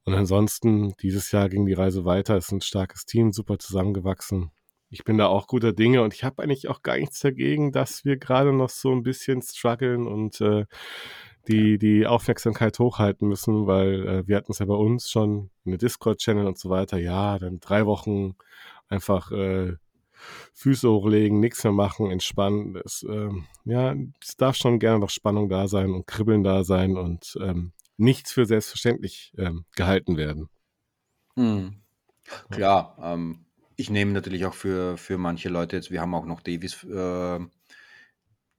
Und 0.05 0.13
ansonsten, 0.15 0.95
dieses 1.01 1.31
Jahr 1.31 1.49
ging 1.49 1.65
die 1.65 1.73
Reise 1.73 2.05
weiter. 2.05 2.35
Es 2.37 2.45
ist 2.45 2.51
ein 2.51 2.61
starkes 2.61 3.05
Team, 3.05 3.31
super 3.31 3.59
zusammengewachsen. 3.59 4.51
Ich 4.89 5.03
bin 5.03 5.17
da 5.17 5.27
auch 5.27 5.47
guter 5.47 5.73
Dinge 5.73 6.01
und 6.01 6.13
ich 6.13 6.23
habe 6.23 6.41
eigentlich 6.41 6.67
auch 6.67 6.81
gar 6.81 6.97
nichts 6.97 7.19
dagegen, 7.19 7.71
dass 7.71 8.05
wir 8.05 8.17
gerade 8.17 8.53
noch 8.53 8.69
so 8.69 8.91
ein 8.91 9.03
bisschen 9.03 9.41
strugglen 9.41 10.07
und 10.07 10.41
äh, 10.41 10.65
die, 11.47 11.77
die 11.77 12.05
Aufmerksamkeit 12.05 12.77
hochhalten 12.79 13.27
müssen, 13.27 13.67
weil 13.67 14.07
äh, 14.07 14.27
wir 14.27 14.37
hatten 14.37 14.51
es 14.51 14.59
ja 14.59 14.65
bei 14.65 14.75
uns 14.75 15.09
schon 15.09 15.49
in 15.63 15.71
der 15.71 15.77
Discord-Channel 15.77 16.47
und 16.47 16.57
so 16.57 16.69
weiter. 16.69 16.97
Ja, 16.97 17.39
dann 17.39 17.59
drei 17.59 17.85
Wochen 17.85 18.35
einfach 18.87 19.31
äh, 19.31 19.73
Füße 20.53 20.89
hochlegen, 20.89 21.39
nichts 21.39 21.63
mehr 21.63 21.73
machen, 21.73 22.11
entspannen. 22.11 22.73
Das, 22.73 23.05
ähm, 23.07 23.45
ja, 23.65 23.95
es 24.21 24.35
darf 24.37 24.55
schon 24.55 24.79
gerne 24.79 24.99
noch 24.99 25.09
Spannung 25.09 25.49
da 25.49 25.67
sein 25.67 25.91
und 25.91 26.07
Kribbeln 26.07 26.43
da 26.43 26.63
sein 26.63 26.97
und 26.97 27.37
ähm, 27.41 27.73
nichts 27.97 28.31
für 28.31 28.45
selbstverständlich 28.45 29.33
ähm, 29.37 29.65
gehalten 29.75 30.17
werden. 30.17 30.49
Hm. 31.35 31.81
Klar, 32.51 32.97
ähm, 33.01 33.45
ich 33.79 33.89
nehme 33.89 34.11
natürlich 34.11 34.45
auch 34.45 34.53
für, 34.53 34.97
für 34.97 35.17
manche 35.17 35.47
Leute 35.47 35.77
jetzt, 35.77 35.89
wir 35.89 36.01
haben 36.01 36.13
auch 36.13 36.25
noch 36.25 36.41
Davis, 36.41 36.83
äh, 36.83 37.39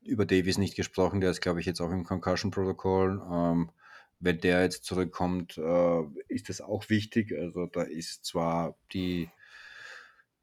über 0.02 0.24
Davis 0.24 0.56
nicht 0.56 0.76
gesprochen, 0.76 1.20
der 1.20 1.30
ist, 1.30 1.42
glaube 1.42 1.60
ich, 1.60 1.66
jetzt 1.66 1.82
auch 1.82 1.90
im 1.90 2.04
Concussion-Protokoll. 2.04 3.20
Ähm, 3.30 3.70
wenn 4.18 4.40
der 4.40 4.62
jetzt 4.62 4.84
zurückkommt, 4.84 5.58
äh, 5.58 6.02
ist 6.28 6.48
das 6.48 6.62
auch 6.62 6.88
wichtig. 6.88 7.32
Also 7.38 7.66
da 7.66 7.82
ist 7.82 8.24
zwar 8.24 8.76
die, 8.94 9.28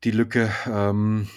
die 0.04 0.12
Lücke 0.12 0.52
ähm, 0.68 1.28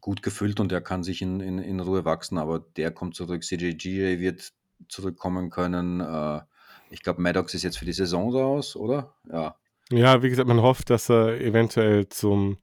gut 0.00 0.22
gefüllt 0.22 0.58
und 0.58 0.72
er 0.72 0.80
kann 0.80 1.04
sich 1.04 1.20
in, 1.20 1.40
in, 1.40 1.58
in 1.58 1.80
Ruhe 1.80 2.06
wachsen, 2.06 2.38
aber 2.38 2.60
der 2.60 2.92
kommt 2.92 3.14
zurück. 3.14 3.44
CJG 3.44 4.20
wird 4.20 4.54
zurückkommen 4.88 5.50
können. 5.50 6.00
Äh, 6.00 6.40
ich 6.88 7.02
glaube, 7.02 7.20
Maddox 7.20 7.52
ist 7.52 7.62
jetzt 7.62 7.76
für 7.76 7.84
die 7.84 7.92
Saison 7.92 8.34
raus, 8.34 8.74
oder? 8.74 9.14
Ja. 9.30 9.56
Ja, 9.92 10.22
wie 10.22 10.30
gesagt, 10.30 10.48
man 10.48 10.62
hofft, 10.62 10.90
dass 10.90 11.10
er 11.10 11.40
eventuell 11.40 12.08
zum 12.08 12.58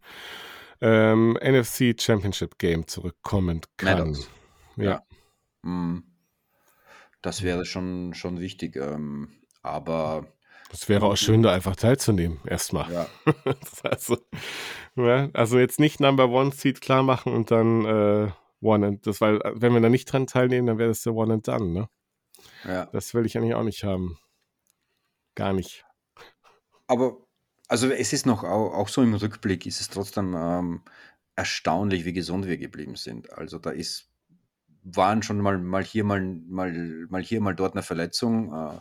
ähm, 0.81 1.37
NFC 1.41 1.95
Championship 1.99 2.57
Game 2.57 2.87
zurückkommen 2.87 3.61
kann. 3.77 3.99
Maddox. 3.99 4.29
Ja. 4.77 5.03
Ja. 5.63 5.69
Mm. 5.69 6.03
Das 7.21 7.43
wäre 7.43 7.65
schon, 7.65 8.13
schon 8.13 8.39
wichtig. 8.39 8.77
Ähm, 8.77 9.29
aber 9.61 10.25
Das 10.71 10.87
wäre 10.87 11.05
auch 11.05 11.17
schön, 11.17 11.43
da 11.43 11.53
einfach 11.53 11.75
teilzunehmen, 11.75 12.39
erstmal. 12.45 12.91
ja, 12.91 13.07
also, 13.83 14.17
ja, 14.95 15.29
also 15.33 15.59
jetzt 15.59 15.79
nicht 15.79 15.99
Number 15.99 16.29
One 16.29 16.51
Seed 16.51 16.81
klar 16.81 17.03
machen 17.03 17.33
und 17.33 17.51
dann 17.51 17.85
äh, 17.85 18.31
One 18.61 18.87
and 18.87 19.07
das, 19.07 19.21
weil 19.21 19.41
äh, 19.41 19.51
wenn 19.55 19.73
wir 19.73 19.81
da 19.81 19.89
nicht 19.89 20.05
dran 20.05 20.27
teilnehmen, 20.27 20.67
dann 20.67 20.77
wäre 20.77 20.89
das 20.89 21.03
der 21.03 21.13
One 21.13 21.33
and 21.33 21.47
Done, 21.47 21.67
ne? 21.73 21.89
ja. 22.65 22.85
Das 22.87 23.13
will 23.13 23.25
ich 23.25 23.37
eigentlich 23.37 23.55
auch 23.55 23.63
nicht 23.63 23.83
haben. 23.83 24.17
Gar 25.35 25.53
nicht. 25.53 25.85
Aber 26.89 27.27
also 27.67 27.87
es 27.91 28.13
ist 28.13 28.25
noch 28.25 28.43
auch, 28.43 28.73
auch 28.73 28.87
so 28.89 29.03
im 29.03 29.13
Rückblick 29.13 29.67
ist 29.67 29.79
es 29.79 29.89
trotzdem 29.89 30.35
ähm, 30.35 30.81
erstaunlich, 31.35 32.03
wie 32.03 32.13
gesund 32.13 32.47
wir 32.47 32.57
geblieben 32.57 32.95
sind. 32.95 33.31
Also 33.31 33.59
da 33.59 33.69
ist 33.69 34.09
waren 34.83 35.21
schon 35.21 35.39
mal, 35.39 35.59
mal 35.59 35.83
hier 35.83 36.03
mal, 36.03 36.21
mal, 36.47 36.73
mal 37.09 37.21
hier 37.21 37.41
mal 37.41 37.53
dort 37.53 37.73
eine 37.73 37.83
Verletzung, 37.83 38.53
äh, 38.53 38.79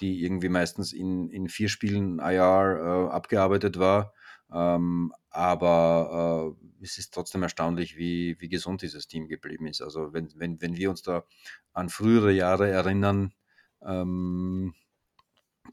die 0.00 0.22
irgendwie 0.22 0.50
meistens 0.50 0.92
in, 0.92 1.30
in 1.30 1.48
vier 1.48 1.70
Spielen 1.70 2.18
IR 2.18 3.08
äh, 3.10 3.14
abgearbeitet 3.14 3.78
war. 3.78 4.12
Ähm, 4.52 5.14
aber 5.30 6.56
äh, 6.80 6.84
es 6.84 6.98
ist 6.98 7.14
trotzdem 7.14 7.42
erstaunlich, 7.42 7.96
wie, 7.96 8.36
wie 8.38 8.48
gesund 8.50 8.82
dieses 8.82 9.08
Team 9.08 9.28
geblieben 9.28 9.66
ist. 9.66 9.80
Also 9.80 10.12
wenn, 10.12 10.28
wenn, 10.36 10.60
wenn 10.60 10.76
wir 10.76 10.90
uns 10.90 11.02
da 11.02 11.24
an 11.72 11.88
frühere 11.88 12.32
Jahre 12.32 12.68
erinnern, 12.68 13.32
ähm, 13.82 14.74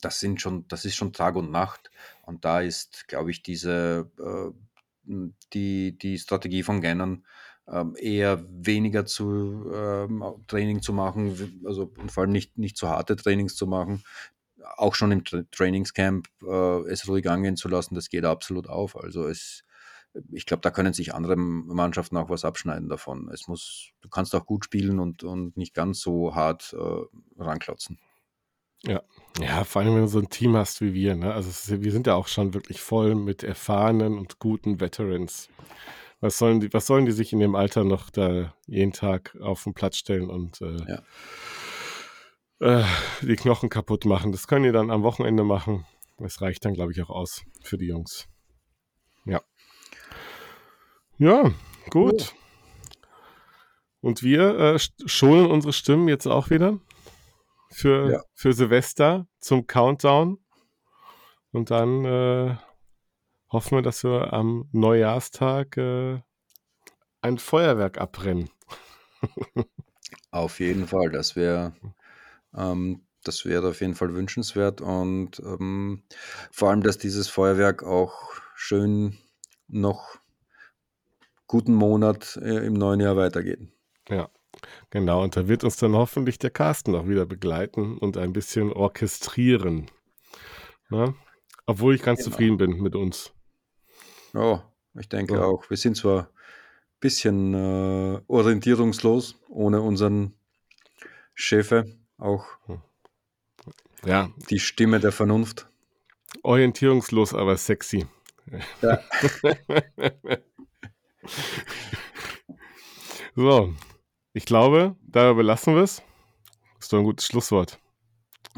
das 0.02 0.20
sind 0.20 0.42
schon, 0.42 0.68
das 0.68 0.86
ist 0.86 0.96
schon 0.96 1.14
Tag 1.14 1.36
und 1.36 1.52
Nacht. 1.52 1.92
Und 2.24 2.46
da 2.46 2.62
ist, 2.62 3.08
glaube 3.08 3.32
ich, 3.32 3.44
diese 3.44 4.10
äh, 4.20 4.52
die, 5.06 5.98
die 5.98 6.18
Strategie 6.18 6.64
von 6.64 6.82
Gannon 6.82 7.26
ähm, 7.68 7.96
eher 7.98 8.44
weniger 8.50 9.06
zu 9.06 9.72
ähm, 9.74 10.24
Training 10.48 10.82
zu 10.82 10.94
machen, 10.94 11.62
also 11.66 11.92
und 11.98 12.12
vor 12.12 12.24
allem 12.24 12.32
nicht, 12.32 12.58
nicht 12.58 12.78
zu 12.78 12.90
harte 12.90 13.16
Trainings 13.16 13.56
zu 13.56 13.68
machen. 13.68 14.04
Auch 14.78 14.96
schon 14.96 15.12
im 15.12 15.24
Tra 15.24 15.44
Trainingscamp 15.52 16.28
äh, 16.44 16.90
es 16.90 17.08
ruhig 17.08 17.30
angehen 17.30 17.58
zu 17.58 17.68
lassen, 17.68 17.96
das 17.96 18.10
geht 18.10 18.26
absolut 18.26 18.68
auf. 18.68 18.96
Also 18.98 19.28
es, 19.28 19.64
ich 20.32 20.46
glaube, 20.46 20.62
da 20.62 20.72
können 20.72 20.94
sich 20.94 21.14
andere 21.14 21.36
Mannschaften 21.38 22.18
auch 22.18 22.30
was 22.30 22.46
abschneiden 22.46 22.90
davon. 22.90 23.30
Es 23.34 23.48
muss, 23.48 23.92
du 24.02 24.10
kannst 24.10 24.36
auch 24.36 24.46
gut 24.46 24.66
spielen 24.66 25.00
und, 25.00 25.24
und 25.24 25.58
nicht 25.58 25.74
ganz 25.74 26.00
so 26.02 26.36
hart 26.36 26.74
äh, 26.74 27.42
ranklotzen. 27.42 28.00
Ja. 28.86 29.02
Ja, 29.40 29.64
vor 29.64 29.82
allem, 29.82 29.96
wenn 29.96 30.02
du 30.02 30.08
so 30.08 30.20
ein 30.20 30.30
Team 30.30 30.56
hast 30.56 30.82
wie 30.82 30.94
wir, 30.94 31.16
ne? 31.16 31.34
Also 31.34 31.50
ist, 31.50 31.82
wir 31.82 31.92
sind 31.92 32.06
ja 32.06 32.14
auch 32.14 32.28
schon 32.28 32.54
wirklich 32.54 32.82
voll 32.82 33.16
mit 33.16 33.42
erfahrenen 33.44 34.18
und 34.20 34.38
guten 34.38 34.80
Veterans. 34.80 35.50
Was 36.20 36.38
sollen 36.38 36.60
die, 36.60 36.72
was 36.72 36.86
sollen 36.86 37.06
die 37.06 37.12
sich 37.12 37.34
in 37.34 37.40
dem 37.40 37.56
Alter 37.56 37.84
noch 37.84 38.10
da 38.12 38.54
jeden 38.68 38.94
Tag 38.94 39.36
auf 39.42 39.64
den 39.64 39.74
Platz 39.74 39.98
stellen 39.98 40.30
und 40.30 40.62
äh, 40.62 40.78
Ja. 40.88 42.82
äh, 42.82 42.86
die 43.22 43.36
Knochen 43.36 43.70
kaputt 43.70 44.06
machen? 44.06 44.32
Das 44.32 44.48
können 44.48 44.66
die 44.66 44.72
dann 44.72 44.92
am 44.92 45.02
Wochenende 45.04 45.44
machen. 45.44 45.86
Das 46.20 46.42
reicht 46.42 46.64
dann, 46.64 46.76
glaube 46.76 46.92
ich, 46.92 47.02
auch 47.02 47.10
aus 47.10 47.42
für 47.64 47.78
die 47.80 47.88
Jungs. 47.88 48.28
Ja. 49.26 49.42
Ja, 51.18 51.52
gut. 51.90 52.34
Und 54.02 54.22
wir 54.22 54.60
äh, 54.60 54.80
schonen 55.08 55.48
unsere 55.48 55.74
Stimmen 55.74 56.08
jetzt 56.08 56.28
auch 56.28 56.50
wieder 56.52 56.80
für, 57.74 58.12
Ja. 58.12 58.24
für 58.34 58.54
Silvester 58.54 59.28
zum 59.40 59.68
Countdown. 59.68 60.40
Und 61.52 61.72
dann 61.72 62.06
äh, 62.06 62.56
hoffen 63.50 63.78
wir, 63.78 63.82
dass 63.82 64.04
wir 64.04 64.34
am 64.34 64.70
Neujahrstag 64.72 65.78
äh, 65.78 66.20
ein 67.22 67.38
Feuerwerk 67.38 68.00
abbrennen. 68.00 68.50
Auf 70.32 70.60
jeden 70.60 70.88
Fall, 70.88 71.10
das 71.10 71.36
wäre 71.36 71.74
ähm, 72.56 73.06
das 73.24 73.46
wäre 73.46 73.70
auf 73.70 73.80
jeden 73.82 73.96
Fall 73.96 74.14
wünschenswert 74.16 74.82
und 74.82 75.40
ähm, 75.40 76.04
vor 76.52 76.70
allem, 76.70 76.84
dass 76.84 76.98
dieses 76.98 77.30
Feuerwerk 77.30 77.84
auch 77.84 78.34
schön 78.56 79.18
noch 79.68 80.18
guten 81.48 81.74
Monat 81.74 82.38
äh, 82.42 82.66
im 82.66 82.74
neuen 82.74 83.00
Jahr 83.00 83.16
weitergeht. 83.16 83.60
Ja, 84.10 84.30
genau. 84.94 85.22
Und 85.24 85.36
da 85.36 85.50
wird 85.50 85.66
uns 85.66 85.76
dann 85.76 85.94
hoffentlich 85.94 86.38
der 86.40 86.52
Carsten 86.52 86.96
auch 86.96 87.08
wieder 87.08 87.26
begleiten 87.26 87.98
und 87.98 88.16
ein 88.16 88.32
bisschen 88.32 88.72
orchestrieren. 88.72 89.92
Na? 90.90 91.14
Obwohl 91.66 91.96
ich 91.96 92.04
ganz 92.04 92.20
genau. 92.20 92.30
zufrieden 92.32 92.58
bin 92.58 92.82
mit 92.82 92.96
uns. 92.96 93.34
Ja, 94.34 94.64
ich 94.98 95.10
denke 95.10 95.34
ja. 95.36 95.42
auch. 95.44 95.70
Wir 95.70 95.78
sind 95.78 95.98
zwar 95.98 96.22
ein 96.22 96.28
bisschen 97.00 97.54
äh, 97.54 98.22
orientierungslos 98.28 99.36
ohne 99.50 99.82
unseren 99.82 100.34
Chefe, 101.34 101.86
auch 102.18 102.46
hm. 102.68 102.82
ja. 104.06 104.30
die 104.50 104.60
Stimme 104.60 105.00
der 105.00 105.12
Vernunft. 105.12 105.68
Orientierungslos, 106.44 107.34
aber 107.34 107.58
sexy. 107.58 108.06
Ja. 108.82 109.00
so, 113.36 113.74
ich 114.34 114.46
glaube, 114.46 114.96
da 115.08 115.34
belassen 115.34 115.76
wir 115.76 115.84
es. 115.84 116.02
Ist 116.80 116.92
doch 116.92 116.98
ein 116.98 117.06
gutes 117.06 117.28
Schlusswort. 117.28 117.80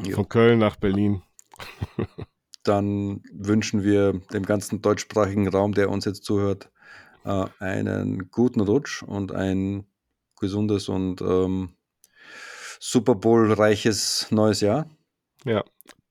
Jo. 0.02 0.16
Von 0.16 0.28
Köln 0.28 0.58
nach 0.58 0.76
Berlin. 0.76 1.22
Dann 2.64 3.22
wünschen 3.32 3.84
wir 3.84 4.14
dem 4.32 4.44
ganzen 4.44 4.82
deutschsprachigen 4.82 5.46
Raum, 5.48 5.72
der 5.72 5.88
uns 5.88 6.04
jetzt 6.04 6.24
zuhört, 6.24 6.70
äh, 7.24 7.44
einen 7.60 8.30
guten 8.30 8.60
Rutsch 8.60 9.02
und 9.02 9.32
ein 9.32 9.86
gesundes 10.40 10.88
und 10.88 11.20
ähm, 11.20 11.76
Super 12.80 13.14
Bowl-reiches 13.14 14.28
neues 14.30 14.60
Jahr. 14.60 14.88
Ja, 15.44 15.64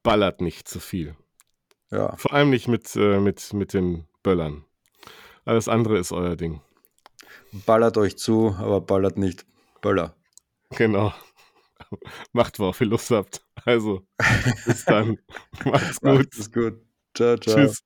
ballert 0.03 0.41
nicht 0.41 0.67
zu 0.67 0.79
viel. 0.79 1.15
Ja. 1.91 2.15
Vor 2.15 2.33
allem 2.33 2.49
nicht 2.49 2.67
mit, 2.67 2.95
äh, 2.95 3.19
mit, 3.19 3.53
mit 3.53 3.73
den 3.73 4.07
Böllern. 4.23 4.63
Alles 5.43 5.67
andere 5.67 5.99
ist 5.99 6.11
euer 6.11 6.35
Ding. 6.35 6.61
Ballert 7.65 7.97
euch 7.97 8.17
zu, 8.17 8.55
aber 8.57 8.81
ballert 8.81 9.17
nicht 9.17 9.45
Böller. 9.85 10.15
Genau. 10.71 11.13
Macht, 12.33 12.57
worauf 12.57 12.81
ihr 12.81 12.87
Lust 12.87 13.11
habt. 13.11 13.45
Also, 13.65 14.01
bis 14.65 14.83
dann. 14.85 15.19
Macht's 15.63 16.01
gut. 16.01 16.15
Macht's 16.15 16.51
gut. 16.51 16.81
Ciao, 17.15 17.37
ciao. 17.37 17.55
Tschüss. 17.55 17.83